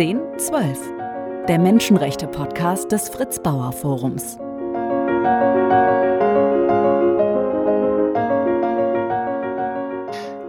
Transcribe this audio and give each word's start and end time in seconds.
1012, 0.00 0.78
der 1.46 1.58
Menschenrechte-Podcast 1.58 2.90
des 2.90 3.10
Fritz 3.10 3.38
Bauer 3.38 3.70
Forums. 3.70 4.38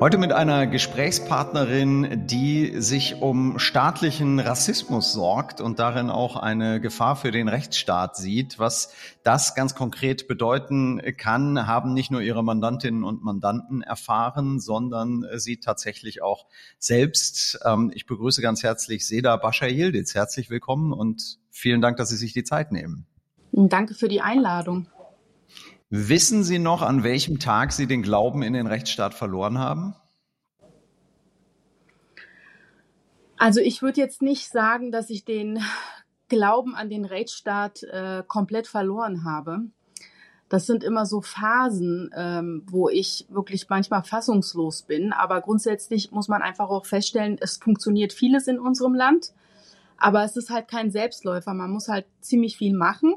Heute 0.01 0.17
mit 0.17 0.31
einer 0.33 0.65
Gesprächspartnerin, 0.65 2.25
die 2.25 2.81
sich 2.81 3.21
um 3.21 3.59
staatlichen 3.59 4.39
Rassismus 4.39 5.13
sorgt 5.13 5.61
und 5.61 5.77
darin 5.77 6.09
auch 6.09 6.37
eine 6.37 6.81
Gefahr 6.81 7.15
für 7.15 7.29
den 7.29 7.47
Rechtsstaat 7.47 8.15
sieht. 8.15 8.57
Was 8.57 8.95
das 9.21 9.53
ganz 9.53 9.75
konkret 9.75 10.27
bedeuten 10.27 10.99
kann, 11.17 11.67
haben 11.67 11.93
nicht 11.93 12.09
nur 12.09 12.21
ihre 12.21 12.43
Mandantinnen 12.43 13.03
und 13.03 13.23
Mandanten 13.23 13.83
erfahren, 13.83 14.59
sondern 14.59 15.23
sie 15.35 15.57
tatsächlich 15.57 16.23
auch 16.23 16.47
selbst. 16.79 17.59
Ähm, 17.63 17.91
ich 17.93 18.07
begrüße 18.07 18.41
ganz 18.41 18.63
herzlich 18.63 19.05
Seda 19.05 19.37
Bascha 19.37 19.67
Yildiz. 19.67 20.15
Herzlich 20.15 20.49
willkommen 20.49 20.93
und 20.93 21.37
vielen 21.51 21.79
Dank, 21.79 21.97
dass 21.97 22.09
Sie 22.09 22.17
sich 22.17 22.33
die 22.33 22.43
Zeit 22.43 22.71
nehmen. 22.71 23.05
Danke 23.51 23.93
für 23.93 24.07
die 24.07 24.21
Einladung. 24.21 24.87
Wissen 25.93 26.45
Sie 26.45 26.57
noch, 26.57 26.83
an 26.83 27.03
welchem 27.03 27.37
Tag 27.37 27.73
Sie 27.73 27.85
den 27.85 28.01
Glauben 28.01 28.43
in 28.43 28.53
den 28.53 28.65
Rechtsstaat 28.65 29.13
verloren 29.13 29.59
haben? 29.59 29.93
Also 33.35 33.59
ich 33.59 33.81
würde 33.81 33.99
jetzt 33.99 34.21
nicht 34.21 34.47
sagen, 34.47 34.93
dass 34.93 35.09
ich 35.09 35.25
den 35.25 35.59
Glauben 36.29 36.75
an 36.75 36.89
den 36.89 37.03
Rechtsstaat 37.03 37.83
äh, 37.83 38.23
komplett 38.25 38.67
verloren 38.67 39.25
habe. 39.25 39.65
Das 40.47 40.65
sind 40.65 40.85
immer 40.85 41.05
so 41.05 41.19
Phasen, 41.19 42.09
ähm, 42.15 42.63
wo 42.67 42.87
ich 42.87 43.25
wirklich 43.27 43.67
manchmal 43.67 44.03
fassungslos 44.03 44.83
bin. 44.83 45.11
Aber 45.11 45.41
grundsätzlich 45.41 46.09
muss 46.11 46.29
man 46.29 46.41
einfach 46.41 46.69
auch 46.69 46.85
feststellen, 46.85 47.37
es 47.41 47.57
funktioniert 47.57 48.13
vieles 48.13 48.47
in 48.47 48.61
unserem 48.61 48.93
Land. 48.93 49.33
Aber 49.97 50.23
es 50.23 50.37
ist 50.37 50.51
halt 50.51 50.69
kein 50.69 50.89
Selbstläufer. 50.89 51.53
Man 51.53 51.71
muss 51.71 51.89
halt 51.89 52.05
ziemlich 52.21 52.55
viel 52.55 52.73
machen 52.73 53.15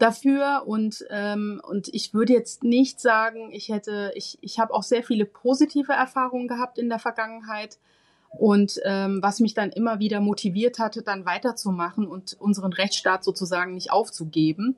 dafür 0.00 0.64
und 0.66 1.04
ähm, 1.10 1.60
und 1.68 1.88
ich 1.88 2.14
würde 2.14 2.32
jetzt 2.32 2.64
nicht 2.64 3.00
sagen, 3.00 3.52
ich 3.52 3.68
hätte 3.68 4.12
ich 4.14 4.38
ich 4.40 4.58
habe 4.58 4.74
auch 4.74 4.82
sehr 4.82 5.02
viele 5.02 5.26
positive 5.26 5.92
Erfahrungen 5.92 6.48
gehabt 6.48 6.78
in 6.78 6.88
der 6.88 6.98
Vergangenheit 6.98 7.78
und 8.30 8.80
ähm, 8.84 9.18
was 9.22 9.40
mich 9.40 9.54
dann 9.54 9.70
immer 9.70 9.98
wieder 9.98 10.20
motiviert 10.20 10.78
hatte, 10.78 11.02
dann 11.02 11.26
weiterzumachen 11.26 12.06
und 12.06 12.36
unseren 12.40 12.72
Rechtsstaat 12.72 13.24
sozusagen 13.24 13.74
nicht 13.74 13.92
aufzugeben. 13.92 14.76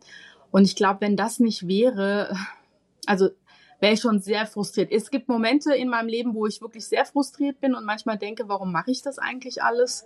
Und 0.51 0.65
ich 0.65 0.75
glaube, 0.75 1.03
wenn 1.03 1.17
das 1.17 1.39
nicht 1.39 1.69
wäre, 1.69 2.37
also 3.07 3.31
wäre 3.79 3.95
ich 3.95 4.01
schon 4.01 4.21
sehr 4.21 4.47
frustriert. 4.47 4.91
Es 4.91 5.11
gibt 5.11 5.29
Momente 5.29 5.75
in 5.75 5.89
meinem 5.89 6.09
Leben, 6.09 6.35
wo 6.35 6.47
ich 6.47 6.61
wirklich 6.61 6.87
sehr 6.87 7.05
frustriert 7.05 7.61
bin 7.61 7.75
und 7.75 7.85
manchmal 7.85 8.17
denke, 8.17 8.49
warum 8.49 8.73
mache 8.73 8.91
ich 8.91 9.03
das 9.03 9.19
eigentlich 9.19 9.63
alles? 9.63 10.05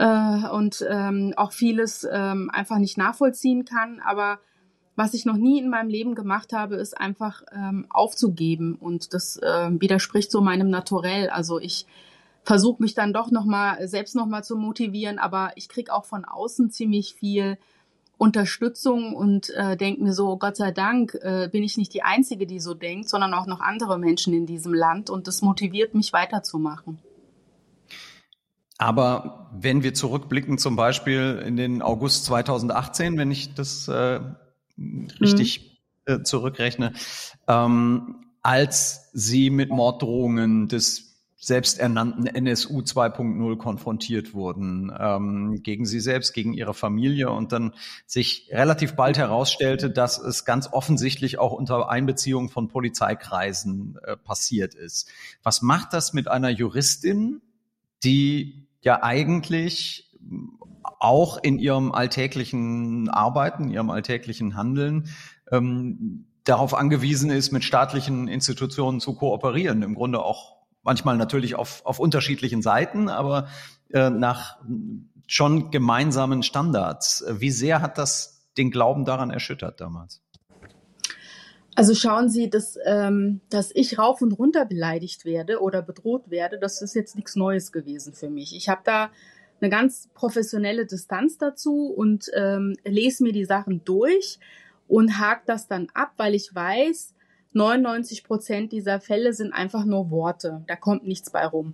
Äh, 0.00 0.48
und 0.48 0.84
ähm, 0.88 1.34
auch 1.36 1.52
vieles 1.52 2.08
ähm, 2.10 2.50
einfach 2.52 2.78
nicht 2.78 2.96
nachvollziehen 2.96 3.66
kann. 3.66 4.00
Aber 4.00 4.38
was 4.96 5.12
ich 5.12 5.26
noch 5.26 5.36
nie 5.36 5.60
in 5.60 5.68
meinem 5.68 5.90
Leben 5.90 6.14
gemacht 6.14 6.54
habe, 6.54 6.76
ist 6.76 6.98
einfach 6.98 7.42
ähm, 7.52 7.86
aufzugeben. 7.90 8.76
Und 8.76 9.12
das 9.12 9.36
äh, 9.36 9.70
widerspricht 9.78 10.30
so 10.30 10.40
meinem 10.40 10.70
Naturell. 10.70 11.28
Also 11.28 11.60
ich 11.60 11.86
versuche 12.42 12.82
mich 12.82 12.94
dann 12.94 13.12
doch 13.12 13.30
noch 13.30 13.44
mal 13.44 13.86
selbst 13.86 14.16
noch 14.16 14.26
mal 14.26 14.42
zu 14.42 14.56
motivieren, 14.56 15.18
aber 15.18 15.52
ich 15.56 15.68
krieg 15.68 15.90
auch 15.90 16.06
von 16.06 16.24
außen 16.24 16.70
ziemlich 16.70 17.14
viel 17.14 17.58
Unterstützung 18.16 19.14
und 19.14 19.50
äh, 19.50 19.76
denke 19.76 20.02
mir 20.02 20.14
so, 20.14 20.38
Gott 20.38 20.56
sei 20.56 20.70
Dank 20.72 21.14
äh, 21.20 21.48
bin 21.52 21.62
ich 21.62 21.76
nicht 21.76 21.92
die 21.92 22.02
Einzige, 22.02 22.46
die 22.46 22.60
so 22.60 22.72
denkt, 22.72 23.10
sondern 23.10 23.34
auch 23.34 23.46
noch 23.46 23.60
andere 23.60 23.98
Menschen 23.98 24.32
in 24.32 24.46
diesem 24.46 24.72
Land 24.72 25.10
und 25.10 25.26
das 25.26 25.42
motiviert 25.42 25.94
mich 25.94 26.14
weiterzumachen. 26.14 26.98
Aber 28.80 29.50
wenn 29.52 29.82
wir 29.82 29.92
zurückblicken, 29.92 30.56
zum 30.56 30.74
Beispiel 30.74 31.42
in 31.44 31.58
den 31.58 31.82
August 31.82 32.24
2018, 32.24 33.18
wenn 33.18 33.30
ich 33.30 33.52
das 33.52 33.88
äh, 33.88 34.20
richtig 35.20 35.78
mhm. 36.06 36.14
äh, 36.14 36.22
zurückrechne, 36.22 36.94
ähm, 37.46 38.24
als 38.40 39.10
Sie 39.12 39.50
mit 39.50 39.68
Morddrohungen 39.68 40.68
des 40.68 41.10
selbsternannten 41.36 42.26
NSU 42.26 42.80
2.0 42.80 43.58
konfrontiert 43.58 44.32
wurden, 44.32 44.90
ähm, 44.98 45.62
gegen 45.62 45.84
Sie 45.84 46.00
selbst, 46.00 46.32
gegen 46.32 46.54
Ihre 46.54 46.72
Familie 46.72 47.30
und 47.30 47.52
dann 47.52 47.74
sich 48.06 48.48
relativ 48.50 48.96
bald 48.96 49.18
herausstellte, 49.18 49.90
dass 49.90 50.18
es 50.18 50.46
ganz 50.46 50.72
offensichtlich 50.72 51.38
auch 51.38 51.52
unter 51.52 51.90
Einbeziehung 51.90 52.48
von 52.48 52.68
Polizeikreisen 52.68 53.98
äh, 54.04 54.16
passiert 54.16 54.74
ist. 54.74 55.10
Was 55.42 55.60
macht 55.60 55.92
das 55.92 56.14
mit 56.14 56.28
einer 56.28 56.48
Juristin, 56.48 57.42
die 58.02 58.69
ja 58.82 59.02
eigentlich 59.02 60.10
auch 60.98 61.38
in 61.42 61.58
ihrem 61.58 61.92
alltäglichen 61.92 63.08
Arbeiten, 63.08 63.70
ihrem 63.70 63.90
alltäglichen 63.90 64.56
Handeln 64.56 65.08
ähm, 65.50 66.26
darauf 66.44 66.74
angewiesen 66.74 67.30
ist, 67.30 67.52
mit 67.52 67.64
staatlichen 67.64 68.28
Institutionen 68.28 69.00
zu 69.00 69.14
kooperieren. 69.14 69.82
Im 69.82 69.94
Grunde 69.94 70.22
auch 70.22 70.56
manchmal 70.82 71.16
natürlich 71.16 71.54
auf, 71.54 71.84
auf 71.84 71.98
unterschiedlichen 71.98 72.62
Seiten, 72.62 73.08
aber 73.08 73.48
äh, 73.90 74.10
nach 74.10 74.58
schon 75.26 75.70
gemeinsamen 75.70 76.42
Standards. 76.42 77.24
Wie 77.30 77.50
sehr 77.50 77.82
hat 77.82 77.98
das 77.98 78.50
den 78.56 78.70
Glauben 78.70 79.04
daran 79.04 79.30
erschüttert 79.30 79.80
damals? 79.80 80.22
Also 81.80 81.94
schauen 81.94 82.28
Sie, 82.28 82.50
dass, 82.50 82.78
ähm, 82.84 83.40
dass 83.48 83.70
ich 83.74 83.98
rauf 83.98 84.20
und 84.20 84.32
runter 84.32 84.66
beleidigt 84.66 85.24
werde 85.24 85.62
oder 85.62 85.80
bedroht 85.80 86.28
werde, 86.28 86.58
das 86.58 86.82
ist 86.82 86.94
jetzt 86.94 87.16
nichts 87.16 87.36
Neues 87.36 87.72
gewesen 87.72 88.12
für 88.12 88.28
mich. 88.28 88.54
Ich 88.54 88.68
habe 88.68 88.82
da 88.84 89.10
eine 89.62 89.70
ganz 89.70 90.10
professionelle 90.12 90.84
Distanz 90.84 91.38
dazu 91.38 91.86
und 91.86 92.30
ähm, 92.36 92.76
lese 92.84 93.22
mir 93.22 93.32
die 93.32 93.46
Sachen 93.46 93.82
durch 93.82 94.38
und 94.88 95.18
hake 95.18 95.40
das 95.46 95.68
dann 95.68 95.88
ab, 95.94 96.12
weil 96.18 96.34
ich 96.34 96.54
weiß, 96.54 97.14
99 97.54 98.24
Prozent 98.24 98.72
dieser 98.72 99.00
Fälle 99.00 99.32
sind 99.32 99.54
einfach 99.54 99.86
nur 99.86 100.10
Worte. 100.10 100.62
Da 100.66 100.76
kommt 100.76 101.06
nichts 101.06 101.30
bei 101.30 101.46
rum. 101.46 101.72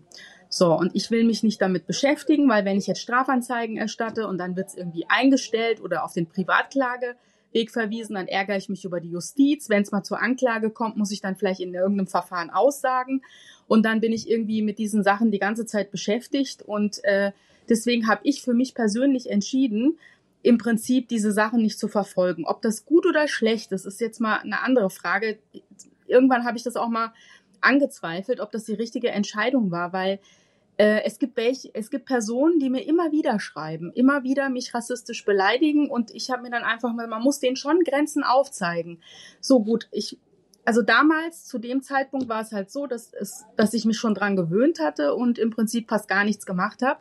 So, 0.48 0.72
und 0.72 0.94
ich 0.94 1.10
will 1.10 1.24
mich 1.24 1.42
nicht 1.42 1.60
damit 1.60 1.88
beschäftigen, 1.88 2.48
weil 2.48 2.64
wenn 2.64 2.78
ich 2.78 2.86
jetzt 2.86 3.00
Strafanzeigen 3.00 3.76
erstatte 3.76 4.28
und 4.28 4.38
dann 4.38 4.54
wird 4.54 4.68
es 4.68 4.76
irgendwie 4.76 5.06
eingestellt 5.08 5.80
oder 5.80 6.04
auf 6.04 6.12
den 6.12 6.28
Privatklage, 6.28 7.16
Weg 7.52 7.70
verwiesen, 7.70 8.14
dann 8.14 8.28
ärgere 8.28 8.56
ich 8.56 8.68
mich 8.68 8.84
über 8.84 9.00
die 9.00 9.10
Justiz. 9.10 9.68
Wenn 9.68 9.82
es 9.82 9.92
mal 9.92 10.02
zur 10.02 10.20
Anklage 10.20 10.70
kommt, 10.70 10.96
muss 10.96 11.10
ich 11.10 11.20
dann 11.20 11.36
vielleicht 11.36 11.60
in 11.60 11.74
irgendeinem 11.74 12.06
Verfahren 12.06 12.50
aussagen. 12.50 13.22
Und 13.66 13.84
dann 13.84 14.00
bin 14.00 14.12
ich 14.12 14.28
irgendwie 14.28 14.62
mit 14.62 14.78
diesen 14.78 15.02
Sachen 15.02 15.30
die 15.30 15.38
ganze 15.38 15.66
Zeit 15.66 15.90
beschäftigt. 15.90 16.62
Und 16.62 17.02
äh, 17.04 17.32
deswegen 17.68 18.08
habe 18.08 18.20
ich 18.24 18.42
für 18.42 18.54
mich 18.54 18.74
persönlich 18.74 19.30
entschieden, 19.30 19.98
im 20.42 20.58
Prinzip 20.58 21.08
diese 21.08 21.32
Sachen 21.32 21.62
nicht 21.62 21.78
zu 21.78 21.88
verfolgen. 21.88 22.44
Ob 22.46 22.62
das 22.62 22.86
gut 22.86 23.06
oder 23.06 23.26
schlecht 23.26 23.72
ist, 23.72 23.84
ist 23.84 24.00
jetzt 24.00 24.20
mal 24.20 24.38
eine 24.38 24.62
andere 24.62 24.90
Frage. 24.90 25.38
Irgendwann 26.06 26.44
habe 26.44 26.56
ich 26.56 26.62
das 26.62 26.76
auch 26.76 26.88
mal 26.88 27.12
angezweifelt, 27.60 28.40
ob 28.40 28.52
das 28.52 28.64
die 28.64 28.74
richtige 28.74 29.10
Entscheidung 29.10 29.70
war, 29.70 29.92
weil 29.92 30.20
es 30.78 31.18
gibt 31.18 31.36
welche, 31.36 31.70
es 31.74 31.90
gibt 31.90 32.04
Personen, 32.04 32.58
die 32.58 32.68
mir 32.68 32.86
immer 32.86 33.10
wieder 33.10 33.40
schreiben, 33.40 33.92
immer 33.92 34.24
wieder 34.24 34.50
mich 34.50 34.74
rassistisch 34.74 35.24
beleidigen 35.24 35.88
und 35.88 36.10
ich 36.10 36.30
habe 36.30 36.42
mir 36.42 36.50
dann 36.50 36.64
einfach 36.64 36.92
mal, 36.92 37.06
man 37.06 37.22
muss 37.22 37.40
denen 37.40 37.56
schon 37.56 37.80
Grenzen 37.82 38.22
aufzeigen. 38.24 39.00
So 39.40 39.60
gut, 39.62 39.88
ich 39.90 40.18
also 40.66 40.82
damals, 40.82 41.44
zu 41.44 41.58
dem 41.58 41.80
Zeitpunkt 41.80 42.28
war 42.28 42.42
es 42.42 42.50
halt 42.50 42.72
so, 42.72 42.88
dass, 42.88 43.12
es, 43.14 43.44
dass 43.54 43.72
ich 43.72 43.84
mich 43.84 43.98
schon 43.98 44.14
dran 44.14 44.34
gewöhnt 44.34 44.80
hatte 44.80 45.14
und 45.14 45.38
im 45.38 45.50
Prinzip 45.50 45.88
fast 45.88 46.08
gar 46.08 46.24
nichts 46.24 46.44
gemacht 46.44 46.82
habe. 46.82 47.00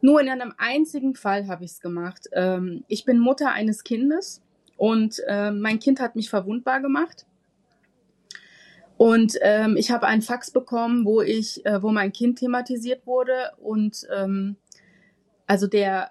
Nur 0.00 0.20
in 0.20 0.28
einem 0.28 0.52
einzigen 0.58 1.14
Fall 1.14 1.46
habe 1.46 1.64
ich 1.64 1.72
es 1.72 1.80
gemacht. 1.80 2.28
Ähm, 2.32 2.84
ich 2.88 3.04
bin 3.04 3.20
Mutter 3.20 3.52
eines 3.52 3.84
Kindes 3.84 4.42
und 4.76 5.22
äh, 5.28 5.52
mein 5.52 5.78
Kind 5.78 6.00
hat 6.00 6.16
mich 6.16 6.28
verwundbar 6.28 6.80
gemacht. 6.80 7.24
Und 8.98 9.38
ähm, 9.42 9.76
ich 9.76 9.92
habe 9.92 10.06
einen 10.06 10.22
Fax 10.22 10.50
bekommen, 10.50 11.04
wo 11.04 11.22
ich, 11.22 11.64
äh, 11.64 11.80
wo 11.82 11.90
mein 11.90 12.12
Kind 12.12 12.40
thematisiert 12.40 13.06
wurde 13.06 13.52
und 13.58 14.06
ähm, 14.14 14.56
also 15.46 15.68
der 15.68 16.10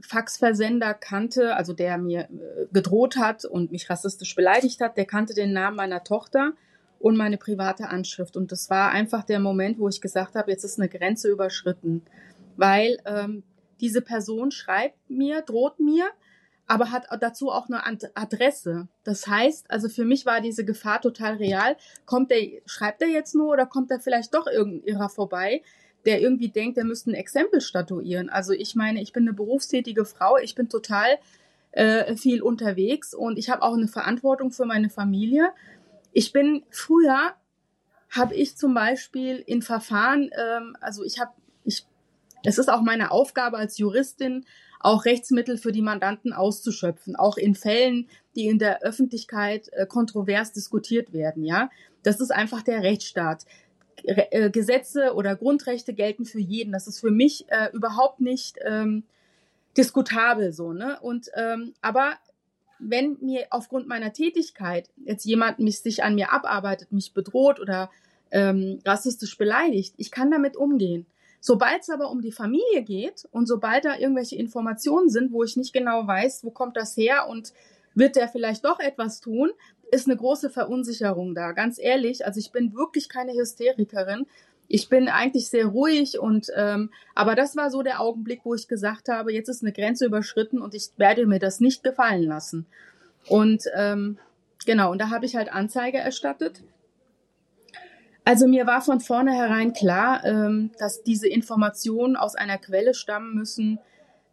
Faxversender 0.00 0.94
kannte, 0.94 1.56
also 1.56 1.72
der 1.72 1.98
mir 1.98 2.20
äh, 2.20 2.66
gedroht 2.72 3.16
hat 3.16 3.44
und 3.44 3.72
mich 3.72 3.90
rassistisch 3.90 4.36
beleidigt 4.36 4.80
hat, 4.80 4.96
der 4.96 5.06
kannte 5.06 5.34
den 5.34 5.52
Namen 5.52 5.76
meiner 5.76 6.04
Tochter 6.04 6.52
und 7.00 7.16
meine 7.16 7.36
private 7.36 7.88
Anschrift. 7.88 8.36
Und 8.36 8.52
das 8.52 8.70
war 8.70 8.92
einfach 8.92 9.24
der 9.24 9.40
Moment, 9.40 9.80
wo 9.80 9.88
ich 9.88 10.00
gesagt 10.00 10.36
habe, 10.36 10.52
jetzt 10.52 10.62
ist 10.62 10.78
eine 10.78 10.88
Grenze 10.88 11.28
überschritten, 11.28 12.02
weil 12.56 12.98
ähm, 13.06 13.42
diese 13.80 14.02
Person 14.02 14.52
schreibt 14.52 15.10
mir, 15.10 15.42
droht 15.42 15.80
mir 15.80 16.06
aber 16.66 16.90
hat 16.90 17.06
dazu 17.20 17.50
auch 17.50 17.68
eine 17.68 17.84
Adresse. 18.14 18.88
Das 19.04 19.26
heißt, 19.26 19.70
also 19.70 19.88
für 19.88 20.04
mich 20.04 20.24
war 20.24 20.40
diese 20.40 20.64
Gefahr 20.64 21.00
total 21.00 21.34
real. 21.34 21.76
Kommt 22.06 22.30
der, 22.30 22.46
schreibt 22.66 23.02
er 23.02 23.08
jetzt 23.08 23.34
nur 23.34 23.52
oder 23.52 23.66
kommt 23.66 23.90
da 23.90 23.98
vielleicht 23.98 24.34
doch 24.34 24.46
irgendein 24.46 24.84
Irrer 24.84 25.08
vorbei, 25.08 25.62
der 26.06 26.20
irgendwie 26.20 26.48
denkt, 26.48 26.78
er 26.78 26.84
müsste 26.84 27.10
ein 27.10 27.14
Exempel 27.14 27.60
statuieren? 27.60 28.30
Also 28.30 28.52
ich 28.52 28.74
meine, 28.74 29.02
ich 29.02 29.12
bin 29.12 29.24
eine 29.24 29.34
berufstätige 29.34 30.04
Frau, 30.04 30.38
ich 30.38 30.54
bin 30.54 30.68
total 30.68 31.18
äh, 31.72 32.16
viel 32.16 32.40
unterwegs 32.40 33.14
und 33.14 33.38
ich 33.38 33.50
habe 33.50 33.62
auch 33.62 33.74
eine 33.74 33.88
Verantwortung 33.88 34.50
für 34.50 34.64
meine 34.64 34.88
Familie. 34.88 35.52
Ich 36.12 36.32
bin 36.32 36.64
früher 36.70 37.34
habe 38.10 38.34
ich 38.34 38.56
zum 38.56 38.74
Beispiel 38.74 39.42
in 39.44 39.60
Verfahren, 39.60 40.30
ähm, 40.38 40.76
also 40.80 41.04
ich 41.04 41.20
habe 41.20 41.32
es 42.44 42.58
ist 42.58 42.68
auch 42.70 42.82
meine 42.82 43.10
Aufgabe 43.10 43.56
als 43.56 43.78
Juristin, 43.78 44.44
auch 44.84 45.06
Rechtsmittel 45.06 45.56
für 45.56 45.72
die 45.72 45.80
Mandanten 45.80 46.34
auszuschöpfen, 46.34 47.16
auch 47.16 47.38
in 47.38 47.54
Fällen, 47.54 48.06
die 48.36 48.46
in 48.46 48.58
der 48.58 48.82
Öffentlichkeit 48.82 49.70
äh, 49.72 49.86
kontrovers 49.86 50.52
diskutiert 50.52 51.14
werden. 51.14 51.42
Ja, 51.42 51.70
das 52.02 52.20
ist 52.20 52.30
einfach 52.30 52.62
der 52.62 52.82
Rechtsstaat. 52.82 53.46
Re 54.06 54.30
äh, 54.30 54.50
Gesetze 54.50 55.14
oder 55.14 55.36
Grundrechte 55.36 55.94
gelten 55.94 56.26
für 56.26 56.38
jeden. 56.38 56.70
Das 56.70 56.86
ist 56.86 57.00
für 57.00 57.10
mich 57.10 57.46
äh, 57.48 57.70
überhaupt 57.72 58.20
nicht 58.20 58.58
ähm, 58.62 59.04
diskutabel 59.74 60.52
so. 60.52 60.74
Ne? 60.74 60.98
Und 61.00 61.30
ähm, 61.34 61.72
aber 61.80 62.18
wenn 62.78 63.16
mir 63.22 63.46
aufgrund 63.48 63.88
meiner 63.88 64.12
Tätigkeit 64.12 64.90
jetzt 65.06 65.24
jemand 65.24 65.60
mich 65.60 65.80
sich 65.80 66.04
an 66.04 66.14
mir 66.14 66.30
abarbeitet, 66.30 66.92
mich 66.92 67.14
bedroht 67.14 67.58
oder 67.58 67.90
ähm, 68.30 68.80
rassistisch 68.84 69.38
beleidigt, 69.38 69.94
ich 69.96 70.10
kann 70.10 70.30
damit 70.30 70.58
umgehen. 70.58 71.06
Sobald 71.46 71.82
es 71.82 71.90
aber 71.90 72.10
um 72.10 72.22
die 72.22 72.32
Familie 72.32 72.84
geht 72.84 73.28
und 73.30 73.46
sobald 73.46 73.84
da 73.84 73.98
irgendwelche 73.98 74.34
Informationen 74.34 75.10
sind, 75.10 75.30
wo 75.30 75.44
ich 75.44 75.58
nicht 75.58 75.74
genau 75.74 76.06
weiß, 76.06 76.42
wo 76.42 76.48
kommt 76.48 76.74
das 76.74 76.96
her 76.96 77.28
und 77.28 77.52
wird 77.94 78.16
der 78.16 78.28
vielleicht 78.28 78.64
doch 78.64 78.80
etwas 78.80 79.20
tun, 79.20 79.50
ist 79.90 80.08
eine 80.08 80.16
große 80.16 80.48
Verunsicherung 80.48 81.34
da. 81.34 81.52
Ganz 81.52 81.78
ehrlich, 81.78 82.24
also 82.24 82.40
ich 82.40 82.50
bin 82.50 82.74
wirklich 82.74 83.10
keine 83.10 83.34
Hysterikerin. 83.34 84.24
Ich 84.68 84.88
bin 84.88 85.06
eigentlich 85.08 85.50
sehr 85.50 85.66
ruhig 85.66 86.18
und 86.18 86.46
ähm, 86.56 86.90
aber 87.14 87.34
das 87.34 87.56
war 87.56 87.70
so 87.70 87.82
der 87.82 88.00
Augenblick, 88.00 88.40
wo 88.44 88.54
ich 88.54 88.66
gesagt 88.66 89.10
habe, 89.10 89.30
jetzt 89.30 89.50
ist 89.50 89.62
eine 89.62 89.74
Grenze 89.74 90.06
überschritten 90.06 90.62
und 90.62 90.74
ich 90.74 90.92
werde 90.96 91.26
mir 91.26 91.40
das 91.40 91.60
nicht 91.60 91.84
gefallen 91.84 92.22
lassen. 92.22 92.64
Und 93.28 93.64
ähm, 93.74 94.16
genau, 94.64 94.90
und 94.90 94.98
da 94.98 95.10
habe 95.10 95.26
ich 95.26 95.36
halt 95.36 95.52
Anzeige 95.52 95.98
erstattet 95.98 96.62
also 98.24 98.46
mir 98.46 98.66
war 98.66 98.80
von 98.80 99.00
vornherein 99.00 99.72
klar, 99.72 100.24
ähm, 100.24 100.70
dass 100.78 101.02
diese 101.02 101.28
Informationen 101.28 102.16
aus 102.16 102.34
einer 102.34 102.58
Quelle 102.58 102.94
stammen 102.94 103.34
müssen, 103.34 103.78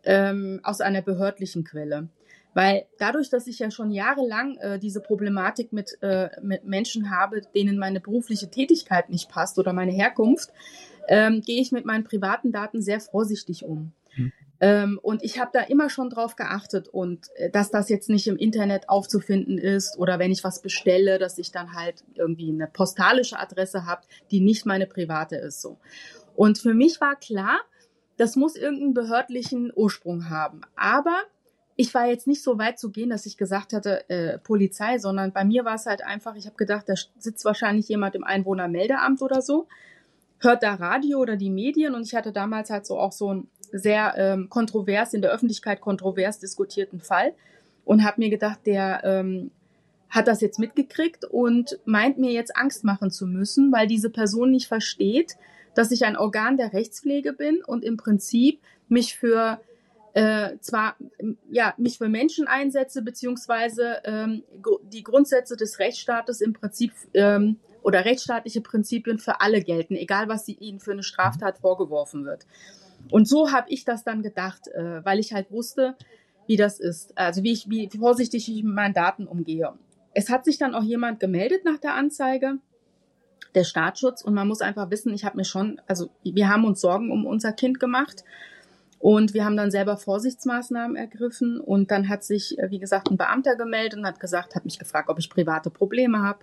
ähm, 0.03 0.59
aus 0.63 0.81
einer 0.81 1.01
behördlichen 1.01 1.63
Quelle. 1.63 2.07
Weil 2.53 2.85
dadurch, 2.97 3.29
dass 3.29 3.47
ich 3.47 3.59
ja 3.59 3.71
schon 3.71 3.91
jahrelang 3.91 4.57
äh, 4.57 4.79
diese 4.79 4.99
Problematik 4.99 5.71
mit, 5.71 5.97
äh, 6.01 6.29
mit 6.41 6.65
Menschen 6.65 7.09
habe, 7.09 7.41
denen 7.55 7.77
meine 7.77 8.01
berufliche 8.01 8.49
Tätigkeit 8.49 9.09
nicht 9.09 9.29
passt 9.29 9.57
oder 9.57 9.71
meine 9.71 9.91
Herkunft, 9.91 10.51
ähm, 11.07 11.41
gehe 11.45 11.61
ich 11.61 11.71
mit 11.71 11.85
meinen 11.85 12.03
privaten 12.03 12.51
Daten 12.51 12.81
sehr 12.81 12.99
vorsichtig 12.99 13.63
um. 13.63 13.93
Hm. 14.61 14.67
Ähm, 14.67 14.99
und 15.01 15.23
ich 15.23 15.39
habe 15.39 15.51
da 15.51 15.61
immer 15.61 15.89
schon 15.89 16.09
drauf 16.09 16.35
geachtet 16.35 16.87
und 16.87 17.27
äh, 17.35 17.49
dass 17.49 17.71
das 17.71 17.89
jetzt 17.89 18.09
nicht 18.09 18.27
im 18.27 18.37
Internet 18.37 18.89
aufzufinden 18.89 19.57
ist 19.57 19.97
oder 19.97 20.19
wenn 20.19 20.31
ich 20.31 20.43
was 20.43 20.61
bestelle, 20.61 21.17
dass 21.17 21.37
ich 21.37 21.51
dann 21.51 21.73
halt 21.73 22.03
irgendwie 22.13 22.49
eine 22.49 22.67
postalische 22.67 23.39
Adresse 23.39 23.85
habe, 23.85 24.03
die 24.29 24.39
nicht 24.39 24.65
meine 24.65 24.85
private 24.85 25.35
ist 25.35 25.61
so. 25.61 25.77
Und 26.35 26.57
für 26.59 26.73
mich 26.73 27.01
war 27.01 27.15
klar, 27.15 27.59
das 28.17 28.35
muss 28.35 28.55
irgendeinen 28.55 28.93
behördlichen 28.93 29.71
Ursprung 29.75 30.29
haben. 30.29 30.61
Aber 30.75 31.23
ich 31.75 31.93
war 31.95 32.05
jetzt 32.05 32.27
nicht 32.27 32.43
so 32.43 32.59
weit 32.59 32.77
zu 32.77 32.91
gehen, 32.91 33.09
dass 33.09 33.25
ich 33.25 33.37
gesagt 33.37 33.73
hatte, 33.73 34.07
äh, 34.09 34.37
Polizei, 34.37 34.99
sondern 34.99 35.33
bei 35.33 35.43
mir 35.43 35.65
war 35.65 35.75
es 35.75 35.87
halt 35.87 36.03
einfach, 36.03 36.35
ich 36.35 36.45
habe 36.45 36.55
gedacht, 36.55 36.87
da 36.87 36.93
sitzt 37.17 37.45
wahrscheinlich 37.45 37.89
jemand 37.89 38.13
im 38.13 38.23
Einwohnermeldeamt 38.23 39.21
oder 39.23 39.41
so, 39.41 39.67
hört 40.39 40.61
da 40.61 40.75
Radio 40.75 41.19
oder 41.19 41.37
die 41.37 41.49
Medien 41.49 41.95
und 41.95 42.03
ich 42.03 42.13
hatte 42.13 42.31
damals 42.31 42.69
halt 42.69 42.85
so 42.85 42.99
auch 42.99 43.11
so 43.11 43.33
ein 43.33 43.47
sehr 43.71 44.13
ähm, 44.17 44.49
kontrovers, 44.49 45.13
in 45.13 45.21
der 45.21 45.31
Öffentlichkeit 45.31 45.81
kontrovers 45.81 46.39
diskutierten 46.39 46.99
Fall 46.99 47.33
und 47.85 48.03
habe 48.03 48.21
mir 48.21 48.29
gedacht, 48.29 48.59
der 48.65 49.01
ähm, 49.03 49.51
hat 50.09 50.27
das 50.27 50.41
jetzt 50.41 50.59
mitgekriegt 50.59 51.25
und 51.25 51.79
meint 51.85 52.17
mir 52.17 52.31
jetzt 52.31 52.55
Angst 52.55 52.83
machen 52.83 53.11
zu 53.11 53.25
müssen, 53.25 53.71
weil 53.71 53.87
diese 53.87 54.09
Person 54.09 54.51
nicht 54.51 54.67
versteht, 54.67 55.37
dass 55.73 55.91
ich 55.91 56.05
ein 56.05 56.17
Organ 56.17 56.57
der 56.57 56.73
Rechtspflege 56.73 57.33
bin 57.33 57.63
und 57.65 57.83
im 57.83 57.97
Prinzip 57.97 58.59
mich 58.89 59.15
für 59.15 59.61
äh, 60.13 60.57
zwar 60.59 60.97
ja 61.49 61.73
mich 61.77 61.97
für 61.97 62.09
Menschen 62.09 62.45
einsetze 62.47 63.01
beziehungsweise 63.01 64.01
ähm, 64.03 64.43
die 64.91 65.03
Grundsätze 65.03 65.55
des 65.55 65.79
Rechtsstaates 65.79 66.41
im 66.41 66.51
Prinzip 66.51 66.91
ähm, 67.13 67.57
oder 67.81 68.03
rechtsstaatliche 68.03 68.59
Prinzipien 68.61 69.19
für 69.19 69.39
alle 69.39 69.61
gelten, 69.61 69.95
egal 69.95 70.27
was 70.27 70.45
sie 70.45 70.53
ihnen 70.53 70.81
für 70.81 70.91
eine 70.91 71.03
Straftat 71.03 71.59
vorgeworfen 71.59 72.25
wird. 72.25 72.45
Und 73.09 73.27
so 73.27 73.51
habe 73.51 73.69
ich 73.69 73.85
das 73.85 74.03
dann 74.03 74.21
gedacht, 74.21 74.67
äh, 74.67 75.03
weil 75.03 75.19
ich 75.19 75.33
halt 75.33 75.51
wusste, 75.51 75.95
wie 76.47 76.57
das 76.57 76.79
ist, 76.79 77.17
also 77.17 77.43
wie 77.43 77.51
ich, 77.51 77.69
wie 77.69 77.89
vorsichtig 77.89 78.49
ich 78.49 78.63
mit 78.63 78.73
meinen 78.73 78.93
Daten 78.93 79.27
umgehe. 79.27 79.73
Es 80.13 80.29
hat 80.29 80.45
sich 80.45 80.57
dann 80.57 80.75
auch 80.75 80.83
jemand 80.83 81.19
gemeldet 81.19 81.63
nach 81.63 81.77
der 81.77 81.93
Anzeige, 81.93 82.57
der 83.55 83.63
Staatsschutz, 83.63 84.21
und 84.21 84.33
man 84.33 84.47
muss 84.47 84.61
einfach 84.61 84.89
wissen, 84.91 85.13
ich 85.13 85.25
habe 85.25 85.37
mir 85.37 85.45
schon, 85.45 85.81
also 85.87 86.09
wir 86.23 86.49
haben 86.49 86.65
uns 86.65 86.81
Sorgen 86.81 87.11
um 87.11 87.25
unser 87.25 87.53
Kind 87.53 87.79
gemacht 87.79 88.23
und 88.99 89.33
wir 89.33 89.45
haben 89.45 89.57
dann 89.57 89.71
selber 89.71 89.97
Vorsichtsmaßnahmen 89.97 90.95
ergriffen 90.95 91.59
und 91.59 91.91
dann 91.91 92.07
hat 92.07 92.23
sich, 92.23 92.57
äh, 92.59 92.69
wie 92.69 92.79
gesagt, 92.79 93.09
ein 93.09 93.17
Beamter 93.17 93.55
gemeldet 93.55 93.99
und 93.99 94.05
hat 94.05 94.19
gesagt, 94.19 94.55
hat 94.55 94.65
mich 94.65 94.79
gefragt, 94.79 95.09
ob 95.09 95.19
ich 95.19 95.29
private 95.29 95.69
Probleme 95.69 96.21
habe. 96.21 96.39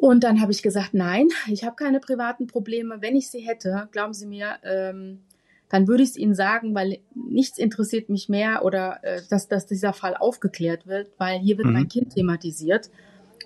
Und 0.00 0.22
dann 0.22 0.40
habe 0.40 0.52
ich 0.52 0.62
gesagt, 0.62 0.94
nein, 0.94 1.28
ich 1.48 1.64
habe 1.64 1.74
keine 1.74 1.98
privaten 1.98 2.46
Probleme. 2.46 2.98
Wenn 3.00 3.16
ich 3.16 3.30
sie 3.30 3.40
hätte, 3.40 3.88
glauben 3.90 4.14
Sie 4.14 4.26
mir, 4.26 4.54
ähm, 4.62 5.22
dann 5.68 5.88
würde 5.88 6.04
ich 6.04 6.10
es 6.10 6.16
Ihnen 6.16 6.36
sagen, 6.36 6.72
weil 6.72 7.00
nichts 7.14 7.58
interessiert 7.58 8.08
mich 8.08 8.28
mehr 8.28 8.64
oder 8.64 9.00
äh, 9.02 9.22
dass, 9.28 9.48
dass 9.48 9.66
dieser 9.66 9.92
Fall 9.92 10.14
aufgeklärt 10.14 10.86
wird, 10.86 11.10
weil 11.18 11.40
hier 11.40 11.58
wird 11.58 11.66
mhm. 11.66 11.72
mein 11.72 11.88
Kind 11.88 12.14
thematisiert. 12.14 12.90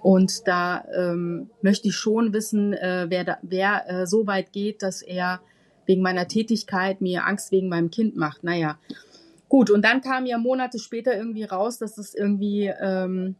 Und 0.02 0.46
da 0.46 0.84
ähm, 0.94 1.48
möchte 1.62 1.88
ich 1.88 1.96
schon 1.96 2.34
wissen, 2.34 2.74
äh, 2.74 3.06
wer, 3.08 3.24
da, 3.24 3.38
wer 3.40 3.88
äh, 3.88 4.06
so 4.06 4.26
weit 4.26 4.52
geht, 4.52 4.82
dass 4.82 5.00
er 5.00 5.40
wegen 5.86 6.02
meiner 6.02 6.28
Tätigkeit 6.28 7.00
mir 7.00 7.24
Angst 7.24 7.50
wegen 7.50 7.70
meinem 7.70 7.90
Kind 7.90 8.14
macht. 8.14 8.44
Naja, 8.44 8.78
gut. 9.48 9.70
Und 9.70 9.86
dann 9.86 10.02
kam 10.02 10.26
ja 10.26 10.36
Monate 10.36 10.78
später 10.78 11.16
irgendwie 11.16 11.44
raus, 11.44 11.78
dass 11.78 11.96
es 11.96 12.14
irgendwie 12.14 12.70
ähm, 12.78 13.36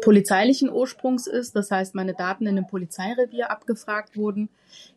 polizeilichen 0.00 0.70
Ursprungs 0.70 1.26
ist. 1.26 1.54
Das 1.56 1.70
heißt, 1.70 1.94
meine 1.94 2.14
Daten 2.14 2.46
in 2.46 2.56
einem 2.56 2.66
Polizeirevier 2.66 3.50
abgefragt 3.50 4.16
wurden. 4.16 4.48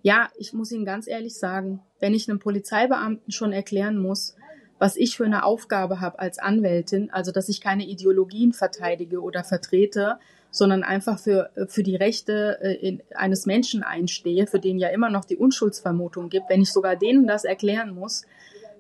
Ja, 0.02 0.30
ich 0.38 0.54
muss 0.54 0.72
Ihnen 0.72 0.86
ganz 0.86 1.08
ehrlich 1.08 1.36
sagen, 1.36 1.82
wenn 2.00 2.14
ich 2.14 2.30
einem 2.30 2.40
Polizeibeamten 2.40 3.32
schon 3.32 3.54
erklären 3.54 3.98
muss, 3.98 4.36
was 4.80 4.98
ich 4.98 5.16
für 5.16 5.26
eine 5.26 5.46
Aufgabe 5.46 6.02
habe 6.02 6.20
als 6.20 6.40
Anwältin, 6.40 7.10
also 7.12 7.32
dass 7.32 7.50
ich 7.50 7.62
keine 7.62 7.86
Ideologien 7.86 8.54
verteidige 8.54 9.22
oder 9.22 9.44
vertrete, 9.44 10.18
sondern 10.52 10.84
einfach 10.84 11.20
für, 11.20 11.50
für 11.68 11.84
die 11.84 11.96
Rechte 11.96 12.60
äh, 12.62 12.98
eines 13.16 13.46
Menschen 13.46 13.82
einstehe, 13.82 14.46
für 14.46 14.60
den 14.60 14.78
ja 14.78 14.90
immer 14.90 15.10
noch 15.10 15.26
die 15.26 15.38
Unschuldsvermutung 15.38 16.30
gibt, 16.30 16.50
wenn 16.50 16.62
ich 16.62 16.72
sogar 16.72 16.96
denen 16.96 17.28
das 17.28 17.44
erklären 17.44 17.96
muss, 17.96 18.24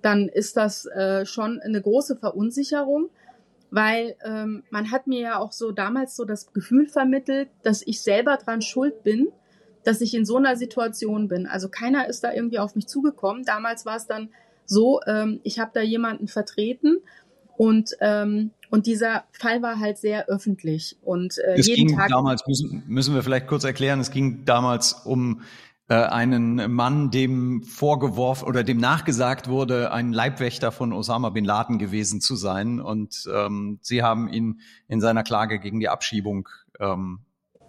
dann 0.02 0.28
ist 0.28 0.58
das 0.58 0.86
äh, 0.86 1.26
schon 1.26 1.60
eine 1.62 1.82
große 1.82 2.18
Verunsicherung 2.18 3.10
weil 3.74 4.16
ähm, 4.24 4.64
man 4.70 4.92
hat 4.92 5.08
mir 5.08 5.20
ja 5.20 5.40
auch 5.40 5.52
so 5.52 5.72
damals 5.72 6.16
so 6.16 6.26
das 6.26 6.54
Gefühl 6.54 6.88
vermittelt, 6.88 7.50
dass 7.64 7.82
ich 7.82 8.02
selber 8.02 8.38
dran 8.38 8.62
schuld 8.62 9.04
bin, 9.04 9.30
dass 9.84 10.00
ich 10.02 10.14
in 10.14 10.26
so 10.26 10.38
einer 10.38 10.56
Situation 10.56 11.28
bin. 11.28 11.48
Also 11.48 11.70
keiner 11.70 12.08
ist 12.08 12.24
da 12.24 12.32
irgendwie 12.32 12.60
auf 12.60 12.76
mich 12.76 12.86
zugekommen. 12.86 13.46
Damals 13.46 13.84
war 13.88 13.96
es 13.96 14.06
dann 14.06 14.30
so, 14.66 15.02
ähm, 15.08 15.40
ich 15.42 15.58
habe 15.58 15.72
da 15.74 15.82
jemanden 15.82 16.28
vertreten 16.28 17.02
und 17.58 17.98
ähm, 18.00 18.52
und 18.70 18.86
dieser 18.86 19.24
Fall 19.32 19.64
war 19.64 19.80
halt 19.80 19.98
sehr 19.98 20.28
öffentlich 20.28 20.98
und 21.02 21.40
äh, 21.40 21.56
es 21.58 21.66
jeden 21.66 21.88
ging 21.88 21.98
Tag 21.98 22.10
damals 22.10 22.46
müssen, 22.46 22.84
müssen 22.88 23.16
wir 23.16 23.24
vielleicht 23.24 23.48
kurz 23.48 23.64
erklären. 23.64 24.00
Es 24.00 24.12
ging 24.12 24.46
damals 24.46 24.94
um 24.94 25.42
einen 25.96 26.72
Mann, 26.72 27.12
dem 27.12 27.64
vorgeworfen 27.64 28.48
oder 28.48 28.64
dem 28.64 28.78
nachgesagt 28.78 29.48
wurde, 29.48 29.92
ein 29.92 30.14
Leibwächter 30.14 30.72
von 30.72 30.94
Osama 30.94 31.30
bin 31.30 31.46
Laden 31.46 31.80
gewesen 31.80 32.22
zu 32.22 32.36
sein. 32.36 32.80
Und 32.80 33.30
ähm, 33.34 33.80
sie 33.82 34.04
haben 34.04 34.28
ihn 34.28 34.62
in 34.88 35.02
seiner 35.02 35.24
Klage 35.24 35.60
gegen 35.60 35.80
die 35.80 35.90
Abschiebung 35.90 36.50
ähm, 36.80 37.20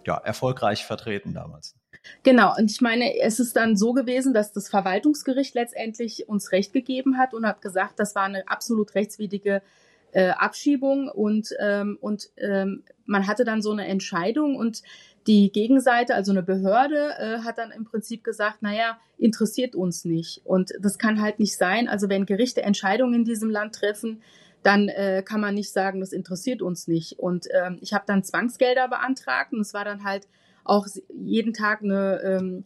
ja, 0.05 0.17
erfolgreich 0.17 0.85
vertreten 0.85 1.33
damals. 1.33 1.75
Genau, 2.23 2.55
und 2.55 2.71
ich 2.71 2.81
meine, 2.81 3.17
es 3.19 3.39
ist 3.39 3.55
dann 3.55 3.75
so 3.75 3.93
gewesen, 3.93 4.33
dass 4.33 4.53
das 4.53 4.69
Verwaltungsgericht 4.69 5.55
letztendlich 5.55 6.29
uns 6.29 6.51
Recht 6.51 6.73
gegeben 6.73 7.17
hat 7.17 7.33
und 7.33 7.45
hat 7.45 7.61
gesagt, 7.61 7.99
das 7.99 8.15
war 8.15 8.23
eine 8.23 8.47
absolut 8.47 8.95
rechtswidrige 8.95 9.61
äh, 10.11 10.29
Abschiebung 10.29 11.09
und, 11.09 11.49
ähm, 11.59 11.97
und 11.99 12.29
ähm, 12.37 12.83
man 13.05 13.27
hatte 13.27 13.43
dann 13.43 13.61
so 13.61 13.71
eine 13.71 13.87
Entscheidung 13.87 14.55
und 14.55 14.81
die 15.27 15.51
Gegenseite, 15.51 16.15
also 16.15 16.31
eine 16.31 16.43
Behörde, 16.43 17.13
äh, 17.17 17.39
hat 17.39 17.57
dann 17.57 17.71
im 17.71 17.85
Prinzip 17.85 18.23
gesagt, 18.23 18.61
naja, 18.61 18.99
interessiert 19.17 19.75
uns 19.75 20.05
nicht. 20.05 20.41
Und 20.43 20.71
das 20.79 20.97
kann 20.97 21.21
halt 21.21 21.39
nicht 21.39 21.57
sein. 21.57 21.87
Also 21.87 22.09
wenn 22.09 22.25
Gerichte 22.25 22.61
Entscheidungen 22.61 23.13
in 23.13 23.25
diesem 23.25 23.49
Land 23.49 23.75
treffen, 23.75 24.21
dann 24.63 24.87
äh, 24.87 25.23
kann 25.23 25.41
man 25.41 25.55
nicht 25.55 25.71
sagen, 25.71 25.99
das 25.99 26.11
interessiert 26.11 26.61
uns 26.61 26.87
nicht. 26.87 27.19
Und 27.19 27.47
ähm, 27.53 27.77
ich 27.81 27.93
habe 27.93 28.05
dann 28.07 28.23
Zwangsgelder 28.23 28.87
beantragt 28.87 29.53
und 29.53 29.61
es 29.61 29.73
war 29.73 29.85
dann 29.85 30.03
halt 30.03 30.27
auch 30.63 30.87
jeden 31.13 31.53
Tag 31.53 31.83
eine 31.83 32.19
ähm, 32.23 32.65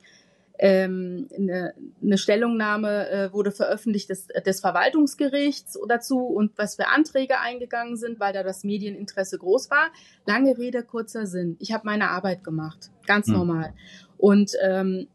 ähm, 0.61 1.29
eine, 1.33 1.73
eine 2.03 2.17
Stellungnahme 2.17 3.09
äh, 3.09 3.33
wurde 3.33 3.51
veröffentlicht 3.51 4.09
des, 4.09 4.27
des 4.27 4.59
Verwaltungsgerichts 4.59 5.79
dazu 5.87 6.19
und 6.19 6.51
was 6.57 6.75
für 6.75 6.87
Anträge 6.89 7.39
eingegangen 7.39 7.95
sind, 7.95 8.19
weil 8.19 8.33
da 8.33 8.43
das 8.43 8.65
Medieninteresse 8.65 9.37
groß 9.37 9.71
war. 9.71 9.89
Lange 10.25 10.57
Rede, 10.57 10.83
kurzer 10.83 11.25
Sinn. 11.27 11.55
Ich 11.59 11.71
habe 11.71 11.85
meine 11.85 12.09
Arbeit 12.09 12.43
gemacht, 12.43 12.91
ganz 13.07 13.27
hm. 13.27 13.35
normal. 13.35 13.73
Und 14.17 14.51
ähm, 14.61 15.07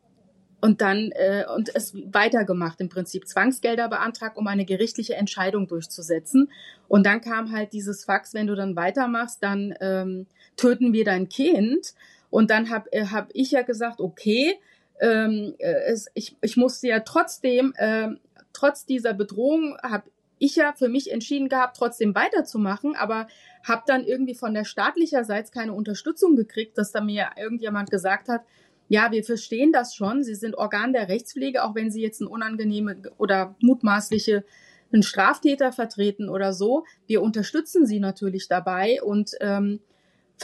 und 0.63 0.81
dann 0.81 1.11
äh, 1.13 1.45
und 1.55 1.71
es 1.75 1.95
weitergemacht 1.95 2.81
im 2.81 2.89
Prinzip 2.89 3.29
Zwangsgelder 3.29 3.91
beantragt, 3.91 4.39
um 4.39 4.47
eine 4.47 4.65
gerichtliche 4.65 5.15
Entscheidung 5.15 5.69
durchzusetzen. 5.69 6.51
Und 6.89 7.05
dann 7.05 7.21
kam 7.21 7.53
halt 7.53 7.75
dieses 7.75 8.07
Fax, 8.07 8.33
wenn 8.33 8.47
du 8.47 8.55
dann 8.55 8.77
weitermachst, 8.77 9.43
dann 9.43 9.75
ähm, 9.83 10.27
töten 10.57 10.95
wir 10.95 11.05
dein 11.05 11.29
Kind. 11.29 11.93
Und 12.31 12.51
dann 12.51 12.71
habe 12.71 12.91
äh, 12.93 13.09
hab 13.09 13.29
ich 13.35 13.51
ja 13.51 13.61
gesagt, 13.61 14.01
okay, 14.01 14.59
ähm, 15.01 15.55
äh, 15.59 15.73
es, 15.87 16.07
ich, 16.15 16.37
ich 16.41 16.57
musste 16.57 16.89
ja 16.89 17.01
trotzdem, 17.01 17.73
äh, 17.77 18.09
trotz 18.53 18.87
dieser 18.87 19.15
Bedrohung, 19.15 19.77
habe 19.83 20.05
ich 20.39 20.57
ja 20.57 20.73
für 20.73 20.89
mich 20.89 21.11
entschieden 21.13 21.49
gehabt, 21.49 21.77
trotzdem 21.77 22.15
weiterzumachen, 22.15 22.97
aber 22.97 23.29
habe 23.63 23.83
dann 23.87 24.05
irgendwie 24.05 24.35
von 24.35 24.53
der 24.53 24.65
staatlicherseits 24.65 25.53
keine 25.53 25.73
Unterstützung 25.73 26.37
gekriegt, 26.37 26.77
dass 26.77 26.93
da 26.93 27.01
mir 27.01 27.31
irgendjemand 27.37 27.91
gesagt 27.91 28.29
hat, 28.29 28.43
ja, 28.89 29.11
wir 29.11 29.25
verstehen 29.25 29.73
das 29.73 29.95
schon. 29.95 30.23
Sie 30.23 30.35
sind 30.35 30.57
Organ 30.57 30.93
der 30.93 31.09
Rechtspflege, 31.09 31.65
auch 31.65 31.75
wenn 31.75 31.91
Sie 31.91 32.03
jetzt 32.03 32.21
ein 32.21 32.27
unangenehme 32.27 32.97
oder 33.17 33.55
mutmaßliche 33.61 34.45
einen 34.93 35.03
Straftäter 35.03 35.73
vertreten 35.73 36.29
oder 36.29 36.53
so. 36.53 36.85
Wir 37.07 37.23
unterstützen 37.23 37.87
Sie 37.87 37.99
natürlich 37.99 38.49
dabei 38.49 39.03
und 39.03 39.33
ähm, 39.41 39.81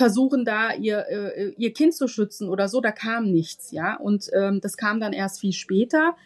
versuchen 0.01 0.47
da 0.47 0.73
ihr 0.73 1.07
äh, 1.11 1.53
ihr 1.59 1.75
Kind 1.75 1.93
zu 1.95 2.09
schützen 2.09 2.49
oder 2.49 2.69
so. 2.69 2.81
Da 2.81 2.91
kam 2.91 3.31
nichts, 3.31 3.71
ja. 3.71 3.97
Und 3.97 4.31
ähm, 4.33 4.63
das 4.63 4.79
kam 4.79 4.99
dann 4.99 5.13
erst 5.13 5.41
viel 5.41 5.53
später, 5.53 6.17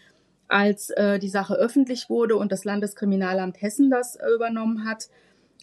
als 0.46 0.90
äh, 0.90 1.18
die 1.18 1.28
Sache 1.28 1.54
öffentlich 1.54 2.08
wurde 2.08 2.36
und 2.36 2.52
das 2.52 2.64
Landeskriminalamt 2.64 3.60
Hessen 3.60 3.90
das 3.90 4.14
äh, 4.14 4.28
übernommen 4.32 4.84
hat. 4.88 5.08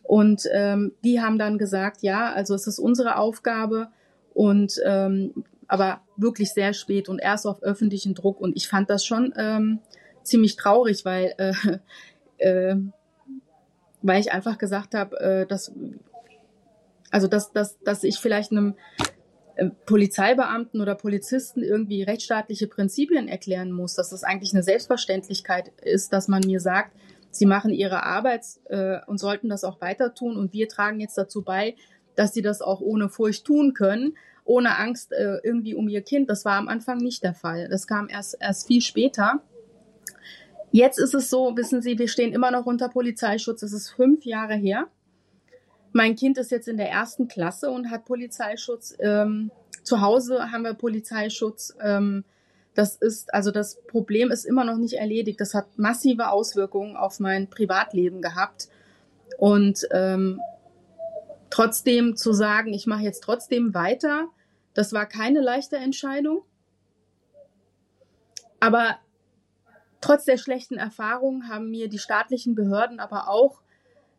Und 0.03 0.43
ähm, 0.51 0.91
die 1.05 1.21
haben 1.21 1.37
dann 1.37 1.57
gesagt, 1.57 2.01
ja, 2.01 2.33
also 2.33 2.53
es 2.53 2.67
ist 2.67 2.79
unsere 2.79 3.15
Aufgabe 3.15 3.87
und 4.33 4.73
ähm, 4.83 5.45
aber 5.69 6.01
wirklich 6.17 6.51
sehr 6.51 6.73
spät 6.73 7.07
und 7.07 7.19
erst 7.19 7.47
auf 7.47 7.63
öffentlichen 7.63 8.13
Druck. 8.13 8.41
Und 8.41 8.57
ich 8.57 8.67
fand 8.67 8.89
das 8.89 9.05
schon 9.05 9.33
ähm, 9.37 9.79
ziemlich 10.21 10.57
traurig, 10.57 11.05
weil, 11.05 11.33
äh, 11.37 11.53
äh, 12.45 12.75
weil 14.01 14.19
ich 14.19 14.33
einfach 14.33 14.57
gesagt 14.57 14.95
habe, 14.95 15.17
äh, 15.21 15.45
dass, 15.47 15.71
also 17.11 17.27
dass, 17.27 17.51
dass, 17.51 17.79
dass 17.81 18.03
ich 18.03 18.17
vielleicht 18.17 18.51
einem 18.51 18.75
äh, 19.55 19.69
Polizeibeamten 19.85 20.81
oder 20.81 20.95
Polizisten 20.95 21.61
irgendwie 21.61 22.03
rechtsstaatliche 22.03 22.67
Prinzipien 22.67 23.27
erklären 23.27 23.71
muss, 23.71 23.95
dass 23.95 24.09
das 24.09 24.23
eigentlich 24.23 24.53
eine 24.53 24.63
Selbstverständlichkeit 24.63 25.71
ist, 25.83 26.13
dass 26.13 26.27
man 26.27 26.41
mir 26.45 26.59
sagt, 26.59 26.95
sie 27.29 27.45
machen 27.45 27.71
ihre 27.71 28.03
Arbeit 28.03 28.45
äh, 28.69 28.99
und 29.05 29.19
sollten 29.19 29.49
das 29.49 29.63
auch 29.63 29.79
weiter 29.81 30.13
tun 30.13 30.37
und 30.37 30.53
wir 30.53 30.67
tragen 30.67 30.99
jetzt 30.99 31.17
dazu 31.17 31.43
bei, 31.43 31.75
dass 32.15 32.33
sie 32.33 32.41
das 32.41 32.61
auch 32.61 32.81
ohne 32.81 33.09
Furcht 33.09 33.45
tun 33.45 33.73
können 33.73 34.13
ohne 34.43 34.77
Angst 34.77 35.11
äh, 35.11 35.37
irgendwie 35.43 35.75
um 35.75 35.87
ihr 35.87 36.01
Kind. 36.01 36.29
Das 36.29 36.45
war 36.45 36.57
am 36.57 36.67
Anfang 36.67 36.97
nicht 36.97 37.23
der 37.23 37.33
Fall. 37.33 37.67
Das 37.69 37.87
kam 37.87 38.09
erst, 38.09 38.37
erst 38.39 38.67
viel 38.67 38.81
später. 38.81 39.41
Jetzt 40.71 40.99
ist 40.99 41.13
es 41.13 41.29
so, 41.29 41.55
wissen 41.57 41.81
Sie, 41.81 41.99
wir 41.99 42.07
stehen 42.07 42.33
immer 42.33 42.51
noch 42.51 42.65
unter 42.65 42.89
Polizeischutz. 42.89 43.61
Es 43.61 43.73
ist 43.73 43.89
fünf 43.89 44.25
Jahre 44.25 44.55
her. 44.55 44.87
Mein 45.93 46.15
Kind 46.15 46.37
ist 46.37 46.51
jetzt 46.51 46.67
in 46.67 46.77
der 46.77 46.89
ersten 46.89 47.27
Klasse 47.27 47.69
und 47.69 47.89
hat 47.89 48.05
Polizeischutz. 48.05 48.95
Ähm, 48.99 49.51
zu 49.83 50.01
Hause 50.01 50.51
haben 50.51 50.63
wir 50.63 50.73
Polizeischutz. 50.73 51.75
Ähm, 51.81 52.23
das 52.73 52.95
ist, 52.95 53.33
also 53.33 53.51
das 53.51 53.81
Problem 53.87 54.31
ist 54.31 54.45
immer 54.45 54.63
noch 54.63 54.77
nicht 54.77 54.93
erledigt. 54.93 55.41
Das 55.41 55.53
hat 55.53 55.77
massive 55.77 56.29
Auswirkungen 56.29 56.95
auf 56.95 57.19
mein 57.19 57.49
Privatleben 57.49 58.21
gehabt. 58.21 58.69
Und 59.37 59.87
ähm, 59.91 60.39
trotzdem 61.49 62.15
zu 62.15 62.31
sagen, 62.31 62.73
ich 62.73 62.87
mache 62.87 63.03
jetzt 63.03 63.23
trotzdem 63.23 63.73
weiter, 63.73 64.29
das 64.73 64.93
war 64.93 65.05
keine 65.05 65.41
leichte 65.41 65.75
Entscheidung. 65.75 66.43
Aber 68.61 68.97
trotz 69.99 70.25
der 70.25 70.37
schlechten 70.37 70.77
Erfahrungen 70.77 71.49
haben 71.49 71.71
mir 71.71 71.89
die 71.89 71.99
staatlichen 71.99 72.55
Behörden 72.55 72.99
aber 72.99 73.27
auch 73.27 73.61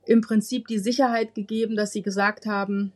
im 0.06 0.20
Prinzip 0.20 0.66
die 0.66 0.78
Sicherheit 0.78 1.34
gegeben, 1.34 1.76
dass 1.76 1.92
sie 1.92 2.02
gesagt 2.02 2.46
haben, 2.46 2.92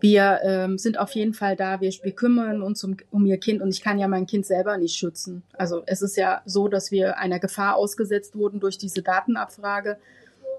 wir 0.00 0.40
ähm, 0.44 0.78
sind 0.78 0.98
auf 0.98 1.12
jeden 1.12 1.34
Fall 1.34 1.56
da, 1.56 1.80
wir, 1.80 1.90
wir 1.90 2.12
kümmern 2.12 2.62
uns 2.62 2.84
um, 2.84 2.96
um 3.10 3.26
ihr 3.26 3.38
Kind 3.38 3.60
und 3.60 3.70
ich 3.70 3.82
kann 3.82 3.98
ja 3.98 4.06
mein 4.06 4.26
Kind 4.26 4.46
selber 4.46 4.78
nicht 4.78 4.94
schützen. 4.94 5.42
Also 5.54 5.82
es 5.86 6.02
ist 6.02 6.16
ja 6.16 6.40
so, 6.44 6.68
dass 6.68 6.92
wir 6.92 7.18
einer 7.18 7.40
Gefahr 7.40 7.74
ausgesetzt 7.76 8.36
wurden 8.36 8.60
durch 8.60 8.78
diese 8.78 9.02
Datenabfrage 9.02 9.98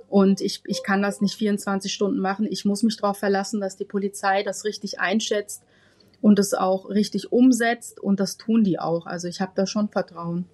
und 0.09 0.41
ich, 0.41 0.61
ich 0.65 0.83
kann 0.83 1.01
das 1.01 1.21
nicht 1.21 1.35
24 1.35 1.93
Stunden 1.93 2.19
machen. 2.19 2.47
Ich 2.49 2.65
muss 2.65 2.83
mich 2.83 2.97
darauf 2.97 3.17
verlassen, 3.17 3.61
dass 3.61 3.77
die 3.77 3.85
Polizei 3.85 4.43
das 4.43 4.65
richtig 4.65 4.99
einschätzt 4.99 5.63
und 6.21 6.39
es 6.39 6.53
auch 6.53 6.89
richtig 6.89 7.31
umsetzt. 7.31 7.99
Und 7.99 8.19
das 8.19 8.37
tun 8.37 8.63
die 8.63 8.79
auch. 8.79 9.05
Also 9.05 9.27
ich 9.27 9.39
habe 9.39 9.51
da 9.55 9.67
schon 9.67 9.89
Vertrauen. 9.89 10.45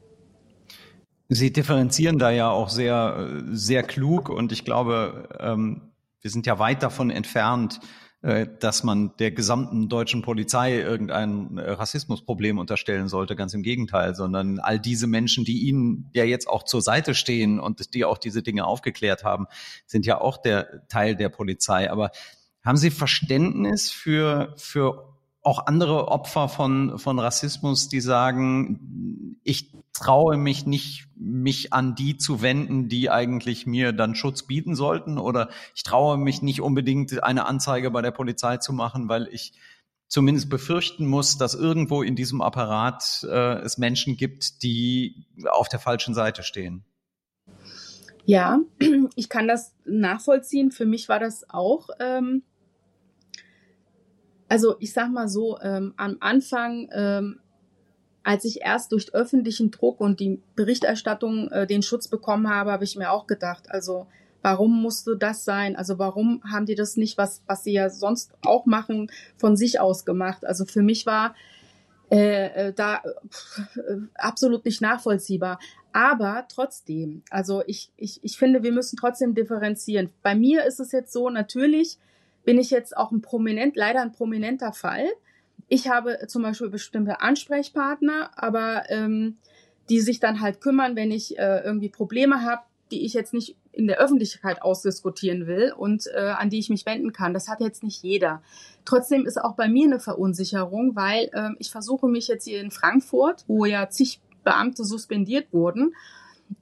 Sie 1.27 1.51
differenzieren 1.51 2.19
da 2.19 2.29
ja 2.29 2.49
auch 2.49 2.69
sehr, 2.69 3.41
sehr 3.47 3.83
klug. 3.83 4.29
Und 4.29 4.51
ich 4.51 4.63
glaube, 4.63 5.29
ähm, 5.39 5.93
wir 6.21 6.31
sind 6.31 6.45
ja 6.45 6.59
weit 6.59 6.83
davon 6.83 7.09
entfernt, 7.09 7.79
äh, 8.21 8.47
dass 8.59 8.83
man 8.83 9.15
der 9.17 9.31
gesamten 9.31 9.89
deutschen 9.89 10.21
Polizei 10.21 10.79
irgendein 10.79 11.57
äh, 11.57 11.71
Rassismusproblem 11.71 12.57
unterstellen 12.57 13.07
sollte. 13.07 13.35
Ganz 13.35 13.53
im 13.53 13.63
Gegenteil, 13.63 14.15
sondern 14.15 14.59
all 14.59 14.79
diese 14.79 15.07
Menschen, 15.07 15.45
die 15.45 15.67
ihnen 15.67 16.09
ja 16.13 16.23
jetzt 16.23 16.47
auch 16.47 16.63
zur 16.63 16.81
Seite 16.81 17.13
stehen 17.13 17.59
und 17.59 17.93
die 17.93 18.05
auch 18.05 18.17
diese 18.17 18.41
Dinge 18.41 18.65
aufgeklärt 18.65 19.23
haben, 19.23 19.45
sind 19.85 20.05
ja 20.05 20.19
auch 20.21 20.37
der 20.37 20.87
Teil 20.87 21.15
der 21.15 21.29
Polizei. 21.29 21.89
Aber 21.91 22.11
haben 22.63 22.77
Sie 22.77 22.89
Verständnis 22.89 23.91
für, 23.91 24.53
für 24.57 25.14
auch 25.45 25.67
andere 25.67 26.07
Opfer 26.07 26.49
von, 26.49 26.97
von 26.97 27.19
Rassismus, 27.19 27.87
die 27.87 28.01
sagen, 28.01 29.37
ich 29.43 29.71
traue 29.93 30.37
mich 30.37 30.65
nicht, 30.65 31.07
mich 31.15 31.71
an 31.71 31.93
die 31.93 32.17
zu 32.17 32.41
wenden, 32.41 32.89
die 32.89 33.11
eigentlich 33.11 33.67
mir 33.67 33.93
dann 33.93 34.15
Schutz 34.15 34.43
bieten 34.43 34.75
sollten, 34.75 35.19
oder 35.19 35.49
ich 35.75 35.83
traue 35.83 36.17
mich 36.17 36.41
nicht 36.41 36.61
unbedingt 36.61 37.21
eine 37.23 37.45
Anzeige 37.45 37.91
bei 37.91 38.01
der 38.01 38.09
Polizei 38.09 38.57
zu 38.57 38.73
machen, 38.73 39.07
weil 39.07 39.29
ich 39.31 39.53
zumindest 40.07 40.49
befürchten 40.49 41.05
muss, 41.05 41.37
dass 41.37 41.53
irgendwo 41.53 42.01
in 42.01 42.15
diesem 42.15 42.41
Apparat 42.41 43.23
äh, 43.29 43.59
es 43.59 43.77
Menschen 43.77 44.17
gibt, 44.17 44.63
die 44.63 45.27
auf 45.51 45.69
der 45.69 45.79
falschen 45.79 46.15
Seite 46.15 46.41
stehen. 46.41 46.83
Ja, 48.25 48.59
ich 49.15 49.29
kann 49.29 49.47
das 49.47 49.75
nachvollziehen. 49.85 50.71
Für 50.71 50.87
mich 50.87 51.07
war 51.07 51.19
das 51.19 51.47
auch 51.51 51.89
ähm, 51.99 52.41
also 54.55 54.77
ich 54.79 54.93
sag 54.93 55.11
mal 55.11 55.27
so, 55.27 55.59
ähm, 55.59 55.93
am 55.97 56.15
Anfang, 56.21 56.87
ähm, 56.93 57.41
als 58.23 58.45
ich 58.45 58.61
erst 58.61 58.93
durch 58.93 59.13
öffentlichen 59.13 59.69
Druck 59.69 59.99
und 59.99 60.21
die 60.21 60.41
Berichterstattung 60.55 61.49
äh, 61.49 61.67
den 61.67 61.81
Schutz 61.81 62.07
bekommen 62.07 62.49
habe, 62.49 62.71
habe 62.71 62.85
ich 62.85 62.95
mir 62.95 63.11
auch 63.11 63.27
gedacht, 63.27 63.69
also 63.69 64.07
warum 64.41 64.81
musste 64.81 65.17
das 65.17 65.43
sein? 65.43 65.75
Also 65.75 65.99
warum 65.99 66.41
haben 66.49 66.65
die 66.65 66.75
das 66.75 66.95
nicht, 66.95 67.17
was, 67.17 67.43
was 67.47 67.65
sie 67.65 67.73
ja 67.73 67.89
sonst 67.89 68.31
auch 68.45 68.65
machen, 68.65 69.11
von 69.35 69.57
sich 69.57 69.81
aus 69.81 70.05
gemacht? 70.05 70.45
Also 70.45 70.63
für 70.63 70.83
mich 70.83 71.05
war 71.05 71.35
äh, 72.09 72.67
äh 72.69 72.73
da 72.73 73.03
äh, 73.75 73.97
absolut 74.13 74.63
nicht 74.63 74.79
nachvollziehbar. 74.79 75.59
Aber 75.91 76.45
trotzdem, 76.47 77.23
also 77.29 77.61
ich, 77.67 77.91
ich, 77.97 78.23
ich 78.23 78.37
finde, 78.37 78.63
wir 78.63 78.71
müssen 78.71 78.95
trotzdem 78.95 79.35
differenzieren. 79.35 80.11
Bei 80.23 80.33
mir 80.33 80.63
ist 80.63 80.79
es 80.79 80.93
jetzt 80.93 81.11
so, 81.11 81.29
natürlich 81.29 81.99
bin 82.45 82.59
ich 82.59 82.69
jetzt 82.69 82.95
auch 82.95 83.11
ein 83.11 83.21
prominent, 83.21 83.75
leider 83.75 84.01
ein 84.01 84.11
prominenter 84.11 84.71
Fall. 84.71 85.07
Ich 85.67 85.89
habe 85.89 86.19
zum 86.27 86.43
Beispiel 86.43 86.69
bestimmte 86.69 87.21
Ansprechpartner, 87.21 88.31
aber 88.35 88.83
ähm, 88.89 89.37
die 89.89 89.99
sich 89.99 90.19
dann 90.19 90.41
halt 90.41 90.61
kümmern, 90.61 90.95
wenn 90.95 91.11
ich 91.11 91.37
äh, 91.37 91.61
irgendwie 91.63 91.89
Probleme 91.89 92.43
habe, 92.43 92.61
die 92.91 93.05
ich 93.05 93.13
jetzt 93.13 93.33
nicht 93.33 93.55
in 93.71 93.87
der 93.87 93.97
Öffentlichkeit 93.97 94.61
ausdiskutieren 94.61 95.47
will 95.47 95.73
und 95.75 96.07
äh, 96.13 96.19
an 96.19 96.49
die 96.49 96.59
ich 96.59 96.69
mich 96.69 96.85
wenden 96.85 97.11
kann. 97.11 97.33
Das 97.33 97.47
hat 97.47 97.59
jetzt 97.59 97.83
nicht 97.83 98.03
jeder. 98.03 98.41
Trotzdem 98.85 99.25
ist 99.25 99.41
auch 99.41 99.55
bei 99.55 99.67
mir 99.67 99.85
eine 99.85 99.99
Verunsicherung, 99.99 100.95
weil 100.95 101.29
äh, 101.33 101.49
ich 101.59 101.71
versuche 101.71 102.07
mich 102.07 102.27
jetzt 102.27 102.45
hier 102.45 102.61
in 102.61 102.71
Frankfurt, 102.71 103.43
wo 103.47 103.65
ja 103.65 103.89
zig 103.89 104.21
Beamte 104.43 104.85
suspendiert 104.85 105.51
wurden, 105.51 105.93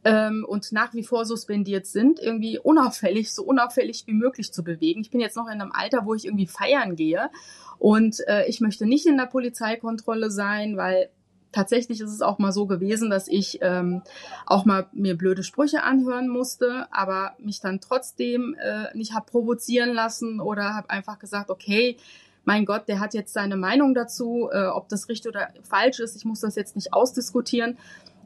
ähm, 0.04 0.46
und 0.48 0.72
nach 0.72 0.94
wie 0.94 1.04
vor 1.04 1.26
suspendiert 1.26 1.86
sind, 1.86 2.20
irgendwie 2.20 2.60
unauffällig, 2.60 3.34
so 3.34 3.44
unauffällig 3.44 4.04
wie 4.08 4.14
möglich 4.14 4.52
zu 4.52 4.64
bewegen. 4.64 5.02
Ich 5.02 5.12
bin 5.12 5.22
jetzt 5.22 5.38
noch 5.38 5.48
in 5.48 5.62
einem 5.62 5.72
Alter, 5.72 6.06
wo 6.06 6.14
ich 6.14 6.26
irgendwie 6.26 6.48
feiern 6.48 6.96
gehe. 6.96 7.30
Und 7.80 8.26
äh, 8.28 8.46
ich 8.48 8.62
möchte 8.62 8.86
nicht 8.86 9.06
in 9.06 9.18
der 9.18 9.26
Polizeikontrolle 9.26 10.32
sein, 10.32 10.78
weil 10.78 11.10
tatsächlich 11.54 12.02
ist 12.02 12.12
es 12.12 12.22
auch 12.22 12.40
mal 12.40 12.52
so 12.52 12.66
gewesen, 12.66 13.10
dass 13.10 13.28
ich 13.28 13.60
ähm, 13.62 14.02
auch 14.46 14.66
mal 14.66 14.88
mir 14.92 15.18
blöde 15.18 15.44
Sprüche 15.44 15.84
anhören 15.84 16.28
musste, 16.28 16.88
aber 16.92 17.36
mich 17.40 17.62
dann 17.62 17.80
trotzdem 17.80 18.56
äh, 18.60 18.96
nicht 18.98 19.14
hab 19.14 19.28
provozieren 19.28 19.94
lassen 19.94 20.42
oder 20.42 20.74
habe 20.76 20.90
einfach 20.90 21.20
gesagt, 21.20 21.50
okay, 21.50 21.98
mein 22.46 22.66
Gott, 22.66 22.90
der 22.90 23.00
hat 23.00 23.14
jetzt 23.14 23.34
seine 23.34 23.56
Meinung 23.56 23.94
dazu, 23.94 24.50
äh, 24.52 24.66
ob 24.66 24.90
das 24.90 25.08
richtig 25.08 25.30
oder 25.30 25.50
falsch 25.62 26.00
ist, 26.00 26.16
ich 26.18 26.26
muss 26.26 26.42
das 26.42 26.56
jetzt 26.56 26.76
nicht 26.76 26.92
ausdiskutieren, 26.92 27.78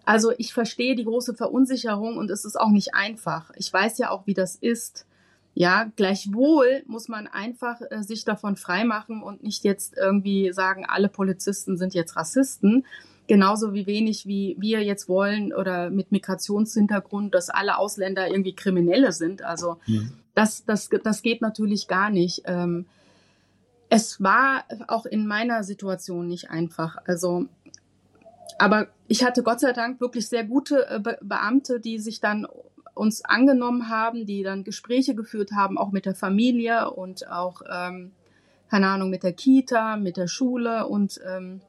also 0.07 0.31
ich 0.37 0.53
verstehe 0.53 0.95
die 0.95 1.03
große 1.03 1.33
Verunsicherung 1.35 2.17
und 2.17 2.31
es 2.31 2.45
ist 2.45 2.57
auch 2.57 2.69
nicht 2.69 2.95
einfach. 2.95 3.51
Ich 3.55 3.71
weiß 3.71 3.97
ja 3.97 4.09
auch, 4.09 4.25
wie 4.25 4.33
das 4.33 4.55
ist. 4.55 5.05
Ja, 5.53 5.91
gleichwohl 5.95 6.83
muss 6.85 7.07
man 7.09 7.27
einfach 7.27 7.81
äh, 7.89 8.03
sich 8.03 8.23
davon 8.23 8.55
freimachen 8.55 9.21
und 9.21 9.43
nicht 9.43 9.63
jetzt 9.63 9.97
irgendwie 9.97 10.53
sagen, 10.53 10.85
alle 10.87 11.09
Polizisten 11.09 11.77
sind 11.77 11.93
jetzt 11.93 12.15
Rassisten, 12.15 12.85
Genauso 13.27 13.73
wie 13.73 13.85
wenig 13.85 14.25
wie 14.25 14.55
wir 14.57 14.81
jetzt 14.85 15.09
wollen 15.09 15.53
oder 15.53 15.89
mit 15.89 16.13
Migrationshintergrund, 16.13 17.35
dass 17.35 17.49
alle 17.49 17.77
Ausländer 17.77 18.29
irgendwie 18.29 18.55
Kriminelle 18.55 19.11
sind. 19.11 19.41
Also 19.41 19.79
mhm. 19.85 20.13
das, 20.33 20.63
das, 20.63 20.89
das 21.03 21.21
geht 21.21 21.41
natürlich 21.41 21.89
gar 21.89 22.09
nicht. 22.09 22.43
Ähm, 22.45 22.85
es 23.89 24.21
war 24.21 24.63
auch 24.87 25.05
in 25.05 25.27
meiner 25.27 25.63
Situation 25.63 26.27
nicht 26.27 26.49
einfach. 26.49 26.97
Also, 27.05 27.47
aber 28.58 28.88
ich 29.08 29.24
hatte 29.24 29.44
Gott 29.44 29.60
sei 29.60 29.74
Dank 29.74 30.01
wirklich 30.01 30.27
sehr 30.27 30.44
gute 30.44 30.88
äh, 30.89 31.00
Be 31.00 31.18
Beamte, 31.22 31.80
die 31.80 32.00
sich 32.00 32.20
dann 32.20 32.48
uns 32.94 33.24
angenommen 33.24 33.89
haben, 33.89 34.25
die 34.25 34.44
dann 34.44 34.63
Gespräche 34.63 35.16
geführt 35.16 35.51
haben, 35.56 35.77
auch 35.77 35.92
mit 35.92 36.06
der 36.06 36.16
Familie 36.16 36.92
und 36.92 37.30
auch, 37.30 37.62
ähm, 37.72 38.12
keine 38.70 38.88
Ahnung, 38.88 39.10
mit 39.10 39.24
der 39.24 39.34
Kita, 39.34 39.98
mit 39.98 40.18
der 40.18 40.27
Schule 40.27 40.88
und 40.88 41.20
ähm, 41.25 41.62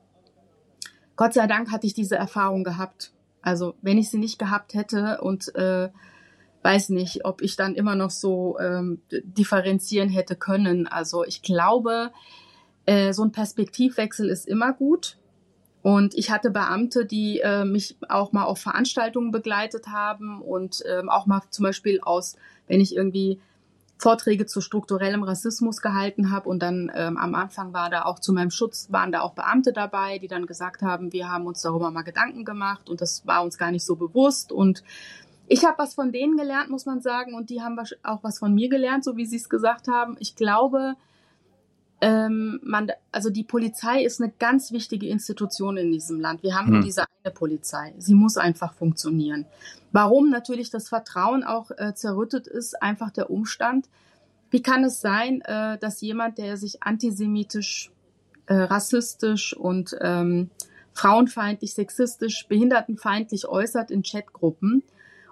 Gott 1.17 1.35
sei 1.35 1.47
Dank 1.49 1.73
hatte 1.73 1.87
ich 1.87 1.95
diese 1.95 2.17
Erfahrung 2.17 2.63
gehabt. 2.65 3.13
Also 3.43 3.75
wenn 3.83 3.99
ich 3.99 4.09
sie 4.09 4.19
nicht 4.19 4.39
gehabt 4.39 4.75
hätte 4.75 5.21
und 5.21 5.55
äh, 5.57 5.89
weiß 6.63 6.91
nicht, 6.91 7.25
ob 7.25 7.43
ich 7.43 7.57
dann 7.57 7.75
immer 7.75 7.95
noch 7.95 8.11
so 8.11 8.59
ähm, 8.61 9.03
differenzieren 9.11 10.09
hätte 10.09 10.37
können. 10.37 10.87
Also 10.87 11.25
ich 11.25 11.43
glaube, 11.43 12.13
äh, 12.87 13.13
so 13.13 13.25
ein 13.25 13.33
Perspektivwechsel 13.33 14.29
ist 14.29 14.47
immer 14.47 14.73
gut. 14.73 15.19
Und 15.83 16.15
ich 16.15 16.31
hatte 16.31 16.51
Beamte, 16.51 17.07
die 17.07 17.41
äh, 17.41 17.65
mich 17.65 17.97
auch 18.09 18.33
mal 18.33 18.45
auf 18.45 18.59
Veranstaltungen 18.59 19.31
begleitet 19.31 19.89
haben 19.89 20.43
und 20.43 20.83
ähm, 20.87 21.09
auch 21.09 21.27
mal 21.27 21.43
zum 21.51 21.65
Beispiel 21.65 22.01
aus, 22.01 22.37
wenn 22.67 22.81
ich 22.81 22.97
irgendwie 22.97 23.41
Vorträge 23.99 24.47
zu 24.47 24.61
strukturellem 24.61 25.25
Rassismus 25.25 25.83
gehalten 25.83 26.31
habe 26.31 26.49
und 26.49 26.61
dann 26.61 26.91
ähm, 26.95 27.17
am 27.17 27.35
Anfang 27.35 27.73
war 27.73 27.91
da 27.91 28.05
auch 28.05 28.21
zu 28.21 28.33
meinem 28.33 28.51
Schutz 28.51 28.89
waren 28.91 29.11
da 29.11 29.21
auch 29.23 29.35
Beamte 29.35 29.73
dabei, 29.73 30.19
die 30.19 30.29
dann 30.29 30.47
gesagt 30.47 30.83
haben, 30.83 31.13
wir 31.13 31.29
haben 31.29 31.47
uns 31.47 31.63
darüber 31.63 31.91
mal 31.91 32.03
Gedanken 32.03 32.45
gemacht 32.45 32.89
und 32.89 33.01
das 33.01 33.27
war 33.27 33.43
uns 33.43 33.59
gar 33.59 33.73
nicht 33.73 33.85
so 33.85 33.97
bewusst 33.97 34.53
und 34.53 34.85
ich 35.49 35.65
habe 35.65 35.79
was 35.79 35.95
von 35.95 36.13
denen 36.13 36.37
gelernt, 36.37 36.71
muss 36.71 36.87
man 36.87 37.01
sagen, 37.01 37.35
und 37.35 37.51
die 37.51 37.63
haben 37.63 37.79
auch 38.03 38.23
was 38.23 38.39
von 38.39 38.55
mir 38.55 38.69
gelernt, 38.69 39.03
so 39.03 39.17
wie 39.17 39.27
sie 39.27 39.37
es 39.37 39.49
gesagt 39.49 39.89
haben. 39.89 40.17
Ich 40.21 40.37
glaube, 40.37 40.95
ähm, 42.00 42.61
man, 42.62 42.90
also 43.11 43.31
die 43.31 43.45
Polizei 43.45 44.02
ist 44.02 44.21
eine 44.21 44.33
ganz 44.38 44.73
wichtige 44.73 45.09
Institution 45.09 45.76
in 45.76 45.90
diesem 45.90 46.21
Land. 46.21 46.43
Wir 46.43 46.55
haben 46.55 46.67
hm. 46.67 46.75
nur 46.75 46.83
diese 46.83 47.05
eine 47.25 47.33
Polizei. 47.33 47.95
Sie 47.99 48.14
muss 48.14 48.37
einfach 48.37 48.75
funktionieren. 48.75 49.47
Warum 49.93 50.31
natürlich 50.31 50.71
das 50.71 50.88
Vertrauen 50.88 51.45
auch 51.45 51.71
äh, 51.76 51.95
zerrüttet 51.95 52.47
ist, 52.47 52.81
einfach 52.83 53.11
der 53.11 53.31
Umstand. 53.31 53.88
Wie 54.50 54.62
kann 54.62 54.85
es 54.85 55.00
sein, 55.00 55.40
äh, 55.43 55.78
dass 55.78 56.00
jemand, 56.00 56.38
der 56.38 56.57
sich 56.57 56.83
antisemitisch, 56.83 57.90
äh, 58.47 58.55
rassistisch 58.55 59.57
und 59.57 59.97
ähm, 60.00 60.50
frauenfeindlich, 60.93 61.75
sexistisch, 61.75 62.47
behindertenfeindlich 62.49 63.47
äußert 63.47 63.90
in 63.90 64.02
Chatgruppen, 64.02 64.83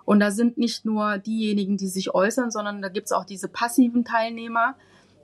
und 0.06 0.20
da 0.20 0.30
sind 0.30 0.56
nicht 0.56 0.84
nur 0.84 1.18
diejenigen, 1.18 1.76
die 1.76 1.88
sich 1.88 2.14
äußern, 2.14 2.50
sondern 2.52 2.80
da 2.80 2.88
gibt 2.88 3.06
es 3.06 3.12
auch 3.12 3.24
diese 3.24 3.48
passiven 3.48 4.04
Teilnehmer, 4.04 4.76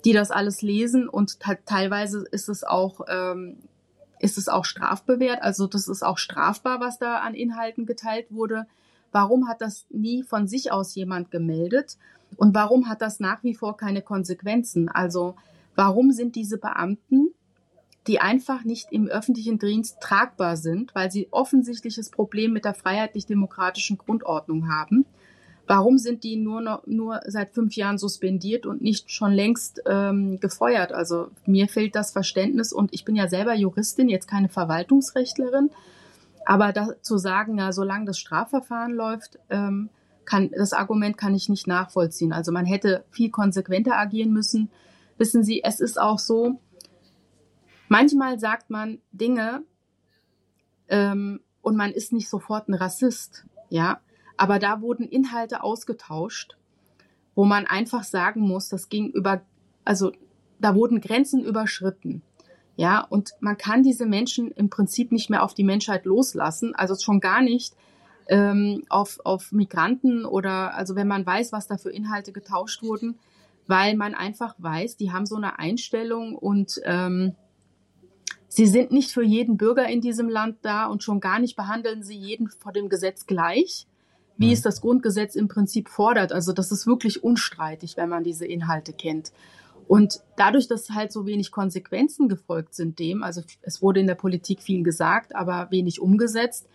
die 0.04 0.12
das 0.12 0.30
alles 0.30 0.62
lesen 0.62 1.08
und 1.08 1.38
teilweise 1.66 2.24
ist 2.30 2.48
es 2.48 2.64
auch 2.64 3.00
ähm, 3.08 3.56
ist 4.22 4.38
es 4.38 4.48
auch 4.48 4.64
strafbewehrt. 4.64 5.42
Also 5.42 5.66
das 5.66 5.88
ist 5.88 6.02
auch 6.04 6.16
strafbar, 6.16 6.80
was 6.80 6.98
da 6.98 7.18
an 7.18 7.34
Inhalten 7.34 7.86
geteilt 7.86 8.26
wurde. 8.30 8.66
Warum 9.10 9.48
hat 9.48 9.60
das 9.60 9.84
nie 9.90 10.22
von 10.22 10.46
sich 10.46 10.70
aus 10.70 10.94
jemand 10.94 11.30
gemeldet? 11.30 11.98
Und 12.36 12.54
warum 12.54 12.88
hat 12.88 13.02
das 13.02 13.20
nach 13.20 13.42
wie 13.42 13.54
vor 13.54 13.76
keine 13.76 14.00
Konsequenzen? 14.00 14.88
Also 14.88 15.34
warum 15.74 16.12
sind 16.12 16.36
diese 16.36 16.56
Beamten, 16.56 17.34
die 18.06 18.20
einfach 18.20 18.64
nicht 18.64 18.92
im 18.92 19.08
öffentlichen 19.08 19.58
Dienst 19.58 20.00
tragbar 20.00 20.56
sind, 20.56 20.94
weil 20.94 21.10
sie 21.10 21.28
offensichtliches 21.30 22.10
Problem 22.10 22.52
mit 22.52 22.64
der 22.64 22.74
freiheitlich-demokratischen 22.74 23.98
Grundordnung 23.98 24.72
haben, 24.72 25.04
Warum 25.74 25.96
sind 25.96 26.22
die 26.22 26.36
nur 26.36 26.60
noch, 26.60 26.86
nur 26.86 27.22
seit 27.26 27.54
fünf 27.54 27.76
Jahren 27.76 27.96
suspendiert 27.96 28.66
und 28.66 28.82
nicht 28.82 29.10
schon 29.10 29.32
längst 29.32 29.80
ähm, 29.86 30.38
gefeuert? 30.38 30.92
Also 30.92 31.28
mir 31.46 31.66
fehlt 31.66 31.94
das 31.94 32.10
Verständnis 32.10 32.74
und 32.74 32.92
ich 32.92 33.06
bin 33.06 33.16
ja 33.16 33.26
selber 33.26 33.54
Juristin, 33.54 34.10
jetzt 34.10 34.28
keine 34.28 34.50
Verwaltungsrechtlerin. 34.50 35.70
Aber 36.44 36.74
da, 36.74 36.90
zu 37.00 37.16
sagen, 37.16 37.56
ja, 37.56 37.72
solange 37.72 38.04
das 38.04 38.18
Strafverfahren 38.18 38.92
läuft, 38.92 39.38
ähm, 39.48 39.88
kann, 40.26 40.50
das 40.50 40.74
Argument 40.74 41.16
kann 41.16 41.34
ich 41.34 41.48
nicht 41.48 41.66
nachvollziehen. 41.66 42.34
Also 42.34 42.52
man 42.52 42.66
hätte 42.66 43.06
viel 43.10 43.30
konsequenter 43.30 43.96
agieren 43.96 44.30
müssen. 44.30 44.70
Wissen 45.16 45.42
Sie, 45.42 45.64
es 45.64 45.80
ist 45.80 45.98
auch 45.98 46.18
so, 46.18 46.60
manchmal 47.88 48.38
sagt 48.38 48.68
man 48.68 48.98
Dinge 49.12 49.62
ähm, 50.88 51.40
und 51.62 51.76
man 51.78 51.92
ist 51.92 52.12
nicht 52.12 52.28
sofort 52.28 52.68
ein 52.68 52.74
Rassist. 52.74 53.46
Ja, 53.70 54.02
aber 54.42 54.58
da 54.58 54.80
wurden 54.80 55.06
Inhalte 55.06 55.62
ausgetauscht, 55.62 56.56
wo 57.36 57.44
man 57.44 57.64
einfach 57.64 58.02
sagen 58.02 58.40
muss, 58.40 58.68
das 58.68 58.88
ging 58.88 59.10
über, 59.10 59.42
also 59.84 60.10
da 60.58 60.74
wurden 60.74 61.00
Grenzen 61.00 61.44
überschritten. 61.44 62.22
Ja, 62.74 63.02
und 63.02 63.34
man 63.38 63.56
kann 63.56 63.84
diese 63.84 64.04
Menschen 64.04 64.50
im 64.50 64.68
Prinzip 64.68 65.12
nicht 65.12 65.30
mehr 65.30 65.44
auf 65.44 65.54
die 65.54 65.62
Menschheit 65.62 66.06
loslassen, 66.06 66.74
also 66.74 66.96
schon 66.96 67.20
gar 67.20 67.40
nicht 67.40 67.76
ähm, 68.26 68.82
auf, 68.88 69.20
auf 69.22 69.52
Migranten 69.52 70.24
oder, 70.24 70.74
also 70.74 70.96
wenn 70.96 71.06
man 71.06 71.24
weiß, 71.24 71.52
was 71.52 71.68
da 71.68 71.78
für 71.78 71.92
Inhalte 71.92 72.32
getauscht 72.32 72.82
wurden, 72.82 73.20
weil 73.68 73.94
man 73.94 74.12
einfach 74.12 74.56
weiß, 74.58 74.96
die 74.96 75.12
haben 75.12 75.24
so 75.24 75.36
eine 75.36 75.60
Einstellung 75.60 76.34
und 76.34 76.80
ähm, 76.82 77.36
sie 78.48 78.66
sind 78.66 78.90
nicht 78.90 79.12
für 79.12 79.22
jeden 79.22 79.56
Bürger 79.56 79.86
in 79.86 80.00
diesem 80.00 80.28
Land 80.28 80.56
da 80.62 80.86
und 80.86 81.04
schon 81.04 81.20
gar 81.20 81.38
nicht 81.38 81.54
behandeln 81.54 82.02
sie 82.02 82.16
jeden 82.16 82.50
vor 82.50 82.72
dem 82.72 82.88
Gesetz 82.88 83.26
gleich 83.26 83.86
wie 84.36 84.46
mhm. 84.46 84.52
es 84.52 84.62
das 84.62 84.80
Grundgesetz 84.80 85.34
im 85.34 85.48
Prinzip 85.48 85.88
fordert. 85.88 86.32
Also 86.32 86.52
das 86.52 86.72
ist 86.72 86.86
wirklich 86.86 87.22
unstreitig, 87.22 87.96
wenn 87.96 88.08
man 88.08 88.24
diese 88.24 88.46
Inhalte 88.46 88.92
kennt. 88.92 89.32
Und 89.88 90.20
dadurch, 90.36 90.68
dass 90.68 90.90
halt 90.90 91.12
so 91.12 91.26
wenig 91.26 91.50
Konsequenzen 91.50 92.28
gefolgt 92.28 92.74
sind 92.74 92.98
dem, 92.98 93.22
also 93.22 93.42
es 93.62 93.82
wurde 93.82 94.00
in 94.00 94.06
der 94.06 94.14
Politik 94.14 94.62
viel 94.62 94.82
gesagt, 94.82 95.34
aber 95.34 95.70
wenig 95.70 96.00
umgesetzt, 96.00 96.66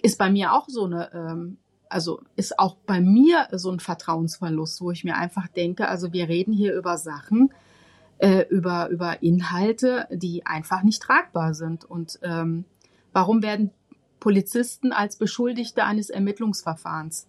ist 0.00 0.18
bei 0.18 0.30
mir 0.30 0.52
auch 0.52 0.68
so 0.68 0.84
eine, 0.84 1.12
ähm, 1.12 1.58
also 1.88 2.22
ist 2.36 2.58
auch 2.58 2.76
bei 2.86 3.00
mir 3.00 3.48
so 3.52 3.70
ein 3.70 3.80
Vertrauensverlust, 3.80 4.80
wo 4.80 4.90
ich 4.90 5.04
mir 5.04 5.16
einfach 5.16 5.48
denke, 5.48 5.88
also 5.88 6.12
wir 6.12 6.28
reden 6.28 6.52
hier 6.52 6.74
über 6.74 6.96
Sachen, 6.96 7.52
äh, 8.18 8.46
über, 8.48 8.88
über 8.88 9.22
Inhalte, 9.22 10.06
die 10.10 10.46
einfach 10.46 10.82
nicht 10.82 11.02
tragbar 11.02 11.54
sind. 11.54 11.84
Und 11.84 12.18
ähm, 12.22 12.64
warum 13.12 13.42
werden 13.42 13.70
Polizisten 14.22 14.92
als 14.92 15.16
Beschuldigte 15.16 15.82
eines 15.82 16.08
Ermittlungsverfahrens 16.08 17.26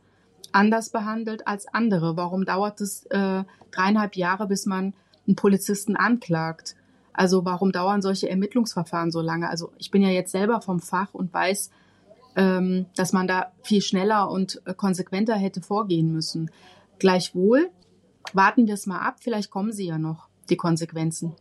anders 0.52 0.92
behandelt 0.92 1.48
als 1.48 1.68
andere? 1.68 2.18
Warum 2.18 2.46
dauert 2.46 2.82
es 2.82 3.08
äh, 3.08 3.44
dreieinhalb 3.72 4.16
Jahre, 4.16 4.46
bis 4.46 4.68
man 4.68 4.94
einen 5.26 5.36
Polizisten 5.36 5.96
anklagt? 5.96 6.76
Also 7.12 7.46
warum 7.46 7.72
dauern 7.72 8.04
solche 8.04 8.30
Ermittlungsverfahren 8.30 9.10
so 9.10 9.22
lange? 9.22 9.50
Also 9.50 9.72
ich 9.80 9.90
bin 9.90 10.04
ja 10.04 10.10
jetzt 10.10 10.32
selber 10.32 10.62
vom 10.62 10.80
Fach 10.80 11.16
und 11.16 11.34
weiß, 11.34 11.72
ähm, 12.36 12.86
dass 12.96 13.12
man 13.12 13.28
da 13.28 13.52
viel 13.64 13.82
schneller 13.82 14.30
und 14.30 14.62
äh, 14.66 14.76
konsequenter 14.76 15.34
hätte 15.34 15.62
vorgehen 15.62 16.14
müssen. 16.14 16.52
Gleichwohl 17.00 17.72
warten 18.34 18.68
wir 18.68 18.76
es 18.76 18.86
mal 18.86 19.00
ab, 19.00 19.16
vielleicht 19.20 19.50
kommen 19.50 19.72
sie 19.72 19.88
ja 19.88 19.98
noch, 19.98 20.28
die 20.52 20.58
Konsequenzen. 20.58 21.34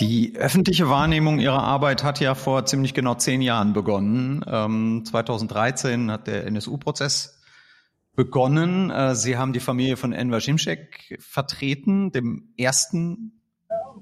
Die 0.00 0.36
öffentliche 0.36 0.88
Wahrnehmung 0.88 1.38
Ihrer 1.38 1.62
Arbeit 1.62 2.02
hat 2.02 2.20
ja 2.20 2.34
vor 2.34 2.64
ziemlich 2.64 2.94
genau 2.94 3.14
zehn 3.14 3.42
Jahren 3.42 3.72
begonnen. 3.72 4.44
Ähm, 4.46 5.04
2013 5.04 6.10
hat 6.10 6.26
der 6.26 6.46
NSU-Prozess 6.46 7.40
begonnen. 8.14 8.90
Äh, 8.90 9.14
Sie 9.14 9.36
haben 9.36 9.52
die 9.52 9.60
Familie 9.60 9.96
von 9.96 10.12
Enver 10.12 10.40
Şimşek 10.40 11.18
vertreten, 11.20 12.10
dem 12.10 12.54
ersten 12.56 13.42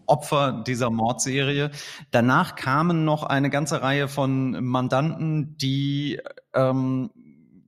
Opfer 0.07 0.64
dieser 0.66 0.90
Mordserie. 0.90 1.70
Danach 2.11 2.55
kamen 2.55 3.05
noch 3.05 3.24
eine 3.24 3.50
ganze 3.50 3.83
Reihe 3.83 4.09
von 4.09 4.64
Mandanten, 4.64 5.57
die 5.57 6.20
ähm, 6.55 7.11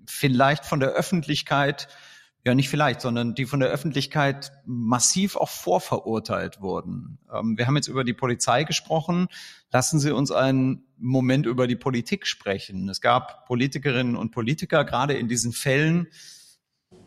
vielleicht 0.07 0.65
von 0.65 0.81
der 0.81 0.91
Öffentlichkeit 0.91 1.89
ja 2.45 2.55
nicht 2.55 2.69
vielleicht, 2.69 3.01
sondern 3.01 3.35
die 3.35 3.47
von 3.47 3.61
der 3.61 3.69
Öffentlichkeit 3.69 4.53
massiv 4.65 5.37
auch 5.37 5.49
vorverurteilt 5.49 6.61
wurden. 6.61 7.19
Ähm, 7.33 7.57
wir 7.57 7.67
haben 7.67 7.77
jetzt 7.77 7.89
über 7.89 8.05
die 8.05 8.15
Polizei 8.15 8.65
gesprochen. 8.65 9.29
Lassen 9.71 10.01
Sie 10.01 10.13
uns 10.13 10.33
einen 10.33 10.85
Moment 10.99 11.47
über 11.47 11.67
die 11.67 11.77
Politik 11.77 12.27
sprechen. 12.27 12.89
Es 12.89 13.01
gab 13.01 13.47
Politikerinnen 13.47 14.17
und 14.17 14.31
Politiker, 14.31 14.85
gerade 14.85 15.15
in 15.15 15.29
diesen 15.29 15.53
Fällen, 15.53 16.09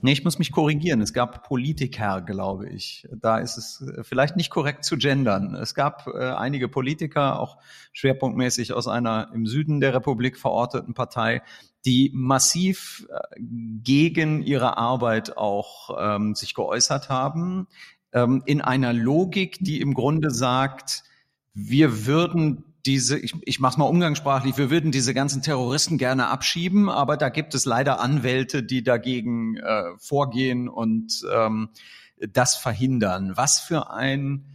Nee, 0.02 0.12
ich 0.12 0.24
muss 0.24 0.38
mich 0.38 0.52
korrigieren. 0.52 1.02
Es 1.02 1.14
gab 1.14 1.48
Politiker, 1.48 2.22
glaube 2.22 2.70
ich. 2.70 3.08
Da 3.12 3.40
ist 3.40 3.58
es 3.58 3.82
äh, 3.82 4.04
vielleicht 4.04 4.36
nicht 4.36 4.50
korrekt 4.50 4.84
zu 4.84 4.98
gendern. 4.98 5.56
Es 5.56 5.74
gab 5.74 6.08
äh, 6.08 6.32
einige 6.32 6.68
Politiker, 6.68 7.40
auch 7.40 7.58
schwerpunktmäßig 7.92 8.74
aus 8.74 8.88
einer 8.88 9.32
im 9.34 9.48
Süden 9.48 9.80
der 9.80 9.96
Republik 9.96 10.38
verorteten 10.38 10.94
Partei, 10.94 11.42
die 11.86 12.12
massiv 12.14 13.08
äh, 13.10 13.20
gegen 13.40 14.42
ihre 14.42 14.78
Arbeit 14.78 15.38
auch 15.38 15.96
ähm, 16.00 16.36
sich 16.36 16.56
geäußert 16.56 17.10
haben, 17.10 17.68
ähm, 18.12 18.42
in 18.46 18.62
einer 18.62 18.94
Logik, 18.94 19.58
die 19.62 19.82
im 19.82 19.94
Grunde 19.94 20.32
sagt, 20.32 21.04
wir 21.54 22.06
würden 22.06 22.64
diese, 22.86 23.18
ich, 23.18 23.36
ich 23.44 23.60
mache 23.60 23.80
mal 23.80 23.86
umgangssprachlich, 23.86 24.58
wir 24.58 24.70
würden 24.70 24.92
diese 24.92 25.14
ganzen 25.14 25.42
Terroristen 25.42 25.98
gerne 25.98 26.28
abschieben, 26.28 26.90
aber 26.90 27.18
da 27.18 27.30
gibt 27.30 27.56
es 27.56 27.66
leider 27.66 28.00
Anwälte, 28.00 28.64
die 28.64 28.84
dagegen 28.84 29.58
äh, 29.58 29.98
vorgehen 29.98 30.70
und 30.70 31.24
ähm, 31.34 31.70
das 32.20 32.56
verhindern. 32.56 33.34
Was 33.36 33.60
für 33.60 33.92
ein 33.92 34.46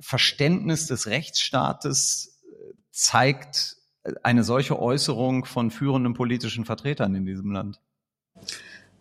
Verständnis 0.00 0.86
des 0.86 1.06
Rechtsstaates 1.06 2.40
äh, 2.44 2.74
zeigt 2.90 3.77
eine 4.22 4.44
solche 4.44 4.78
Äußerung 4.78 5.44
von 5.44 5.70
führenden 5.70 6.14
politischen 6.14 6.64
Vertretern 6.64 7.14
in 7.14 7.26
diesem 7.26 7.50
Land? 7.50 7.80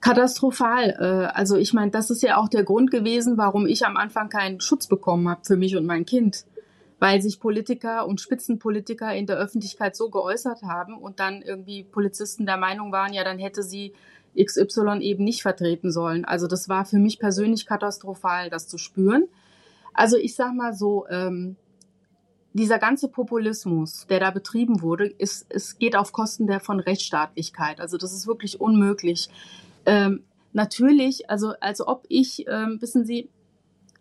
Katastrophal. 0.02 0.96
Äh, 1.00 1.38
also 1.38 1.58
ich 1.58 1.74
meine, 1.74 1.92
das 1.92 2.10
ist 2.10 2.24
ja 2.24 2.38
auch 2.38 2.50
der 2.50 2.64
Grund 2.64 2.92
gewesen, 2.92 3.38
warum 3.38 3.66
ich 3.66 3.86
am 3.86 3.98
Anfang 3.98 4.30
keinen 4.30 4.62
Schutz 4.62 4.88
bekommen 4.88 5.28
habe 5.30 5.42
für 5.44 5.58
mich 5.58 5.76
und 5.76 5.86
mein 5.86 6.06
Kind, 6.06 6.46
weil 7.00 7.22
sich 7.22 7.40
Politiker 7.40 8.08
und 8.08 8.22
Spitzenpolitiker 8.22 9.14
in 9.14 9.26
der 9.26 9.38
Öffentlichkeit 9.38 9.96
so 9.96 10.10
geäußert 10.10 10.64
haben 10.64 10.98
und 10.98 11.20
dann 11.20 11.42
irgendwie 11.42 11.84
Polizisten 11.84 12.46
der 12.46 12.58
Meinung 12.58 12.92
waren, 12.92 13.14
ja, 13.14 13.24
dann 13.24 13.40
hätte 13.40 13.64
sie 13.64 13.94
XY 14.40 15.00
eben 15.02 15.24
nicht 15.24 15.42
vertreten 15.42 15.92
sollen. 15.92 16.26
Also 16.26 16.48
das 16.48 16.70
war 16.70 16.86
für 16.86 17.00
mich 17.00 17.20
persönlich 17.20 17.66
katastrophal, 17.66 18.50
das 18.50 18.68
zu 18.68 18.78
spüren. 18.78 19.28
Also 19.94 20.16
ich 20.16 20.36
sag 20.36 20.54
mal 20.54 20.74
so, 20.74 21.08
ähm, 21.10 21.56
dieser 22.58 22.80
ganze 22.80 23.08
Populismus, 23.08 24.08
der 24.08 24.20
da 24.20 24.32
betrieben 24.32 24.82
wurde, 24.82 25.06
ist, 25.06 25.46
es 25.50 25.78
geht 25.78 25.96
auf 25.96 26.12
Kosten 26.12 26.48
der 26.48 26.60
von 26.60 26.80
Rechtsstaatlichkeit. 26.80 27.80
Also 27.80 27.98
das 27.98 28.14
ist 28.14 28.28
wirklich 28.28 28.60
unmöglich. 28.60 29.30
Ähm, 29.86 30.24
natürlich, 30.54 31.30
also 31.30 31.54
als 31.62 31.86
ob 31.86 32.06
ich, 32.10 32.46
ähm, 32.48 32.82
wissen 32.82 33.06
Sie, 33.06 33.30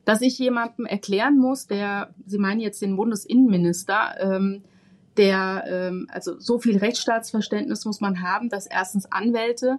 dass 0.05 0.23
ich 0.23 0.39
jemandem 0.39 0.87
erklären 0.87 1.39
muss, 1.39 1.67
der, 1.67 2.15
Sie 2.27 2.39
meinen 2.39 2.61
jetzt 2.61 2.81
den 2.81 2.97
Bundesinnenminister, 2.97 4.15
ähm, 4.21 4.63
der, 5.17 5.65
ähm, 5.67 6.09
also 6.11 6.39
so 6.39 6.59
viel 6.59 6.79
Rechtsstaatsverständnis 6.79 7.85
muss 7.85 8.01
man 8.01 8.23
haben, 8.23 8.49
dass 8.49 8.67
erstens 8.67 9.11
Anwälte 9.13 9.79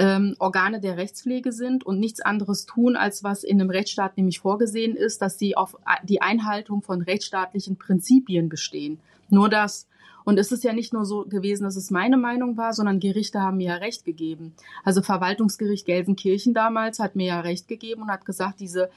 ähm, 0.00 0.34
Organe 0.38 0.80
der 0.80 0.96
Rechtspflege 0.96 1.52
sind 1.52 1.84
und 1.84 2.00
nichts 2.00 2.22
anderes 2.22 2.64
tun, 2.64 2.96
als 2.96 3.22
was 3.22 3.44
in 3.44 3.60
einem 3.60 3.68
Rechtsstaat 3.68 4.16
nämlich 4.16 4.40
vorgesehen 4.40 4.96
ist, 4.96 5.20
dass 5.20 5.38
sie 5.38 5.58
auf 5.58 5.76
die 6.04 6.22
Einhaltung 6.22 6.80
von 6.80 7.02
rechtsstaatlichen 7.02 7.76
Prinzipien 7.76 8.48
bestehen. 8.48 8.98
Nur 9.28 9.50
das. 9.50 9.86
Und 10.24 10.38
es 10.38 10.52
ist 10.52 10.64
ja 10.64 10.72
nicht 10.72 10.94
nur 10.94 11.04
so 11.04 11.26
gewesen, 11.26 11.64
dass 11.64 11.76
es 11.76 11.90
meine 11.90 12.16
Meinung 12.16 12.56
war, 12.56 12.72
sondern 12.72 12.98
Gerichte 12.98 13.40
haben 13.40 13.58
mir 13.58 13.68
ja 13.68 13.74
Recht 13.74 14.06
gegeben. 14.06 14.54
Also 14.84 15.02
Verwaltungsgericht 15.02 15.84
Gelsenkirchen 15.84 16.54
damals 16.54 16.98
hat 16.98 17.14
mir 17.14 17.26
ja 17.26 17.40
Recht 17.40 17.68
gegeben 17.68 18.02
und 18.02 18.10
hat 18.10 18.24
gesagt, 18.24 18.60
diese 18.60 18.90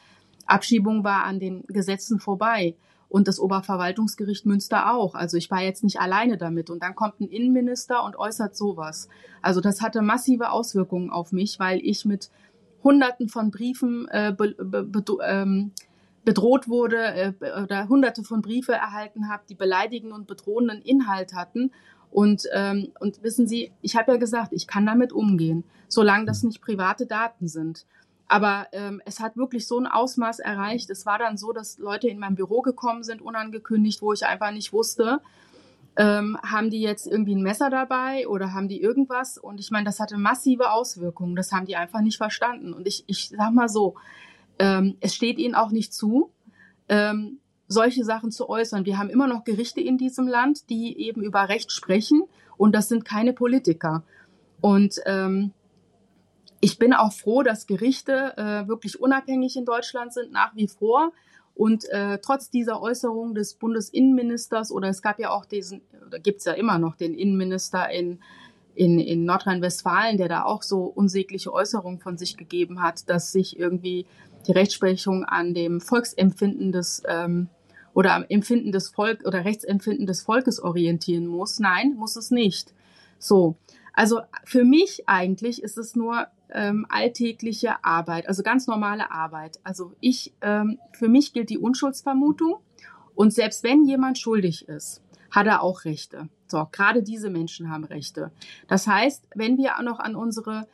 Abschiebung 0.46 1.04
war 1.04 1.26
an 1.26 1.40
den 1.40 1.66
Gesetzen 1.68 2.20
vorbei 2.20 2.76
und 3.14 3.28
das 3.28 3.40
Oberverwaltungsgericht 3.40 4.48
Münster 4.48 4.92
auch. 4.92 5.14
Also 5.14 5.38
ich 5.38 5.52
war 5.52 5.62
jetzt 5.62 5.84
nicht 5.84 6.02
alleine 6.02 6.36
damit. 6.36 6.72
Und 6.72 6.82
dann 6.82 6.96
kommt 6.96 7.20
ein 7.20 7.28
Innenminister 7.28 8.04
und 8.04 8.16
äußert 8.16 8.58
sowas. 8.58 9.08
Also 9.44 9.62
das 9.62 9.84
hatte 9.84 10.02
massive 10.02 10.50
Auswirkungen 10.50 11.12
auf 11.12 11.32
mich, 11.32 11.60
weil 11.60 11.80
ich 11.84 12.06
mit 12.06 12.32
Hunderten 12.84 13.30
von 13.30 13.52
Briefen 13.52 14.08
äh, 14.10 14.34
be, 14.36 14.56
be, 14.58 15.04
ähm, 15.28 15.74
bedroht 16.26 16.68
wurde 16.68 16.98
äh, 16.98 17.34
oder 17.62 17.88
Hunderte 17.88 18.24
von 18.24 18.42
Briefe 18.42 18.74
erhalten 18.74 19.30
habe, 19.30 19.44
die 19.48 19.54
beleidigenden 19.54 20.18
und 20.18 20.26
bedrohenden 20.26 20.82
Inhalt 20.82 21.36
hatten. 21.36 21.70
Und, 22.10 22.48
ähm, 22.52 22.94
und 23.00 23.22
wissen 23.22 23.48
Sie, 23.48 23.74
ich 23.84 23.96
habe 23.96 24.14
ja 24.14 24.18
gesagt, 24.18 24.54
ich 24.54 24.66
kann 24.66 24.88
damit 24.88 25.14
umgehen, 25.14 25.66
solange 25.88 26.26
das 26.26 26.42
nicht 26.42 26.64
private 26.64 27.06
Daten 27.06 27.48
sind. 27.48 27.86
Aber 28.34 28.66
ähm, 28.72 29.00
es 29.06 29.20
hat 29.20 29.38
wirklich 29.38 29.68
so 29.68 29.78
ein 29.78 29.86
Ausmaß 29.86 30.40
erreicht. 30.40 30.90
Es 30.90 31.06
war 31.06 31.20
dann 31.20 31.38
so, 31.38 31.54
dass 31.54 31.78
Leute 31.78 32.08
in 32.08 32.18
mein 32.18 32.34
Büro 32.34 32.62
gekommen 32.62 33.04
sind, 33.04 33.22
unangekündigt, 33.22 34.02
wo 34.02 34.12
ich 34.12 34.26
einfach 34.26 34.50
nicht 34.50 34.74
wusste, 34.74 35.22
ähm, 35.98 36.36
haben 36.42 36.72
die 36.72 36.82
jetzt 36.82 37.06
irgendwie 37.06 37.36
ein 37.36 37.44
Messer 37.44 37.70
dabei 37.70 38.28
oder 38.28 38.52
haben 38.52 38.70
die 38.70 38.82
irgendwas? 38.82 39.38
Und 39.38 39.60
ich 39.60 39.70
meine, 39.70 39.86
das 39.86 40.00
hatte 40.00 40.18
massive 40.18 40.72
Auswirkungen. 40.72 41.36
Das 41.36 41.52
haben 41.52 41.68
die 41.68 41.76
einfach 41.76 42.02
nicht 42.02 42.18
verstanden. 42.18 42.74
Und 42.74 42.88
ich, 42.88 43.04
ich 43.06 43.30
sag 43.30 43.54
mal 43.54 43.70
so, 43.70 43.94
ähm, 44.58 44.98
es 45.00 45.14
steht 45.14 45.38
ihnen 45.38 45.54
auch 45.54 45.70
nicht 45.70 45.94
zu, 45.94 46.32
ähm, 46.90 47.38
solche 47.68 48.04
Sachen 48.04 48.32
zu 48.32 48.50
äußern. 48.50 48.88
Wir 48.88 48.98
haben 48.98 49.12
immer 49.12 49.28
noch 49.28 49.44
Gerichte 49.44 49.82
in 49.82 50.00
diesem 50.00 50.28
Land, 50.28 50.72
die 50.72 51.00
eben 51.00 51.22
über 51.22 51.50
Recht 51.50 51.72
sprechen. 51.72 52.24
Und 52.58 52.74
das 52.74 52.90
sind 52.90 53.06
keine 53.06 53.34
Politiker. 53.34 54.02
Und 54.60 54.96
ähm, 55.06 55.52
ich 56.64 56.80
bin 56.80 56.94
auch 56.94 57.12
froh, 57.12 57.44
dass 57.44 57.68
Gerichte 57.68 58.38
äh, 58.38 58.70
wirklich 58.70 59.02
unabhängig 59.02 59.58
in 59.58 59.66
Deutschland 59.66 60.14
sind, 60.14 60.32
nach 60.32 60.56
wie 60.56 60.70
vor. 60.70 61.12
Und 61.56 61.84
äh, 61.90 62.20
trotz 62.20 62.50
dieser 62.50 62.82
Äußerung 62.82 63.36
des 63.36 63.56
Bundesinnenministers, 63.56 64.72
oder 64.72 64.88
es 64.88 65.02
gab 65.02 65.20
ja 65.20 65.32
auch 65.32 65.44
diesen, 65.44 65.82
oder 66.08 66.20
gibt's 66.20 66.46
ja 66.46 66.54
immer 66.54 66.80
noch 66.80 66.96
den 66.96 67.16
Innenminister 67.16 67.90
in, 67.90 68.22
in, 68.76 68.98
in 68.98 69.26
Nordrhein-Westfalen, 69.26 70.16
der 70.16 70.30
da 70.30 70.46
auch 70.46 70.64
so 70.64 70.86
unsägliche 70.86 71.52
Äußerungen 71.52 72.00
von 72.00 72.18
sich 72.18 72.38
gegeben 72.38 72.82
hat, 72.82 73.10
dass 73.10 73.34
sich 73.34 73.60
irgendwie 73.60 74.06
die 74.48 74.54
Rechtsprechung 74.54 75.26
an 75.26 75.54
dem 75.54 75.82
Volksempfinden 75.82 76.72
des 76.72 77.04
ähm, 77.10 77.50
oder 77.94 78.14
am 78.14 78.24
Empfinden 78.30 78.72
des 78.72 78.88
Volk 78.88 79.28
oder 79.28 79.44
Rechtsempfinden 79.44 80.08
des 80.08 80.22
Volkes 80.22 80.62
orientieren 80.62 81.28
muss. 81.28 81.60
Nein, 81.60 81.96
muss 81.98 82.16
es 82.16 82.32
nicht. 82.32 82.74
So. 83.20 83.58
Also 83.94 84.22
für 84.46 84.64
mich 84.64 85.04
eigentlich 85.08 85.62
ist 85.62 85.78
es 85.78 85.96
nur 85.96 86.28
ähm, 86.54 86.86
alltägliche 86.90 87.84
Arbeit, 87.84 88.28
also 88.28 88.44
ganz 88.44 88.68
normale 88.68 89.12
Arbeit. 89.12 89.60
Also 89.64 89.94
ich, 90.00 90.34
ähm, 90.42 90.80
für 90.94 91.10
mich 91.10 91.34
gilt 91.34 91.50
die 91.50 91.58
Unschuldsvermutung 91.58 92.58
und 93.16 93.34
selbst 93.34 93.64
wenn 93.64 93.86
jemand 93.86 94.18
schuldig 94.18 94.68
ist, 94.68 95.02
hat 95.32 95.48
er 95.48 95.64
auch 95.64 95.84
Rechte. 95.86 96.30
So, 96.48 96.68
gerade 96.72 97.02
diese 97.02 97.32
Menschen 97.32 97.72
haben 97.72 97.84
Rechte. 97.84 98.32
Das 98.68 98.86
heißt, 98.86 99.26
wenn 99.34 99.58
wir 99.58 99.78
auch 99.78 99.84
noch 99.84 100.00
an 100.00 100.16
unsere 100.16 100.68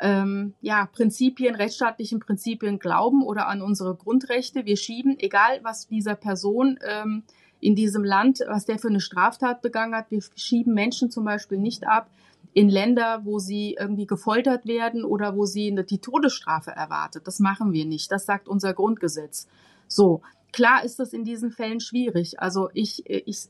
ähm, 0.00 0.54
ja, 0.60 0.86
Prinzipien, 0.86 1.54
rechtsstaatlichen 1.54 2.20
Prinzipien 2.20 2.78
glauben 2.78 3.22
oder 3.22 3.48
an 3.48 3.62
unsere 3.62 3.94
Grundrechte, 3.94 4.66
wir 4.66 4.76
schieben, 4.76 5.18
egal 5.18 5.60
was 5.62 5.86
dieser 5.86 6.16
Person 6.16 6.78
ähm, 6.86 7.22
in 7.60 7.74
diesem 7.74 8.04
Land, 8.04 8.40
was 8.46 8.66
der 8.66 8.78
für 8.78 8.88
eine 8.88 9.00
Straftat 9.00 9.62
begangen 9.62 9.94
hat, 9.94 10.10
wir 10.10 10.22
schieben 10.36 10.74
Menschen 10.74 11.10
zum 11.10 11.24
Beispiel 11.24 11.58
nicht 11.58 11.86
ab, 11.86 12.10
in 12.54 12.68
Länder, 12.68 13.22
wo 13.24 13.40
sie 13.40 13.76
irgendwie 13.78 14.06
gefoltert 14.06 14.64
werden 14.64 15.04
oder 15.04 15.36
wo 15.36 15.44
sie 15.44 15.70
eine, 15.70 15.84
die 15.84 15.98
Todesstrafe 15.98 16.70
erwartet. 16.70 17.26
Das 17.26 17.40
machen 17.40 17.72
wir 17.72 17.84
nicht. 17.84 18.10
Das 18.12 18.26
sagt 18.26 18.48
unser 18.48 18.72
Grundgesetz. 18.72 19.48
So. 19.88 20.22
Klar 20.52 20.84
ist 20.84 21.00
das 21.00 21.12
in 21.12 21.24
diesen 21.24 21.50
Fällen 21.50 21.80
schwierig. 21.80 22.38
Also 22.38 22.70
ich, 22.72 23.10
ich, 23.10 23.48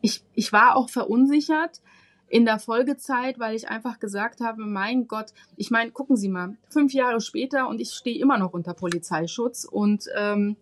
ich, 0.00 0.24
ich 0.34 0.52
war 0.54 0.74
auch 0.74 0.88
verunsichert 0.88 1.82
in 2.28 2.46
der 2.46 2.58
Folgezeit, 2.58 3.38
weil 3.38 3.54
ich 3.54 3.68
einfach 3.68 3.98
gesagt 4.00 4.40
habe, 4.40 4.64
mein 4.64 5.06
Gott, 5.06 5.34
ich 5.56 5.70
meine, 5.70 5.90
gucken 5.90 6.16
Sie 6.16 6.30
mal, 6.30 6.56
fünf 6.70 6.94
Jahre 6.94 7.20
später 7.20 7.68
und 7.68 7.78
ich 7.78 7.90
stehe 7.90 8.18
immer 8.18 8.38
noch 8.38 8.54
unter 8.54 8.72
Polizeischutz 8.72 9.64
und 9.64 10.06
ähm, 10.16 10.56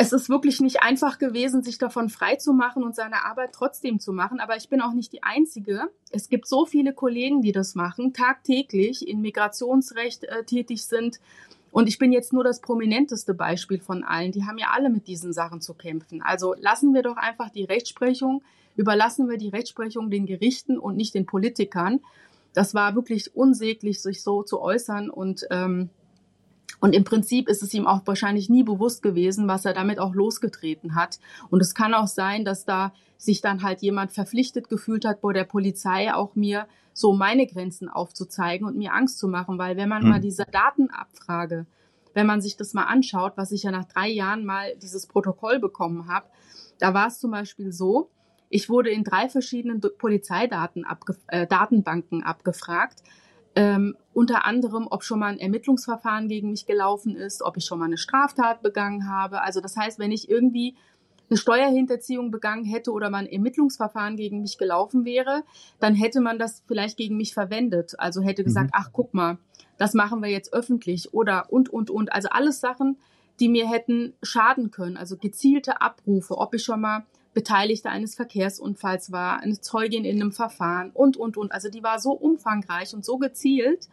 es 0.00 0.12
ist 0.12 0.28
wirklich 0.28 0.60
nicht 0.60 0.80
einfach 0.80 1.18
gewesen, 1.18 1.64
sich 1.64 1.76
davon 1.76 2.08
frei 2.08 2.36
zu 2.36 2.52
machen 2.52 2.84
und 2.84 2.94
seine 2.94 3.24
Arbeit 3.24 3.50
trotzdem 3.52 3.98
zu 3.98 4.12
machen. 4.12 4.38
Aber 4.38 4.56
ich 4.56 4.68
bin 4.68 4.80
auch 4.80 4.92
nicht 4.92 5.12
die 5.12 5.24
Einzige. 5.24 5.90
Es 6.12 6.28
gibt 6.28 6.46
so 6.46 6.66
viele 6.66 6.92
Kollegen, 6.92 7.42
die 7.42 7.50
das 7.50 7.74
machen, 7.74 8.12
tagtäglich 8.12 9.08
in 9.08 9.20
Migrationsrecht 9.20 10.22
äh, 10.22 10.44
tätig 10.44 10.84
sind. 10.84 11.18
Und 11.72 11.88
ich 11.88 11.98
bin 11.98 12.12
jetzt 12.12 12.32
nur 12.32 12.44
das 12.44 12.60
prominenteste 12.60 13.34
Beispiel 13.34 13.80
von 13.80 14.04
allen. 14.04 14.30
Die 14.30 14.44
haben 14.44 14.58
ja 14.58 14.68
alle 14.72 14.88
mit 14.88 15.08
diesen 15.08 15.32
Sachen 15.32 15.60
zu 15.60 15.74
kämpfen. 15.74 16.22
Also 16.22 16.54
lassen 16.60 16.94
wir 16.94 17.02
doch 17.02 17.16
einfach 17.16 17.50
die 17.50 17.64
Rechtsprechung, 17.64 18.42
überlassen 18.76 19.28
wir 19.28 19.36
die 19.36 19.48
Rechtsprechung 19.48 20.10
den 20.10 20.26
Gerichten 20.26 20.78
und 20.78 20.96
nicht 20.96 21.12
den 21.14 21.26
Politikern. 21.26 21.98
Das 22.54 22.72
war 22.72 22.94
wirklich 22.94 23.34
unsäglich, 23.34 24.00
sich 24.00 24.22
so 24.22 24.44
zu 24.44 24.60
äußern 24.60 25.10
und 25.10 25.44
ähm, 25.50 25.90
und 26.80 26.94
im 26.94 27.04
Prinzip 27.04 27.48
ist 27.48 27.62
es 27.62 27.74
ihm 27.74 27.86
auch 27.86 28.02
wahrscheinlich 28.04 28.48
nie 28.48 28.62
bewusst 28.62 29.02
gewesen, 29.02 29.48
was 29.48 29.64
er 29.64 29.74
damit 29.74 29.98
auch 29.98 30.14
losgetreten 30.14 30.94
hat. 30.94 31.18
Und 31.50 31.60
es 31.60 31.74
kann 31.74 31.94
auch 31.94 32.06
sein, 32.06 32.44
dass 32.44 32.64
da 32.64 32.92
sich 33.16 33.40
dann 33.40 33.62
halt 33.62 33.82
jemand 33.82 34.12
verpflichtet 34.12 34.68
gefühlt 34.68 35.04
hat, 35.04 35.20
bei 35.20 35.32
der 35.32 35.44
Polizei 35.44 36.14
auch 36.14 36.36
mir 36.36 36.68
so 36.92 37.12
meine 37.12 37.46
Grenzen 37.46 37.88
aufzuzeigen 37.88 38.66
und 38.66 38.76
mir 38.76 38.92
Angst 38.92 39.18
zu 39.18 39.28
machen, 39.28 39.58
weil 39.58 39.76
wenn 39.76 39.88
man 39.88 40.04
mhm. 40.04 40.08
mal 40.10 40.20
diese 40.20 40.44
Datenabfrage, 40.44 41.66
wenn 42.14 42.26
man 42.26 42.40
sich 42.40 42.56
das 42.56 42.74
mal 42.74 42.84
anschaut, 42.84 43.32
was 43.36 43.52
ich 43.52 43.64
ja 43.64 43.70
nach 43.70 43.84
drei 43.84 44.08
Jahren 44.08 44.44
mal 44.44 44.74
dieses 44.76 45.06
Protokoll 45.06 45.58
bekommen 45.58 46.08
habe, 46.08 46.26
da 46.78 46.94
war 46.94 47.08
es 47.08 47.18
zum 47.18 47.32
Beispiel 47.32 47.72
so, 47.72 48.10
ich 48.50 48.68
wurde 48.68 48.90
in 48.90 49.04
drei 49.04 49.28
verschiedenen 49.28 49.80
Polizeidaten 49.98 50.84
abge 50.84 51.16
äh, 51.26 51.46
abgefragt 51.46 53.02
ähm, 53.58 53.96
unter 54.14 54.44
anderem, 54.44 54.86
ob 54.88 55.02
schon 55.02 55.18
mal 55.18 55.32
ein 55.32 55.40
Ermittlungsverfahren 55.40 56.28
gegen 56.28 56.52
mich 56.52 56.66
gelaufen 56.66 57.16
ist, 57.16 57.42
ob 57.42 57.56
ich 57.56 57.64
schon 57.64 57.80
mal 57.80 57.86
eine 57.86 57.98
Straftat 57.98 58.62
begangen 58.62 59.10
habe. 59.10 59.42
Also 59.42 59.60
das 59.60 59.76
heißt, 59.76 59.98
wenn 59.98 60.12
ich 60.12 60.30
irgendwie 60.30 60.76
eine 61.28 61.36
Steuerhinterziehung 61.36 62.30
begangen 62.30 62.64
hätte 62.64 62.92
oder 62.92 63.10
mal 63.10 63.18
ein 63.18 63.26
Ermittlungsverfahren 63.26 64.16
gegen 64.16 64.42
mich 64.42 64.58
gelaufen 64.58 65.04
wäre, 65.04 65.42
dann 65.80 65.96
hätte 65.96 66.20
man 66.20 66.38
das 66.38 66.62
vielleicht 66.68 66.96
gegen 66.96 67.16
mich 67.16 67.34
verwendet. 67.34 67.98
Also 67.98 68.22
hätte 68.22 68.44
gesagt, 68.44 68.68
mhm. 68.68 68.80
ach 68.80 68.90
guck 68.92 69.12
mal, 69.12 69.38
das 69.76 69.92
machen 69.92 70.22
wir 70.22 70.30
jetzt 70.30 70.52
öffentlich 70.52 71.12
oder 71.12 71.52
und, 71.52 71.68
und, 71.68 71.90
und. 71.90 72.12
Also 72.12 72.28
alles 72.28 72.60
Sachen, 72.60 72.96
die 73.40 73.48
mir 73.48 73.68
hätten 73.68 74.14
schaden 74.22 74.70
können. 74.70 74.96
Also 74.96 75.16
gezielte 75.16 75.80
Abrufe, 75.80 76.38
ob 76.38 76.54
ich 76.54 76.62
schon 76.62 76.80
mal 76.80 77.06
Beteiligte 77.38 77.88
eines 77.88 78.16
Verkehrsunfalls 78.16 79.12
war, 79.12 79.38
eine 79.38 79.60
Zeugin 79.60 80.04
in 80.04 80.20
einem 80.20 80.32
Verfahren 80.32 80.90
und, 80.90 81.16
und, 81.16 81.36
und. 81.36 81.52
Also 81.52 81.68
die 81.68 81.84
war 81.84 82.00
so 82.00 82.10
umfangreich 82.10 82.94
und 82.94 83.04
so 83.04 83.16
gezielt, 83.16 83.86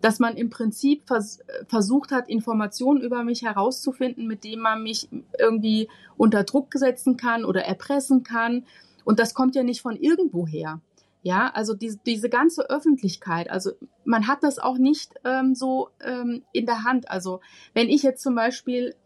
dass 0.00 0.18
man 0.18 0.36
im 0.36 0.50
Prinzip 0.50 1.06
vers 1.06 1.38
versucht 1.68 2.10
hat, 2.10 2.28
Informationen 2.28 3.00
über 3.00 3.22
mich 3.22 3.42
herauszufinden, 3.42 4.26
mit 4.26 4.42
denen 4.42 4.60
man 4.60 4.82
mich 4.82 5.08
irgendwie 5.38 5.88
unter 6.16 6.42
Druck 6.42 6.72
setzen 6.74 7.16
kann 7.16 7.44
oder 7.44 7.62
erpressen 7.62 8.24
kann. 8.24 8.64
Und 9.04 9.20
das 9.20 9.34
kommt 9.34 9.54
ja 9.54 9.62
nicht 9.62 9.82
von 9.82 9.94
irgendwoher. 9.94 10.80
Ja, 11.22 11.52
also 11.54 11.74
diese, 11.74 12.00
diese 12.04 12.28
ganze 12.28 12.68
Öffentlichkeit, 12.70 13.50
also 13.50 13.70
man 14.04 14.26
hat 14.26 14.42
das 14.42 14.58
auch 14.58 14.78
nicht 14.78 15.14
ähm, 15.22 15.54
so 15.54 15.90
ähm, 16.04 16.42
in 16.52 16.66
der 16.66 16.82
Hand. 16.82 17.08
Also 17.08 17.40
wenn 17.72 17.88
ich 17.88 18.02
jetzt 18.02 18.20
zum 18.20 18.34
Beispiel, 18.34 18.96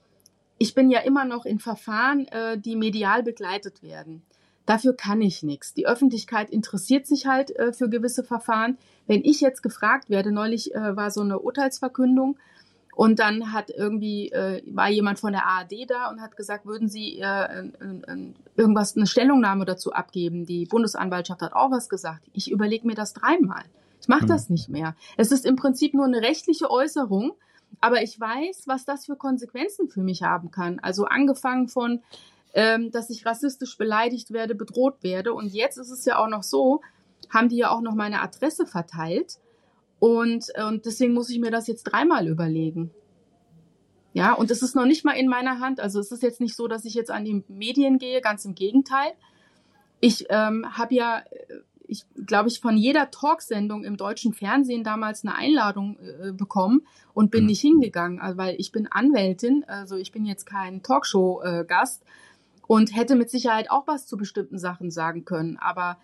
ich 0.59 0.75
bin 0.75 0.91
ja 0.91 1.01
immer 1.01 1.25
noch 1.25 1.45
in 1.45 1.59
Verfahren, 1.59 2.27
äh, 2.29 2.59
die 2.59 2.77
medial 2.77 3.23
begleitet 3.23 3.83
werden. 3.83 4.23
Dafür 4.67 4.95
kann 4.97 5.21
ich 5.21 5.43
nichts. 5.43 5.75
Die 5.75 5.87
Öffentlichkeit 5.87 6.51
interessiert 6.51 7.07
sich 7.07 7.27
halt 7.27 7.55
äh, 7.57 7.73
für 7.73 7.89
gewisse 7.89 8.25
Verfahren. 8.25 8.79
Wenn 9.07 9.25
ich 9.25 9.41
jetzt 9.41 9.63
gefragt 9.63 10.09
werde, 10.09 10.33
neulich 10.33 10.75
äh, 10.75 10.97
war 10.97 11.11
so 11.11 11.21
eine 11.21 11.39
Urteilsverkündung 11.41 12.39
und 12.95 13.19
dann 13.19 13.53
hat 13.53 13.71
irgendwie 13.71 14.31
äh, 14.31 14.63
war 14.67 14.89
jemand 14.89 15.19
von 15.19 15.33
der 15.33 15.47
ARD 15.47 15.91
da 15.91 16.09
und 16.09 16.23
hat 16.23 16.37
gesagt, 16.37 16.65
würden 16.65 16.89
Sie 16.89 17.19
äh, 17.19 17.71
irgendwas 18.57 18.97
eine 18.97 19.07
Stellungnahme 19.07 19.65
dazu 19.67 19.93
abgeben? 19.93 20.47
Die 20.47 20.65
Bundesanwaltschaft 20.65 21.43
hat 21.43 21.53
auch 21.53 21.71
was 21.71 21.89
gesagt. 21.89 22.23
Ich 22.33 22.51
überlege 22.51 22.87
mir 22.87 22.95
das 22.95 23.13
dreimal. 23.13 23.65
Ich 24.01 24.09
mache 24.09 24.27
das 24.27 24.49
hm. 24.49 24.55
nicht 24.55 24.69
mehr. 24.69 24.95
Es 25.17 25.33
ist 25.33 25.45
im 25.45 25.57
Prinzip 25.57 25.93
nur 25.93 26.05
eine 26.05 26.23
rechtliche 26.23 26.71
Äußerung, 26.71 27.33
aber 27.81 28.03
ich 28.03 28.19
weiß, 28.19 28.65
was 28.67 28.85
das 28.85 29.07
für 29.07 29.17
Konsequenzen 29.17 29.89
für 29.89 30.03
mich 30.03 30.23
haben 30.23 30.51
kann. 30.51 30.79
Also 30.81 31.05
angefangen 31.05 31.69
von 31.69 32.03
ähm, 32.55 32.93
dass 32.93 33.11
ich 33.11 33.27
rassistisch 33.27 33.77
beleidigt 33.77 34.33
werde, 34.33 34.55
bedroht 34.55 35.03
werde. 35.03 35.35
Und 35.35 35.53
jetzt 35.53 35.77
ist 35.77 35.91
es 35.91 36.05
ja 36.05 36.19
auch 36.19 36.29
noch 36.29 36.45
so, 36.45 36.81
haben 37.29 37.49
die 37.49 37.57
ja 37.57 37.71
auch 37.71 37.81
noch 37.81 37.95
meine 37.95 38.23
Adresse 38.23 38.65
verteilt. 38.65 39.39
Und, 39.99 40.47
und 40.65 40.87
deswegen 40.87 41.15
muss 41.15 41.31
ich 41.31 41.41
mir 41.41 41.51
das 41.51 41.67
jetzt 41.67 41.85
dreimal 41.85 42.29
überlegen. 42.29 42.93
Ja, 44.13 44.33
und 44.33 44.53
es 44.53 44.63
ist 44.63 44.77
noch 44.77 44.87
nicht 44.87 45.05
mal 45.05 45.15
in 45.15 45.27
meiner 45.27 45.59
Hand. 45.59 45.81
Also 45.81 45.99
es 45.99 46.13
ist 46.13 46.23
jetzt 46.23 46.41
nicht 46.41 46.55
so, 46.55 46.69
dass 46.69 46.85
ich 46.85 46.95
jetzt 46.95 47.11
an 47.11 47.25
die 47.25 47.43
Medien 47.49 47.99
gehe, 47.99 48.21
ganz 48.21 48.45
im 48.45 48.55
Gegenteil. 48.55 49.13
Ich 49.99 50.27
ähm, 50.29 50.65
habe 50.79 50.95
ja, 50.95 51.25
ich 51.87 52.05
glaube 52.27 52.49
ich, 52.49 52.61
von 52.61 52.77
jeder 52.77 53.11
Talksendung 53.11 53.85
im 53.85 53.97
deutschen 53.97 54.33
Fernsehen 54.33 54.85
damals 54.85 55.25
eine 55.25 55.37
Einladung 55.37 55.99
äh, 55.99 56.33
bekommen 56.33 56.87
und 57.13 57.31
bin 57.31 57.43
mhm. 57.43 57.49
nicht 57.49 57.61
hingegangen, 57.61 58.21
also, 58.21 58.39
weil 58.39 58.57
ich 58.59 58.73
bin 58.73 58.87
Anwältin, 58.91 59.65
also 59.67 59.97
ich 59.97 60.13
bin 60.13 60.25
jetzt 60.25 60.47
kein 60.47 60.83
Talkshow-Gast. 60.83 62.03
Äh, 62.03 62.07
und 62.67 62.95
hätte 62.95 63.15
mit 63.15 63.31
Sicherheit 63.31 63.71
auch 63.71 63.87
was 63.87 64.07
zu 64.07 64.17
bestimmten 64.17 64.59
Sachen 64.59 64.91
sagen 64.91 65.25
können. 65.25 65.59
Aber 65.59 65.99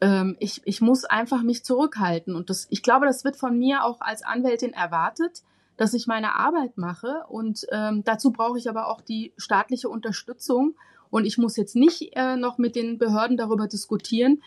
ähm, 0.00 0.36
ich, 0.38 0.62
ich 0.64 0.80
muss 0.80 1.04
einfach 1.04 1.42
mich 1.42 1.64
zurückhalten. 1.64 2.34
Und 2.34 2.50
das, 2.50 2.66
ich 2.70 2.82
glaube, 2.82 3.06
das 3.06 3.24
wird 3.24 3.36
von 3.36 3.58
mir 3.58 3.84
auch 3.84 4.00
als 4.00 4.22
Anwältin 4.22 4.72
erwartet, 4.72 5.42
dass 5.76 5.94
ich 5.94 6.06
meine 6.06 6.34
Arbeit 6.34 6.78
mache. 6.78 7.24
Und 7.28 7.66
ähm, 7.70 8.02
dazu 8.04 8.32
brauche 8.32 8.58
ich 8.58 8.68
aber 8.68 8.88
auch 8.88 9.00
die 9.00 9.32
staatliche 9.36 9.88
Unterstützung. 9.88 10.74
Und 11.10 11.26
ich 11.26 11.36
muss 11.36 11.56
jetzt 11.56 11.76
nicht 11.76 12.16
äh, 12.16 12.36
noch 12.36 12.56
mit 12.56 12.74
den 12.74 12.98
Behörden 12.98 13.36
darüber 13.36 13.66
diskutieren, 13.66 14.42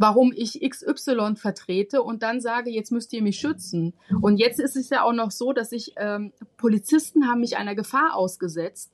warum 0.00 0.32
ich 0.34 0.60
XY 0.60 1.36
vertrete 1.36 2.02
und 2.02 2.22
dann 2.22 2.40
sage, 2.40 2.70
jetzt 2.70 2.90
müsst 2.90 3.12
ihr 3.12 3.22
mich 3.22 3.38
schützen. 3.38 3.92
Und 4.20 4.38
jetzt 4.38 4.58
ist 4.58 4.76
es 4.76 4.88
ja 4.88 5.02
auch 5.02 5.12
noch 5.12 5.30
so, 5.30 5.52
dass 5.52 5.72
ich 5.72 5.92
ähm, 5.96 6.32
Polizisten 6.56 7.28
haben 7.28 7.40
mich 7.40 7.56
einer 7.56 7.74
Gefahr 7.74 8.14
ausgesetzt 8.14 8.90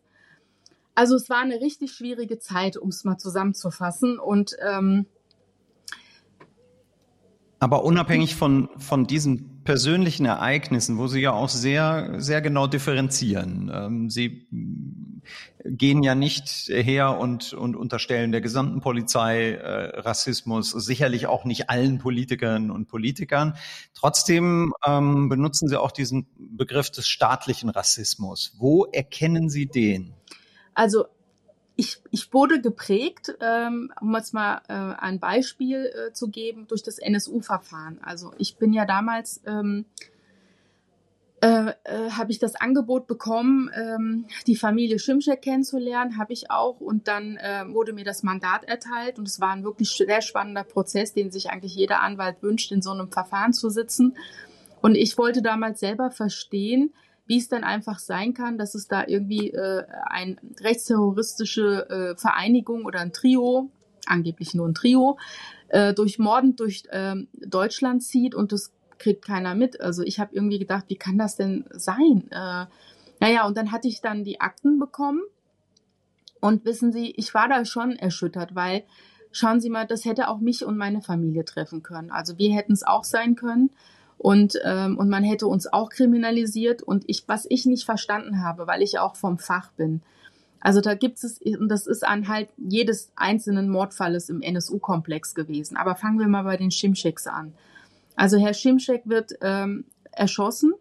also 0.97 1.15
es 1.15 1.31
war 1.31 1.39
eine 1.39 1.61
richtig 1.61 1.93
schwierige 1.93 2.39
Zeit, 2.39 2.77
um 2.77 2.89
es 2.89 3.05
mal 3.05 3.19
zusammenzufassen. 3.19 4.19
Und 4.19 4.57
ähm, 4.67 5.07
aber 7.61 7.85
unabhängig 7.85 8.35
von, 8.35 8.69
von 8.79 9.07
diesen 9.07 9.56
persönlichen 9.67 10.25
Ereignissen, 10.25 10.97
wo 10.97 11.09
Sie 11.09 11.21
ja 11.21 11.33
auch 11.33 11.51
sehr, 11.51 12.15
sehr 12.17 12.41
genau 12.41 12.67
differenzieren. 12.67 13.71
Ähm, 13.75 14.09
Sie 14.09 14.49
gehen 15.65 16.03
ja 16.03 16.15
nicht 16.15 16.69
her 16.69 17.19
und, 17.19 17.53
und 17.53 17.77
unterstellen 17.77 18.33
der 18.33 18.41
gesamten 18.41 18.81
Polizei 18.81 19.53
äh, 19.53 20.01
Rassismus, 20.01 20.71
sicherlich 20.71 21.27
auch 21.27 21.45
nicht 21.45 21.69
allen 21.69 21.99
Politikerinnen 21.99 22.71
und 22.71 22.87
Politikern. 22.87 23.55
Trotzdem 23.93 24.73
ähm, 24.87 25.29
benutzen 25.29 25.69
Sie 25.69 25.79
auch 25.79 25.93
diesen 25.93 26.27
Begriff 26.39 26.91
des 26.91 27.07
staatlichen 27.09 27.69
Rassismus. 27.69 28.55
Wo 28.59 28.87
erkennen 28.87 29.51
Sie 29.51 29.67
den? 29.67 30.15
Also 30.75 31.07
ich, 31.77 31.99
ich 32.11 32.33
wurde 32.33 32.61
geprägt, 32.61 33.37
ähm, 33.41 33.93
um 34.01 34.15
jetzt 34.15 34.33
mal 34.33 34.63
äh, 34.69 34.73
ein 34.73 35.21
Beispiel 35.21 35.87
äh, 35.87 36.13
zu 36.13 36.29
geben, 36.29 36.67
durch 36.69 36.83
das 36.83 36.99
NSU-Verfahren. 36.99 37.99
Also 38.03 38.33
ich 38.39 38.57
bin 38.57 38.73
ja 38.73 38.87
damals, 38.87 39.43
ähm, 39.47 39.85
äh, 41.43 41.73
äh, 41.85 42.11
habe 42.13 42.33
ich 42.33 42.39
das 42.39 42.55
Angebot 42.55 43.07
bekommen, 43.07 43.71
ähm, 43.75 44.25
die 44.47 44.57
Familie 44.57 44.99
Schimschek 44.99 45.43
kennenzulernen, 45.43 46.17
habe 46.17 46.33
ich 46.33 46.51
auch. 46.51 46.81
Und 46.81 47.09
dann 47.09 47.37
äh, 47.37 47.65
wurde 47.69 47.93
mir 47.93 48.05
das 48.05 48.23
Mandat 48.23 48.65
erteilt. 48.65 49.19
Und 49.19 49.29
es 49.29 49.39
war 49.39 49.51
ein 49.51 49.63
wirklich 49.63 49.91
sehr 49.91 50.23
spannender 50.23 50.65
Prozess, 50.65 51.13
den 51.13 51.31
sich 51.31 51.51
eigentlich 51.51 51.75
jeder 51.75 52.01
Anwalt 52.01 52.43
wünscht, 52.43 52.73
in 52.73 52.81
so 52.81 52.91
einem 52.91 53.13
Verfahren 53.13 53.53
zu 53.53 53.69
sitzen. 53.69 54.17
Und 54.81 54.95
ich 54.95 55.19
wollte 55.19 55.43
damals 55.43 55.81
selber 55.81 56.11
verstehen, 56.11 56.95
wie 57.27 57.39
es 57.39 57.49
dann 57.49 57.65
einfach 57.65 57.99
sein 57.99 58.35
kann, 58.35 58.59
dass 58.59 58.75
es 58.75 58.89
da 58.89 59.05
irgendwie 59.07 59.51
äh, 59.51 59.85
ein 60.07 60.39
rechtsterroristische 60.61 61.89
äh, 61.89 62.17
Vereinigung 62.17 62.85
oder 62.85 63.01
ein 63.01 63.13
Trio, 63.13 63.71
angeblich 64.07 64.55
nur 64.55 64.69
ein 64.69 64.75
Trio, 64.75 65.19
äh, 65.69 65.93
durch 65.93 66.19
Morden 66.19 66.57
durch 66.57 66.85
äh, 66.91 67.15
Deutschland 67.35 68.03
zieht 68.03 68.35
und 68.35 68.53
das 68.53 68.73
kriegt 68.99 69.25
keiner 69.25 69.55
mit. 69.55 69.81
Also 69.81 70.03
ich 70.03 70.21
habe 70.21 70.35
irgendwie 70.35 70.59
gedacht, 70.59 70.85
wie 70.89 70.97
kann 70.97 71.19
das 71.19 71.37
denn 71.37 71.65
sein? 71.73 72.31
Äh, 72.31 72.67
naja, 73.19 73.47
und 73.47 73.57
dann 73.57 73.73
hatte 73.73 73.89
ich 73.89 74.01
dann 74.01 74.25
die 74.25 74.41
Akten 74.41 74.79
bekommen 74.79 75.23
und 76.41 76.65
wissen 76.65 76.93
Sie, 76.93 77.13
ich 77.17 77.35
war 77.35 77.49
da 77.49 77.65
schon 77.65 77.97
erschüttert, 77.97 78.55
weil 78.55 78.85
schauen 79.33 79.61
Sie 79.61 79.71
mal, 79.71 79.87
das 79.87 80.05
hätte 80.05 80.29
auch 80.29 80.39
mich 80.39 80.65
und 80.65 80.77
meine 80.77 81.03
Familie 81.03 81.45
treffen 81.45 81.83
können. 81.83 82.11
Also 82.11 82.39
wir 82.39 82.55
hätten 82.55 82.73
es 82.73 82.87
auch 82.87 83.05
sein 83.05 83.35
können 83.35 83.71
und 84.19 84.59
ähm, 84.65 84.97
und 84.99 85.09
man 85.09 85.25
hätte 85.25 85.47
uns 85.47 85.73
auch 85.73 85.91
kriminalisiert 85.91 86.83
und 86.83 87.05
ich 87.07 87.25
was 87.27 87.47
ich 87.49 87.67
nicht 87.67 87.85
verstanden 87.85 88.43
habe, 88.43 88.67
weil 88.67 88.83
ich 88.83 88.99
auch 88.99 89.17
vom 89.17 89.39
Fach 89.39 89.71
bin. 89.73 90.03
Also 90.61 90.81
da 90.81 90.95
gibt 90.95 91.23
es 91.23 91.41
und 91.41 91.69
das 91.69 91.87
ist 91.87 92.07
an 92.07 92.29
halt 92.29 92.49
jedes 92.57 93.13
einzelnen 93.15 93.69
Mordfalles 93.69 94.29
im 94.31 94.41
NSU-Komplex 94.41 95.35
gewesen. 95.35 95.77
Aber 95.77 95.95
fangen 95.95 96.19
wir 96.19 96.29
mal 96.29 96.43
bei 96.43 96.57
den 96.57 96.71
Schimscheks 96.71 97.27
an. 97.27 97.53
Also 98.17 98.39
Herr 98.39 98.55
Schimschek 98.55 99.03
wird 99.05 99.35
ähm, 99.43 99.85
erschossen 100.13 100.73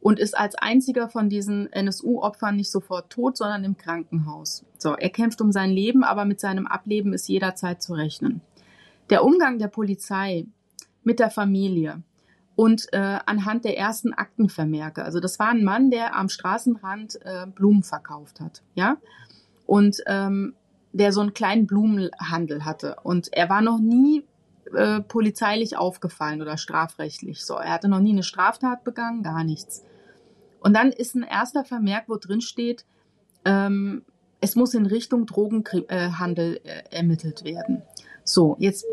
und 0.00 0.20
ist 0.20 0.38
als 0.38 0.54
einziger 0.54 1.08
von 1.08 1.28
diesen 1.28 1.72
NSU-Opfern 1.72 2.56
nicht 2.56 2.70
sofort 2.70 3.10
tot, 3.10 3.36
sondern 3.36 3.64
im 3.64 3.76
Krankenhaus. 3.76 4.64
So, 4.78 4.94
er 4.94 5.10
kämpft 5.10 5.40
um 5.40 5.50
sein 5.50 5.70
Leben, 5.70 6.04
aber 6.04 6.24
mit 6.24 6.40
seinem 6.40 6.66
Ableben 6.66 7.12
ist 7.12 7.28
jederzeit 7.28 7.82
zu 7.82 7.94
rechnen. 7.94 8.40
Der 9.10 9.24
Umgang 9.24 9.58
der 9.58 9.68
Polizei 9.68 10.46
mit 11.02 11.18
der 11.18 11.30
Familie, 11.30 12.02
und 12.58 12.92
äh, 12.92 13.20
anhand 13.24 13.64
der 13.64 13.78
ersten 13.78 14.12
Aktenvermerke. 14.12 15.04
Also 15.04 15.20
das 15.20 15.38
war 15.38 15.50
ein 15.50 15.62
Mann, 15.62 15.92
der 15.92 16.16
am 16.16 16.28
Straßenrand 16.28 17.20
äh, 17.24 17.46
Blumen 17.46 17.84
verkauft 17.84 18.40
hat, 18.40 18.64
ja, 18.74 18.96
und 19.64 20.02
ähm, 20.08 20.54
der 20.92 21.12
so 21.12 21.20
einen 21.20 21.34
kleinen 21.34 21.68
Blumenhandel 21.68 22.64
hatte. 22.64 22.96
Und 23.04 23.32
er 23.32 23.48
war 23.48 23.60
noch 23.60 23.78
nie 23.78 24.24
äh, 24.74 24.98
polizeilich 24.98 25.76
aufgefallen 25.76 26.42
oder 26.42 26.56
strafrechtlich. 26.56 27.44
So, 27.44 27.54
er 27.54 27.70
hatte 27.70 27.86
noch 27.86 28.00
nie 28.00 28.10
eine 28.10 28.24
Straftat 28.24 28.82
begangen, 28.82 29.22
gar 29.22 29.44
nichts. 29.44 29.84
Und 30.58 30.74
dann 30.74 30.90
ist 30.90 31.14
ein 31.14 31.22
erster 31.22 31.64
Vermerk, 31.64 32.08
wo 32.08 32.16
drin 32.16 32.40
steht, 32.40 32.84
ähm, 33.44 34.04
es 34.40 34.56
muss 34.56 34.74
in 34.74 34.86
Richtung 34.86 35.26
Drogenhandel 35.26 36.60
äh, 36.64 36.82
ermittelt 36.90 37.44
werden. 37.44 37.82
So, 38.24 38.56
jetzt 38.58 38.84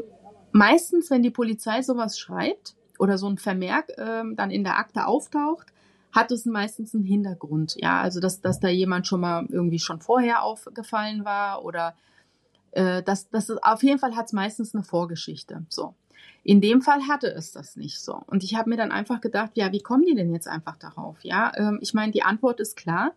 meistens, 0.52 1.10
wenn 1.10 1.24
die 1.24 1.32
Polizei 1.32 1.82
sowas 1.82 2.20
schreibt, 2.20 2.76
oder 3.00 3.18
so 3.18 3.28
ein 3.28 3.38
Vermerk 3.38 3.92
ähm, 3.98 4.36
dann 4.36 4.52
in 4.52 4.64
der 4.64 4.78
Akte 4.78 5.06
auftaucht, 5.08 5.68
hat 6.12 6.32
es 6.32 6.46
meistens 6.46 6.96
einen 6.96 7.04
Hintergrund. 7.04 7.76
Ja, 7.78 8.02
also 8.02 8.20
dass, 8.20 8.42
dass 8.42 8.60
da 8.60 8.70
jemand 8.70 9.08
schon 9.08 9.22
mal 9.22 9.46
irgendwie 9.50 9.80
schon 9.80 10.00
vorher 10.00 10.44
aufgefallen 10.44 11.26
war 11.26 11.64
oder 11.66 11.96
äh, 12.72 13.04
das, 13.04 13.30
das 13.30 13.50
auf 13.50 13.84
jeden 13.84 14.00
Fall 14.00 14.16
hat 14.16 14.28
es 14.28 14.34
meistens 14.34 14.74
eine 14.74 14.84
Vorgeschichte. 14.84 15.66
So. 15.70 15.94
In 16.44 16.62
dem 16.62 16.82
Fall 16.82 17.08
hatte 17.08 17.28
es 17.28 17.52
das 17.52 17.76
nicht 17.76 18.00
so. 18.00 18.22
Und 18.28 18.44
ich 18.44 18.56
habe 18.56 18.70
mir 18.70 18.78
dann 18.78 18.92
einfach 18.92 19.20
gedacht, 19.20 19.52
ja, 19.56 19.72
wie 19.72 19.82
kommen 19.82 20.06
die 20.06 20.16
denn 20.16 20.32
jetzt 20.32 20.48
einfach 20.48 20.78
darauf? 20.78 21.18
Ja, 21.24 21.52
ähm, 21.56 21.80
ich 21.82 21.94
meine, 21.94 22.12
die 22.12 22.24
Antwort 22.24 22.60
ist 22.60 22.76
klar. 22.78 23.14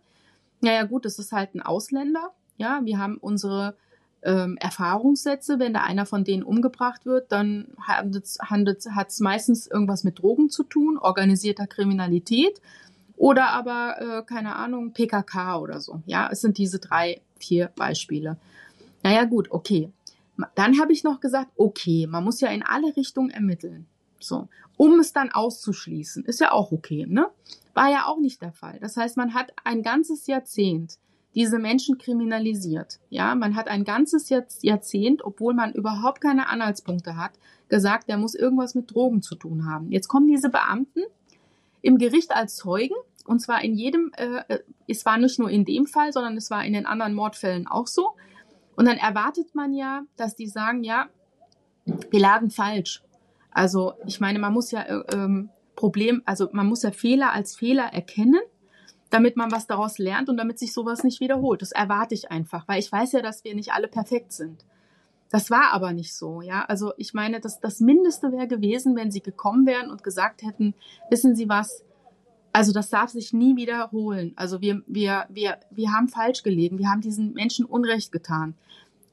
Naja, 0.61 0.83
gut, 0.83 1.05
es 1.05 1.19
ist 1.19 1.31
halt 1.31 1.53
ein 1.55 1.61
Ausländer. 1.61 2.31
Ja, 2.57 2.81
wir 2.83 2.97
haben 2.97 3.17
unsere 3.17 3.77
ähm, 4.23 4.57
Erfahrungssätze. 4.57 5.59
Wenn 5.59 5.73
da 5.73 5.81
einer 5.81 6.05
von 6.05 6.23
denen 6.23 6.43
umgebracht 6.43 7.05
wird, 7.05 7.31
dann 7.31 7.67
hat 7.79 8.15
es 8.15 9.19
meistens 9.19 9.67
irgendwas 9.67 10.03
mit 10.03 10.19
Drogen 10.19 10.49
zu 10.49 10.63
tun, 10.63 10.97
organisierter 10.97 11.67
Kriminalität 11.67 12.61
oder 13.19 13.49
aber, 13.49 13.95
äh, 13.99 14.23
keine 14.23 14.55
Ahnung, 14.55 14.93
PKK 14.93 15.59
oder 15.59 15.81
so. 15.81 16.01
Ja, 16.05 16.29
es 16.31 16.41
sind 16.41 16.57
diese 16.57 16.79
drei, 16.79 17.21
vier 17.37 17.69
Beispiele. 17.75 18.37
Naja, 19.03 19.25
gut, 19.25 19.51
okay. 19.51 19.91
Dann 20.55 20.79
habe 20.79 20.93
ich 20.93 21.03
noch 21.03 21.19
gesagt, 21.19 21.51
okay, 21.57 22.07
man 22.07 22.23
muss 22.23 22.39
ja 22.39 22.47
in 22.49 22.63
alle 22.63 22.95
Richtungen 22.95 23.29
ermitteln. 23.29 23.87
So, 24.21 24.47
um 24.77 24.99
es 24.99 25.11
dann 25.11 25.31
auszuschließen, 25.31 26.23
ist 26.25 26.39
ja 26.39 26.51
auch 26.51 26.71
okay, 26.71 27.05
ne? 27.07 27.27
War 27.73 27.89
ja 27.89 28.05
auch 28.05 28.19
nicht 28.19 28.41
der 28.41 28.53
Fall. 28.53 28.79
Das 28.79 28.95
heißt, 28.95 29.17
man 29.17 29.33
hat 29.33 29.51
ein 29.63 29.83
ganzes 29.83 30.27
Jahrzehnt 30.27 30.97
diese 31.35 31.59
Menschen 31.59 31.97
kriminalisiert. 31.97 32.99
Ja, 33.09 33.35
man 33.35 33.55
hat 33.55 33.67
ein 33.67 33.83
ganzes 33.83 34.29
Jahrzehnt, 34.29 35.23
obwohl 35.23 35.53
man 35.53 35.73
überhaupt 35.73 36.21
keine 36.21 36.49
Anhaltspunkte 36.49 37.17
hat, 37.17 37.31
gesagt, 37.69 38.09
der 38.09 38.17
muss 38.17 38.35
irgendwas 38.35 38.75
mit 38.75 38.93
Drogen 38.93 39.21
zu 39.21 39.35
tun 39.35 39.65
haben. 39.65 39.91
Jetzt 39.91 40.07
kommen 40.07 40.27
diese 40.27 40.49
Beamten 40.49 41.01
im 41.81 41.97
Gericht 41.97 42.31
als 42.35 42.55
Zeugen 42.55 42.95
und 43.25 43.39
zwar 43.39 43.63
in 43.63 43.75
jedem, 43.75 44.11
äh, 44.17 44.41
äh 44.47 44.59
es 44.87 45.05
war 45.05 45.19
nicht 45.19 45.37
nur 45.37 45.51
in 45.51 45.65
dem 45.65 45.85
Fall, 45.85 46.11
sondern 46.11 46.35
es 46.35 46.49
war 46.49 46.65
in 46.65 46.73
den 46.73 46.87
anderen 46.87 47.13
Mordfällen 47.13 47.67
auch 47.67 47.85
so. 47.85 48.15
Und 48.75 48.85
dann 48.85 48.97
erwartet 48.97 49.53
man 49.53 49.73
ja, 49.73 50.03
dass 50.15 50.35
die 50.35 50.47
sagen, 50.47 50.83
ja, 50.83 51.09
wir 51.85 52.19
lagen 52.19 52.49
falsch. 52.49 53.03
Also 53.51 53.93
ich 54.07 54.19
meine, 54.19 54.39
man 54.39 54.53
muss 54.53 54.71
ja 54.71 54.81
äh, 54.81 55.03
ähm, 55.13 55.49
Problem, 55.75 56.23
also 56.25 56.49
man 56.53 56.67
muss 56.67 56.83
ja 56.83 56.91
Fehler 56.91 57.31
als 57.31 57.55
Fehler 57.55 57.93
erkennen, 57.93 58.41
damit 59.09 59.35
man 59.35 59.51
was 59.51 59.67
daraus 59.67 59.97
lernt 59.97 60.29
und 60.29 60.37
damit 60.37 60.59
sich 60.59 60.73
sowas 60.73 61.03
nicht 61.03 61.19
wiederholt. 61.19 61.61
Das 61.61 61.71
erwarte 61.71 62.13
ich 62.13 62.31
einfach, 62.31 62.67
weil 62.67 62.79
ich 62.79 62.91
weiß 62.91 63.13
ja, 63.13 63.21
dass 63.21 63.43
wir 63.43 63.55
nicht 63.55 63.73
alle 63.73 63.87
perfekt 63.87 64.33
sind. 64.33 64.65
Das 65.29 65.51
war 65.51 65.73
aber 65.73 65.93
nicht 65.93 66.15
so, 66.15 66.41
ja. 66.41 66.65
Also 66.65 66.93
ich 66.97 67.13
meine, 67.13 67.39
das, 67.39 67.59
das 67.59 67.79
Mindeste 67.79 68.31
wäre 68.31 68.47
gewesen, 68.47 68.95
wenn 68.95 69.11
sie 69.11 69.21
gekommen 69.21 69.65
wären 69.67 69.91
und 69.91 70.03
gesagt 70.03 70.41
hätten, 70.41 70.73
wissen 71.09 71.35
Sie 71.35 71.49
was, 71.49 71.83
also 72.51 72.73
das 72.73 72.89
darf 72.89 73.11
sich 73.11 73.31
nie 73.31 73.55
wiederholen. 73.55 74.33
Also 74.35 74.59
wir, 74.61 74.81
wir, 74.87 75.25
wir, 75.29 75.59
wir 75.69 75.91
haben 75.91 76.07
falsch 76.07 76.41
gelegen. 76.41 76.79
Wir 76.79 76.89
haben 76.89 77.01
diesen 77.01 77.33
Menschen 77.33 77.65
Unrecht 77.65 78.11
getan. 78.11 78.55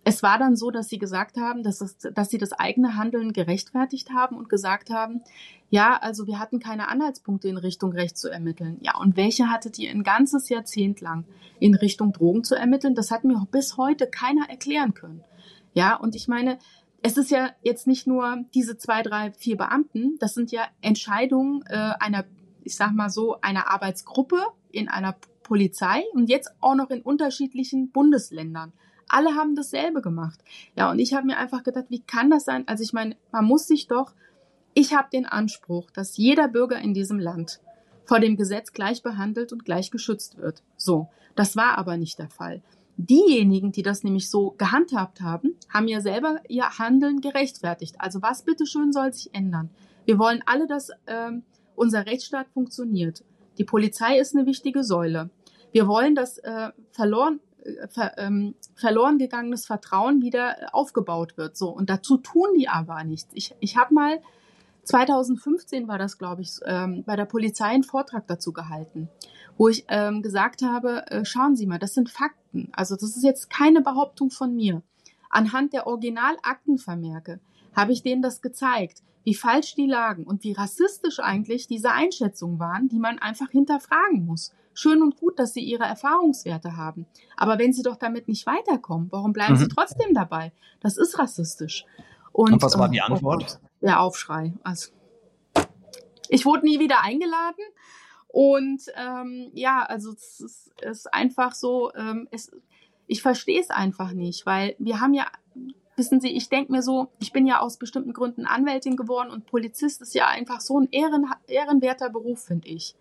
Es 0.08 0.22
war 0.22 0.38
dann 0.38 0.54
so, 0.54 0.70
dass 0.70 0.88
sie 0.88 0.98
gesagt 0.98 1.36
haben, 1.36 1.64
dass, 1.64 1.80
es, 1.80 1.98
dass 1.98 2.30
sie 2.30 2.38
das 2.38 2.52
eigene 2.52 2.96
Handeln 2.96 3.32
gerechtfertigt 3.32 4.10
haben 4.14 4.36
und 4.36 4.48
gesagt 4.48 4.88
haben, 4.88 5.22
ja, 5.68 5.98
also 6.00 6.28
wir 6.28 6.38
hatten 6.38 6.60
keine 6.60 6.88
Anhaltspunkte 6.88 7.48
in 7.48 7.56
Richtung 7.56 7.92
Recht 7.92 8.16
zu 8.16 8.28
ermitteln. 8.28 8.78
Ja, 8.82 8.96
und 8.98 9.16
welche 9.16 9.50
hattet 9.50 9.80
ihr 9.80 9.90
ein 9.90 10.04
ganzes 10.04 10.48
Jahrzehnt 10.48 11.00
lang 11.00 11.24
in 11.58 11.74
Richtung 11.74 12.12
Drogen 12.12 12.44
zu 12.44 12.54
ermitteln? 12.54 12.94
Das 12.94 13.10
hat 13.10 13.24
mir 13.24 13.48
bis 13.50 13.76
heute 13.76 14.06
keiner 14.06 14.48
erklären 14.48 14.94
können. 14.94 15.24
Ja, 15.74 15.96
und 15.96 16.14
ich 16.14 16.28
meine, 16.28 16.58
es 17.02 17.16
ist 17.16 17.32
ja 17.32 17.50
jetzt 17.62 17.88
nicht 17.88 18.06
nur 18.06 18.44
diese 18.54 18.78
zwei, 18.78 19.02
drei, 19.02 19.32
vier 19.32 19.56
Beamten, 19.56 20.18
das 20.20 20.34
sind 20.34 20.52
ja 20.52 20.62
Entscheidungen 20.82 21.64
äh, 21.68 21.94
einer 21.98 22.24
ich 22.66 22.74
sag 22.74 22.92
mal 22.92 23.10
so, 23.10 23.40
einer 23.40 23.70
Arbeitsgruppe 23.70 24.44
in 24.72 24.88
einer 24.88 25.16
Polizei 25.44 26.02
und 26.12 26.28
jetzt 26.28 26.50
auch 26.60 26.74
noch 26.74 26.90
in 26.90 27.00
unterschiedlichen 27.00 27.92
Bundesländern. 27.92 28.72
Alle 29.08 29.34
haben 29.34 29.54
dasselbe 29.54 30.02
gemacht. 30.02 30.40
Ja, 30.76 30.90
und 30.90 30.98
ich 30.98 31.14
habe 31.14 31.26
mir 31.26 31.36
einfach 31.36 31.62
gedacht, 31.62 31.86
wie 31.88 32.00
kann 32.00 32.30
das 32.30 32.44
sein? 32.44 32.66
Also 32.66 32.82
ich 32.82 32.92
meine, 32.92 33.16
man 33.30 33.44
muss 33.44 33.66
sich 33.66 33.86
doch, 33.86 34.14
ich 34.74 34.94
habe 34.94 35.08
den 35.12 35.26
Anspruch, 35.26 35.90
dass 35.90 36.16
jeder 36.16 36.48
Bürger 36.48 36.78
in 36.78 36.92
diesem 36.92 37.18
Land 37.18 37.60
vor 38.04 38.20
dem 38.20 38.36
Gesetz 38.36 38.72
gleich 38.72 39.02
behandelt 39.02 39.52
und 39.52 39.64
gleich 39.64 39.90
geschützt 39.90 40.38
wird. 40.38 40.62
So, 40.76 41.08
das 41.34 41.56
war 41.56 41.78
aber 41.78 41.96
nicht 41.96 42.18
der 42.18 42.30
Fall. 42.30 42.62
Diejenigen, 42.96 43.72
die 43.72 43.82
das 43.82 44.04
nämlich 44.04 44.30
so 44.30 44.54
gehandhabt 44.56 45.20
haben, 45.20 45.54
haben 45.68 45.86
ja 45.86 46.00
selber 46.00 46.40
ihr 46.48 46.78
Handeln 46.78 47.20
gerechtfertigt. 47.20 47.96
Also 47.98 48.22
was 48.22 48.42
bitteschön 48.42 48.92
soll 48.92 49.12
sich 49.12 49.34
ändern? 49.34 49.70
Wir 50.06 50.18
wollen 50.18 50.42
alle, 50.46 50.66
dass 50.66 50.90
ähm, 51.06 51.42
unser 51.74 52.06
Rechtsstaat 52.06 52.48
funktioniert. 52.48 53.22
Die 53.58 53.64
Polizei 53.64 54.18
ist 54.18 54.34
eine 54.34 54.46
wichtige 54.46 54.82
Säule. 54.82 55.30
Wir 55.72 55.86
wollen, 55.88 56.14
dass 56.14 56.38
äh, 56.38 56.70
verloren, 56.90 57.40
ver, 57.88 58.16
ähm, 58.18 58.54
verloren 58.74 59.18
gegangenes 59.18 59.66
Vertrauen 59.66 60.22
wieder 60.22 60.62
äh, 60.62 60.66
aufgebaut 60.72 61.36
wird. 61.36 61.56
So 61.56 61.68
und 61.68 61.90
dazu 61.90 62.18
tun 62.18 62.48
die 62.56 62.68
aber 62.68 63.02
nichts. 63.04 63.30
Ich, 63.34 63.54
ich 63.60 63.76
habe 63.76 63.94
mal 63.94 64.20
2015 64.84 65.88
war 65.88 65.98
das, 65.98 66.18
glaube 66.18 66.42
ich, 66.42 66.52
ähm, 66.64 67.02
bei 67.04 67.16
der 67.16 67.24
Polizei 67.24 67.66
einen 67.66 67.82
Vortrag 67.82 68.26
dazu 68.28 68.52
gehalten, 68.52 69.08
wo 69.56 69.68
ich 69.68 69.84
ähm, 69.88 70.22
gesagt 70.22 70.62
habe, 70.62 71.10
äh, 71.10 71.24
schauen 71.24 71.56
Sie 71.56 71.66
mal, 71.66 71.78
das 71.78 71.94
sind 71.94 72.08
Fakten. 72.08 72.70
Also 72.72 72.94
das 72.94 73.16
ist 73.16 73.24
jetzt 73.24 73.50
keine 73.50 73.80
Behauptung 73.80 74.30
von 74.30 74.54
mir. 74.54 74.82
Anhand 75.28 75.72
der 75.72 75.86
Originalaktenvermerke 75.86 77.40
habe 77.74 77.92
ich 77.92 78.02
denen 78.02 78.22
das 78.22 78.42
gezeigt 78.42 79.02
wie 79.26 79.34
falsch 79.34 79.74
die 79.74 79.88
lagen 79.88 80.22
und 80.22 80.44
wie 80.44 80.52
rassistisch 80.52 81.18
eigentlich 81.18 81.66
diese 81.66 81.90
Einschätzungen 81.90 82.60
waren, 82.60 82.88
die 82.88 83.00
man 83.00 83.18
einfach 83.18 83.50
hinterfragen 83.50 84.24
muss. 84.24 84.54
Schön 84.78 85.02
und 85.02 85.16
gut, 85.16 85.38
dass 85.38 85.54
sie 85.54 85.60
ihre 85.60 85.84
Erfahrungswerte 85.84 86.76
haben. 86.76 87.06
Aber 87.36 87.58
wenn 87.58 87.72
sie 87.72 87.82
doch 87.82 87.96
damit 87.96 88.28
nicht 88.28 88.46
weiterkommen, 88.46 89.08
warum 89.10 89.32
bleiben 89.32 89.54
mhm. 89.54 89.58
sie 89.58 89.68
trotzdem 89.68 90.12
dabei? 90.12 90.52
Das 90.80 90.98
ist 90.98 91.18
rassistisch. 91.18 91.86
Und, 92.30 92.52
und 92.52 92.62
was 92.62 92.78
war 92.78 92.90
die 92.90 92.98
äh, 92.98 93.00
Antwort? 93.00 93.58
Oh 93.62 93.66
der 93.80 94.00
Aufschrei. 94.00 94.52
Also, 94.62 94.90
ich 96.28 96.44
wurde 96.44 96.66
nie 96.66 96.78
wieder 96.78 97.02
eingeladen. 97.02 97.64
Und 98.28 98.82
ähm, 98.96 99.50
ja, 99.54 99.82
also 99.82 100.12
es 100.12 100.40
ist, 100.40 100.82
ist 100.82 101.14
einfach 101.14 101.54
so, 101.54 101.94
ähm, 101.94 102.28
es, 102.30 102.52
ich 103.06 103.22
verstehe 103.22 103.60
es 103.60 103.70
einfach 103.70 104.12
nicht, 104.12 104.44
weil 104.44 104.76
wir 104.78 105.00
haben 105.00 105.14
ja 105.14 105.26
wissen 105.96 106.20
Sie, 106.20 106.28
ich 106.28 106.48
denke 106.48 106.72
mir 106.72 106.82
so, 106.82 107.08
ich 107.18 107.32
bin 107.32 107.46
ja 107.46 107.60
aus 107.60 107.78
bestimmten 107.78 108.12
Gründen 108.12 108.46
Anwältin 108.46 108.96
geworden 108.96 109.30
und 109.30 109.46
Polizist 109.46 110.02
ist 110.02 110.14
ja 110.14 110.26
einfach 110.26 110.60
so 110.60 110.80
ein 110.80 110.88
ehren, 110.90 111.26
ehrenwerter 111.46 112.10
Beruf, 112.10 112.44
finde 112.44 112.68
ich. 112.68 112.94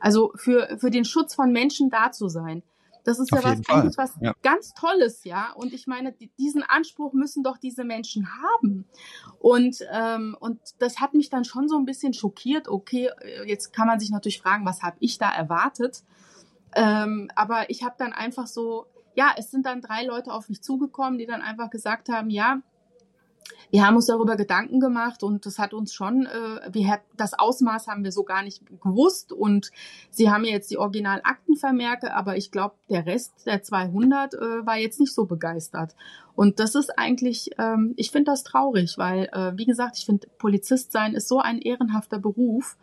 Also 0.00 0.32
für, 0.34 0.76
für 0.78 0.90
den 0.90 1.04
Schutz 1.04 1.34
von 1.34 1.52
Menschen 1.52 1.90
da 1.90 2.12
zu 2.12 2.28
sein. 2.28 2.62
Das 3.04 3.18
ist 3.18 3.32
Auf 3.32 3.42
ja 3.42 3.50
was, 3.50 3.60
eigentlich 3.68 3.96
was 3.96 4.12
ja. 4.20 4.34
ganz 4.42 4.74
Tolles, 4.74 5.24
ja. 5.24 5.52
Und 5.52 5.72
ich 5.72 5.86
meine, 5.86 6.14
diesen 6.38 6.62
Anspruch 6.62 7.12
müssen 7.12 7.42
doch 7.42 7.56
diese 7.56 7.84
Menschen 7.84 8.28
haben. 8.42 8.84
Und, 9.38 9.78
ähm, 9.90 10.36
und 10.38 10.60
das 10.78 11.00
hat 11.00 11.14
mich 11.14 11.30
dann 11.30 11.44
schon 11.44 11.68
so 11.68 11.78
ein 11.78 11.86
bisschen 11.86 12.12
schockiert. 12.12 12.68
Okay, 12.68 13.08
jetzt 13.46 13.72
kann 13.72 13.86
man 13.86 14.00
sich 14.00 14.10
natürlich 14.10 14.42
fragen, 14.42 14.66
was 14.66 14.82
habe 14.82 14.96
ich 15.00 15.18
da 15.18 15.30
erwartet? 15.30 16.02
Ähm, 16.74 17.30
aber 17.34 17.70
ich 17.70 17.82
habe 17.82 17.94
dann 17.98 18.12
einfach 18.12 18.46
so 18.46 18.86
ja, 19.14 19.32
es 19.36 19.50
sind 19.50 19.66
dann 19.66 19.80
drei 19.80 20.04
Leute 20.04 20.32
auf 20.32 20.48
mich 20.48 20.62
zugekommen, 20.62 21.18
die 21.18 21.26
dann 21.26 21.42
einfach 21.42 21.70
gesagt 21.70 22.08
haben, 22.08 22.30
ja, 22.30 22.60
wir 23.70 23.86
haben 23.86 23.96
uns 23.96 24.06
darüber 24.06 24.36
Gedanken 24.36 24.80
gemacht 24.80 25.22
und 25.22 25.46
das 25.46 25.58
hat 25.58 25.74
uns 25.74 25.92
schon, 25.92 26.26
äh, 26.26 26.72
wir, 26.72 27.00
das 27.16 27.38
Ausmaß 27.38 27.86
haben 27.86 28.04
wir 28.04 28.12
so 28.12 28.24
gar 28.24 28.42
nicht 28.42 28.62
gewusst 28.80 29.32
und 29.32 29.70
sie 30.10 30.30
haben 30.30 30.44
jetzt 30.44 30.70
die 30.70 30.78
Originalaktenvermerke, 30.78 32.14
aber 32.14 32.36
ich 32.36 32.50
glaube, 32.50 32.74
der 32.88 33.06
Rest 33.06 33.46
der 33.46 33.62
200 33.62 34.34
äh, 34.34 34.66
war 34.66 34.76
jetzt 34.76 35.00
nicht 35.00 35.14
so 35.14 35.26
begeistert. 35.26 35.94
Und 36.34 36.58
das 36.58 36.74
ist 36.74 36.98
eigentlich, 36.98 37.50
ähm, 37.58 37.94
ich 37.96 38.10
finde 38.10 38.32
das 38.32 38.44
traurig, 38.44 38.98
weil, 38.98 39.28
äh, 39.32 39.56
wie 39.56 39.66
gesagt, 39.66 39.98
ich 39.98 40.06
finde, 40.06 40.28
Polizist 40.38 40.92
sein 40.92 41.14
ist 41.14 41.28
so 41.28 41.38
ein 41.38 41.60
ehrenhafter 41.60 42.18
Beruf 42.18 42.76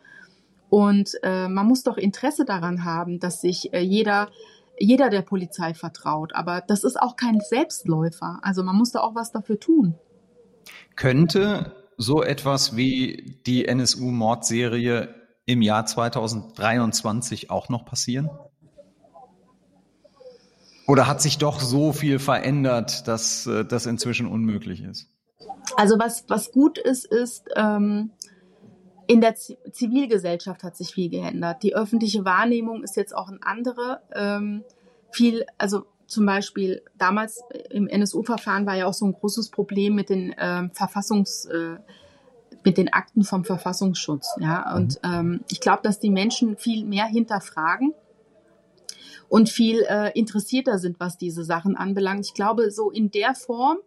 und 0.69 1.11
äh, 1.23 1.47
man 1.47 1.67
muss 1.67 1.83
doch 1.83 1.97
Interesse 1.97 2.45
daran 2.45 2.83
haben, 2.83 3.19
dass 3.19 3.41
sich 3.41 3.73
äh, 3.73 3.79
jeder 3.79 4.29
jeder 4.79 5.09
der 5.09 5.21
Polizei 5.21 5.73
vertraut. 5.73 6.33
Aber 6.33 6.61
das 6.61 6.83
ist 6.83 6.99
auch 6.99 7.15
kein 7.15 7.39
Selbstläufer. 7.39 8.39
Also 8.41 8.63
man 8.63 8.75
muss 8.75 8.91
da 8.91 9.01
auch 9.01 9.15
was 9.15 9.31
dafür 9.31 9.59
tun. 9.59 9.95
Könnte 10.95 11.73
so 11.97 12.23
etwas 12.23 12.75
wie 12.75 13.39
die 13.45 13.67
NSU-Mordserie 13.67 15.15
im 15.45 15.61
Jahr 15.61 15.85
2023 15.85 17.49
auch 17.49 17.69
noch 17.69 17.85
passieren? 17.85 18.29
Oder 20.87 21.07
hat 21.07 21.21
sich 21.21 21.37
doch 21.37 21.59
so 21.59 21.91
viel 21.91 22.17
verändert, 22.17 23.07
dass 23.07 23.45
äh, 23.45 23.65
das 23.65 23.85
inzwischen 23.85 24.25
unmöglich 24.27 24.81
ist? 24.83 25.09
Also 25.75 25.99
was, 25.99 26.23
was 26.29 26.51
gut 26.51 26.77
ist, 26.77 27.05
ist, 27.05 27.49
ähm, 27.55 28.11
in 29.07 29.21
der 29.21 29.35
Zivilgesellschaft 29.35 30.63
hat 30.63 30.75
sich 30.75 30.93
viel 30.93 31.09
geändert. 31.09 31.63
Die 31.63 31.75
öffentliche 31.75 32.25
Wahrnehmung 32.25 32.83
ist 32.83 32.95
jetzt 32.95 33.15
auch 33.15 33.29
eine 33.29 33.39
andere. 33.41 34.01
Ähm, 34.13 34.63
viel, 35.11 35.45
also 35.57 35.85
zum 36.07 36.25
Beispiel 36.25 36.81
damals 36.97 37.41
im 37.69 37.87
NSU-Verfahren 37.87 38.65
war 38.65 38.75
ja 38.75 38.85
auch 38.85 38.93
so 38.93 39.05
ein 39.05 39.13
großes 39.13 39.49
Problem 39.49 39.95
mit 39.95 40.09
den 40.09 40.33
ähm, 40.37 40.71
Verfassungs, 40.71 41.45
äh, 41.45 41.77
mit 42.63 42.77
den 42.77 42.91
Akten 42.91 43.23
vom 43.23 43.43
Verfassungsschutz. 43.43 44.35
Ja, 44.39 44.69
mhm. 44.69 44.75
und 44.75 44.99
ähm, 45.03 45.41
ich 45.49 45.59
glaube, 45.59 45.81
dass 45.83 45.99
die 45.99 46.09
Menschen 46.09 46.57
viel 46.57 46.85
mehr 46.85 47.05
hinterfragen 47.05 47.93
und 49.29 49.49
viel 49.49 49.85
äh, 49.89 50.11
interessierter 50.17 50.77
sind, 50.77 50.99
was 50.99 51.17
diese 51.17 51.43
Sachen 51.43 51.75
anbelangt. 51.75 52.25
Ich 52.25 52.33
glaube, 52.33 52.71
so 52.71 52.89
in 52.89 53.11
der 53.11 53.35
Form 53.35 53.77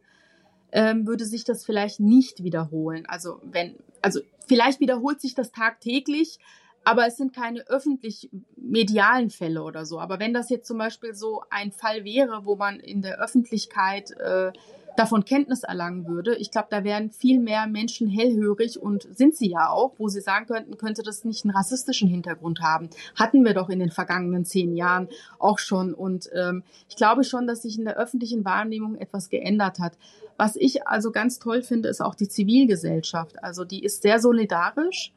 ähm, 0.73 1.07
würde 1.07 1.25
sich 1.25 1.45
das 1.45 1.65
vielleicht 1.65 2.01
nicht 2.01 2.45
wiederholen. 2.45 3.07
Also 3.07 3.41
wenn, 3.43 3.77
also 4.03 4.21
vielleicht 4.47 4.81
wiederholt 4.81 5.21
sich 5.21 5.35
das 5.35 5.53
tagtäglich, 5.53 6.39
aber 6.85 7.07
es 7.07 7.17
sind 7.17 7.35
keine 7.35 7.67
öffentlich 7.69 8.31
medialen 8.57 9.31
Fälle 9.31 9.63
oder 9.63 9.85
so. 9.85 10.01
Aber 10.01 10.19
wenn 10.19 10.33
das 10.33 10.49
jetzt 10.51 10.67
zum 10.67 10.79
Beispiel 10.79 11.15
so 11.15 11.43
ein 11.51 11.73
Fall 11.73 12.05
wäre, 12.05 12.45
wo 12.45 12.57
man 12.57 12.81
in 12.81 13.03
der 13.03 13.21
Öffentlichkeit 13.21 14.13
äh, 14.13 14.53
davon 14.97 15.25
Kenntnis 15.25 15.63
erlangen 15.63 16.07
würde, 16.07 16.37
ich 16.37 16.51
glaube, 16.51 16.69
da 16.71 16.83
wären 16.83 17.11
viel 17.11 17.39
mehr 17.39 17.67
Menschen 17.67 18.09
hellhörig 18.09 18.81
und 18.81 19.07
sind 19.17 19.37
sie 19.37 19.51
ja 19.51 19.69
auch, 19.69 19.93
wo 19.99 20.09
sie 20.09 20.21
sagen 20.21 20.47
könnten, 20.47 20.79
könnte 20.79 21.03
das 21.03 21.25
nicht 21.25 21.45
einen 21.45 21.55
rassistischen 21.55 22.09
Hintergrund 22.09 22.61
haben. 22.61 22.89
Hatten 23.15 23.45
wir 23.45 23.55
doch 23.55 23.69
in 23.69 23.79
den 23.79 23.91
vergangenen 23.91 24.45
zehn 24.45 24.75
Jahren 24.75 25.09
auch 25.39 25.59
schon. 25.59 25.93
Und 25.95 26.31
ähm, 26.35 26.63
ich 26.89 26.97
glaube 26.97 27.25
schon, 27.25 27.47
dass 27.47 27.63
sich 27.63 27.79
in 27.79 27.85
der 27.85 27.99
öffentlichen 27.99 28.45
Wahrnehmung 28.45 28.97
etwas 28.97 29.29
geändert 29.29 29.79
hat. 29.79 29.99
Was 30.39 30.57
ich 30.57 30.87
also 30.87 31.13
ganz 31.13 31.39
toll 31.39 31.63
finde, 31.63 31.91
ist 31.91 32.01
auch 32.01 32.15
die 32.15 32.29
Zivilgesellschaft. 32.29 33.45
Also 33.45 33.65
die 33.65 33.85
ist 33.85 34.03
sehr 34.03 34.19
solidarisch 34.19 35.13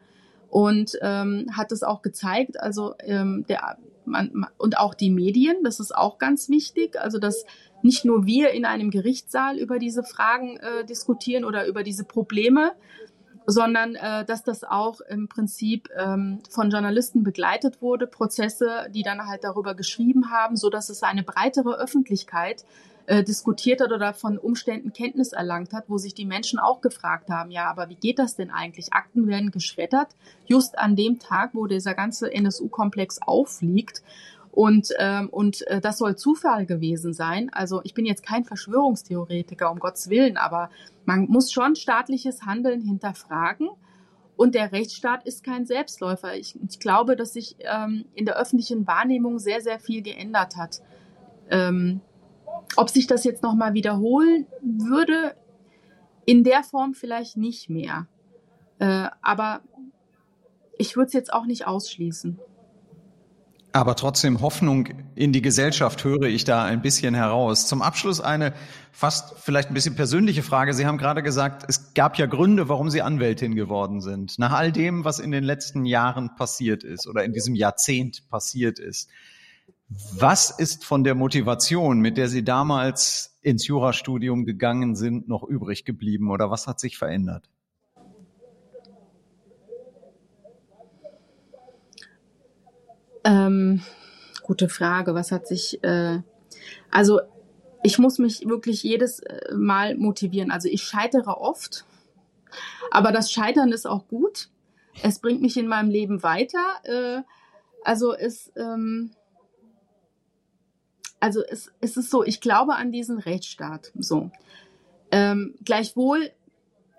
und 0.53 0.99
ähm, 1.01 1.47
hat 1.57 1.71
es 1.71 1.81
auch 1.81 2.03
gezeigt. 2.03 2.59
Also 2.59 2.93
ähm, 2.99 3.43
der 3.49 3.79
man, 4.05 4.45
und 4.59 4.77
auch 4.77 4.93
die 4.93 5.09
Medien, 5.09 5.63
das 5.63 5.79
ist 5.79 5.95
auch 5.95 6.19
ganz 6.19 6.47
wichtig. 6.47 6.95
Also 7.01 7.17
dass 7.17 7.45
nicht 7.81 8.05
nur 8.05 8.27
wir 8.27 8.51
in 8.51 8.63
einem 8.63 8.91
Gerichtssaal 8.91 9.57
über 9.57 9.79
diese 9.79 10.03
Fragen 10.03 10.57
äh, 10.57 10.85
diskutieren 10.85 11.43
oder 11.43 11.65
über 11.65 11.81
diese 11.81 12.03
Probleme, 12.03 12.73
sondern 13.47 13.95
äh, 13.95 14.25
dass 14.25 14.43
das 14.43 14.63
auch 14.63 15.01
im 15.01 15.27
Prinzip 15.27 15.89
ähm, 15.97 16.41
von 16.51 16.69
Journalisten 16.69 17.23
begleitet 17.23 17.81
wurde, 17.81 18.05
Prozesse, 18.05 18.85
die 18.93 19.01
dann 19.01 19.25
halt 19.25 19.43
darüber 19.43 19.73
geschrieben 19.73 20.29
haben, 20.29 20.55
so 20.55 20.69
dass 20.69 20.89
es 20.89 21.01
eine 21.01 21.23
breitere 21.23 21.79
Öffentlichkeit 21.79 22.61
äh, 22.61 22.65
diskutiert 23.07 23.81
hat 23.81 23.91
oder 23.91 24.13
von 24.13 24.37
Umständen 24.37 24.93
Kenntnis 24.93 25.33
erlangt 25.33 25.73
hat, 25.73 25.85
wo 25.89 25.97
sich 25.97 26.13
die 26.13 26.25
Menschen 26.25 26.57
auch 26.57 26.79
gefragt 26.79 27.29
haben, 27.29 27.51
ja, 27.51 27.69
aber 27.69 27.89
wie 27.89 27.95
geht 27.95 28.17
das 28.17 28.35
denn 28.35 28.49
eigentlich? 28.49 28.93
Akten 28.93 29.27
werden 29.27 29.51
geschreddert, 29.51 30.15
just 30.45 30.77
an 30.77 30.95
dem 30.95 31.19
Tag, 31.19 31.51
wo 31.53 31.67
dieser 31.67 31.95
ganze 31.95 32.33
NSU-Komplex 32.33 33.21
auffliegt. 33.21 34.01
Und, 34.51 34.89
ähm, 34.99 35.29
und 35.29 35.65
äh, 35.67 35.81
das 35.81 35.97
soll 35.97 36.15
Zufall 36.15 36.67
gewesen 36.67 37.11
sein. 37.13 37.49
Also 37.51 37.81
ich 37.83 37.95
bin 37.95 38.05
jetzt 38.05 38.23
kein 38.23 38.43
Verschwörungstheoretiker, 38.43 39.71
um 39.71 39.79
Gottes 39.79 40.09
Willen, 40.09 40.37
aber 40.37 40.69
man 41.05 41.25
muss 41.25 41.51
schon 41.51 41.75
staatliches 41.75 42.43
Handeln 42.45 42.81
hinterfragen. 42.81 43.69
Und 44.35 44.55
der 44.55 44.71
Rechtsstaat 44.71 45.25
ist 45.25 45.43
kein 45.43 45.65
Selbstläufer. 45.65 46.35
Ich, 46.35 46.55
ich 46.69 46.79
glaube, 46.79 47.15
dass 47.15 47.33
sich 47.33 47.55
ähm, 47.61 48.05
in 48.13 48.25
der 48.25 48.37
öffentlichen 48.37 48.85
Wahrnehmung 48.85 49.39
sehr, 49.39 49.61
sehr 49.61 49.79
viel 49.79 50.03
geändert 50.03 50.55
hat. 50.55 50.81
Ähm, 51.49 52.01
ob 52.75 52.89
sich 52.89 53.07
das 53.07 53.23
jetzt 53.23 53.43
nochmal 53.43 53.73
wiederholen 53.73 54.47
würde, 54.61 55.35
in 56.25 56.43
der 56.43 56.63
Form 56.63 56.93
vielleicht 56.93 57.37
nicht 57.37 57.69
mehr. 57.69 58.07
Äh, 58.79 59.07
aber 59.21 59.61
ich 60.77 60.95
würde 60.95 61.07
es 61.07 61.13
jetzt 61.13 61.33
auch 61.33 61.45
nicht 61.45 61.67
ausschließen. 61.67 62.39
Aber 63.75 63.95
trotzdem 63.95 64.41
Hoffnung 64.41 64.89
in 65.15 65.33
die 65.33 65.41
Gesellschaft 65.41 66.03
höre 66.03 66.23
ich 66.23 66.43
da 66.43 66.63
ein 66.63 66.83
bisschen 66.83 67.15
heraus. 67.15 67.67
Zum 67.67 67.81
Abschluss 67.81 68.21
eine 68.21 68.53
fast 68.91 69.33
vielleicht 69.39 69.71
ein 69.71 69.73
bisschen 69.73 69.95
persönliche 69.95 70.43
Frage. 70.43 70.75
Sie 70.75 70.85
haben 70.85 70.99
gerade 70.99 71.23
gesagt, 71.23 71.65
es 71.67 71.95
gab 71.95 72.19
ja 72.19 72.27
Gründe, 72.27 72.69
warum 72.69 72.91
Sie 72.91 73.01
Anwältin 73.01 73.55
geworden 73.55 73.99
sind. 73.99 74.37
Nach 74.37 74.51
all 74.51 74.71
dem, 74.71 75.05
was 75.05 75.17
in 75.17 75.31
den 75.31 75.43
letzten 75.43 75.85
Jahren 75.85 76.35
passiert 76.35 76.83
ist 76.83 77.07
oder 77.07 77.23
in 77.23 77.33
diesem 77.33 77.55
Jahrzehnt 77.55 78.29
passiert 78.29 78.77
ist. 78.77 79.09
Was 79.89 80.49
ist 80.49 80.85
von 80.85 81.03
der 81.03 81.15
Motivation, 81.15 81.99
mit 81.99 82.17
der 82.17 82.27
Sie 82.27 82.43
damals 82.43 83.37
ins 83.41 83.67
Jurastudium 83.67 84.45
gegangen 84.45 84.95
sind, 84.95 85.27
noch 85.27 85.43
übrig 85.43 85.85
geblieben 85.85 86.31
oder 86.31 86.49
was 86.49 86.67
hat 86.67 86.79
sich 86.79 86.97
verändert? 86.97 87.49
Ähm, 93.23 93.81
gute 94.41 94.69
Frage. 94.69 95.13
Was 95.13 95.31
hat 95.31 95.47
sich, 95.47 95.83
äh, 95.83 96.21
also 96.91 97.21
ich 97.83 97.99
muss 97.99 98.17
mich 98.17 98.47
wirklich 98.47 98.83
jedes 98.83 99.19
äh, 99.19 99.53
Mal 99.53 99.95
motivieren. 99.95 100.51
Also 100.51 100.69
ich 100.69 100.83
scheitere 100.83 101.37
oft, 101.37 101.85
aber 102.91 103.11
das 103.11 103.31
Scheitern 103.31 103.71
ist 103.71 103.85
auch 103.85 104.07
gut. 104.07 104.49
Es 105.01 105.19
bringt 105.19 105.41
mich 105.41 105.57
in 105.57 105.67
meinem 105.67 105.89
Leben 105.89 106.23
weiter. 106.23 106.75
Äh, 106.83 107.21
also 107.83 108.13
es, 108.13 108.51
ähm, 108.55 109.11
also 111.23 111.41
es, 111.41 111.71
es 111.79 111.95
ist 111.95 112.11
so, 112.11 112.25
ich 112.25 112.41
glaube 112.41 112.75
an 112.75 112.91
diesen 112.91 113.17
Rechtsstaat. 113.17 113.93
So. 113.97 114.29
Ähm, 115.09 115.55
gleichwohl 115.63 116.31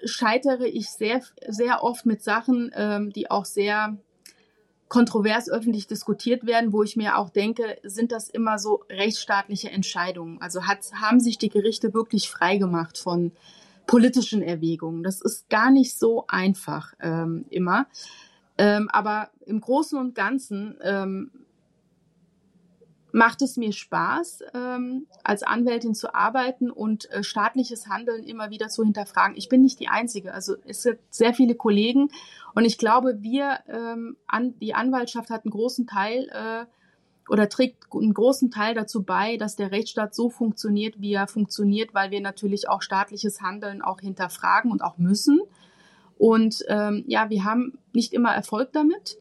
scheitere 0.03 0.67
ich 0.67 0.89
sehr, 0.89 1.21
sehr 1.47 1.85
oft 1.85 2.07
mit 2.07 2.23
Sachen, 2.23 2.71
ähm, 2.75 3.13
die 3.13 3.31
auch 3.31 3.45
sehr 3.45 3.99
kontrovers 4.89 5.51
öffentlich 5.51 5.89
diskutiert 5.89 6.47
werden, 6.47 6.73
wo 6.73 6.83
ich 6.83 6.97
mir 6.97 7.19
auch 7.19 7.29
denke, 7.29 7.77
sind 7.83 8.13
das 8.13 8.31
immer 8.31 8.59
so 8.59 8.85
rechtsstaatliche 8.89 9.71
Entscheidungen? 9.71 10.41
Also 10.41 10.67
hat, 10.67 10.79
haben 10.95 11.21
sich 11.21 11.37
die 11.37 11.51
Gerichte 11.51 11.93
wirklich 11.93 12.31
frei 12.31 12.57
gemacht 12.57 12.97
von 12.97 13.31
politischen 13.87 14.41
Erwägungen? 14.41 15.03
Das 15.03 15.21
ist 15.21 15.51
gar 15.51 15.71
nicht 15.71 15.99
so 15.99 16.25
einfach 16.29 16.95
ähm, 16.99 17.45
immer. 17.51 17.89
Ähm, 18.57 18.89
aber 18.91 19.29
im 19.45 19.61
Großen 19.61 19.99
und 19.99 20.15
Ganzen 20.15 20.79
ähm, 20.83 21.44
macht 23.15 23.43
es 23.43 23.57
mir 23.57 23.71
Spaß, 23.71 24.41
ähm, 24.55 25.07
als 25.23 25.45
Anwältin 25.45 25.95
zu 25.95 26.17
arbeiten 26.17 26.69
und 26.69 27.09
äh, 27.13 27.23
staatliches 27.23 27.87
Handeln 27.87 28.25
immer 28.25 28.51
wieder 28.51 28.69
zu 28.69 28.83
hinterfragen. 28.83 29.37
Ich 29.37 29.49
bin 29.49 29.63
nicht 29.63 29.79
die 29.79 29.87
Einzige. 29.87 30.35
Also 30.35 30.57
es 30.67 30.83
sind 30.83 30.99
sehr 31.11 31.33
viele 31.33 31.55
Kollegen 31.55 32.09
und 32.57 32.65
ich 32.65 32.77
glaube, 32.77 33.23
wir, 33.23 33.61
ähm, 33.69 34.17
an, 34.27 34.59
die 34.59 34.75
Anwaltschaft 34.75 35.31
hat 35.31 35.45
einen 35.45 35.53
großen 35.53 35.87
Teil 35.87 36.29
äh, 36.33 36.67
oder 37.31 37.49
trägt 37.49 37.85
einen 37.93 38.15
großen 38.15 38.51
Teil 38.51 38.75
dazu 38.75 39.05
bei, 39.05 39.37
dass 39.37 39.55
der 39.55 39.71
Rechtsstaat 39.71 40.13
so 40.13 40.29
funktioniert, 40.29 41.01
wie 41.01 41.13
er 41.13 41.29
funktioniert, 41.29 41.95
weil 41.95 42.11
wir 42.11 42.21
natürlich 42.21 42.69
auch 42.69 42.83
staatliches 42.83 43.41
Handeln 43.41 43.81
auch 43.81 44.01
hinterfragen 44.01 44.73
und 44.73 44.83
auch 44.83 44.99
müssen. 44.99 45.41
Und 46.19 46.65
ähm, 46.67 47.05
ja, 47.07 47.31
wir 47.31 47.45
haben 47.45 47.79
nicht 47.93 48.13
immer 48.13 48.35
Erfolg 48.35 48.73
damit. 48.73 49.19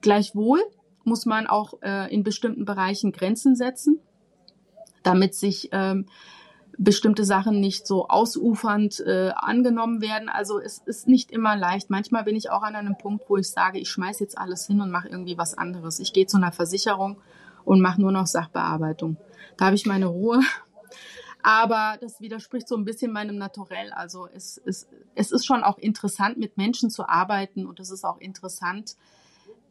Gleichwohl 0.00 0.62
muss 1.06 1.26
man 1.26 1.46
auch 1.46 1.74
äh, 1.82 2.12
in 2.12 2.22
bestimmten 2.22 2.64
Bereichen 2.64 3.12
Grenzen 3.12 3.56
setzen, 3.56 4.00
damit 5.02 5.34
sich 5.34 5.70
ähm, 5.72 6.06
bestimmte 6.78 7.24
Sachen 7.24 7.60
nicht 7.60 7.86
so 7.86 8.08
ausufernd 8.08 9.00
äh, 9.00 9.30
angenommen 9.34 10.02
werden. 10.02 10.28
Also 10.28 10.58
es 10.58 10.78
ist 10.84 11.08
nicht 11.08 11.30
immer 11.30 11.56
leicht. 11.56 11.90
Manchmal 11.90 12.24
bin 12.24 12.36
ich 12.36 12.50
auch 12.50 12.62
an 12.62 12.76
einem 12.76 12.98
Punkt, 12.98 13.24
wo 13.28 13.36
ich 13.36 13.50
sage, 13.50 13.78
ich 13.78 13.88
schmeiß 13.88 14.20
jetzt 14.20 14.36
alles 14.36 14.66
hin 14.66 14.80
und 14.80 14.90
mache 14.90 15.08
irgendwie 15.08 15.38
was 15.38 15.56
anderes. 15.56 16.00
Ich 16.00 16.12
gehe 16.12 16.26
zu 16.26 16.36
einer 16.36 16.52
Versicherung 16.52 17.18
und 17.64 17.80
mache 17.80 18.00
nur 18.00 18.12
noch 18.12 18.26
Sachbearbeitung. 18.26 19.16
Da 19.56 19.66
habe 19.66 19.76
ich 19.76 19.86
meine 19.86 20.06
Ruhe. 20.06 20.40
Aber 21.42 21.96
das 22.00 22.20
widerspricht 22.20 22.66
so 22.66 22.76
ein 22.76 22.84
bisschen 22.84 23.12
meinem 23.12 23.38
Naturell. 23.38 23.92
Also 23.92 24.28
es, 24.34 24.60
es, 24.66 24.88
es 25.14 25.30
ist 25.30 25.46
schon 25.46 25.62
auch 25.62 25.78
interessant, 25.78 26.38
mit 26.38 26.56
Menschen 26.56 26.90
zu 26.90 27.08
arbeiten 27.08 27.66
und 27.66 27.78
es 27.78 27.90
ist 27.90 28.04
auch 28.04 28.18
interessant, 28.18 28.96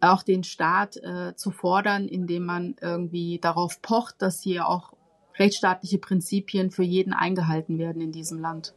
auch 0.06 0.24
den 0.24 0.44
Staat 0.44 0.98
äh, 0.98 1.36
zu 1.36 1.52
fordern, 1.52 2.08
indem 2.08 2.46
man 2.46 2.76
irgendwie 2.82 3.40
darauf 3.40 3.82
pocht, 3.82 4.22
dass 4.22 4.42
hier 4.42 4.68
auch 4.68 4.94
rechtsstaatliche 5.38 5.98
Prinzipien 5.98 6.72
für 6.72 6.84
jeden 6.84 7.14
eingehalten 7.14 7.78
werden 7.78 8.02
in 8.02 8.12
diesem 8.12 8.40
Land. 8.40 8.74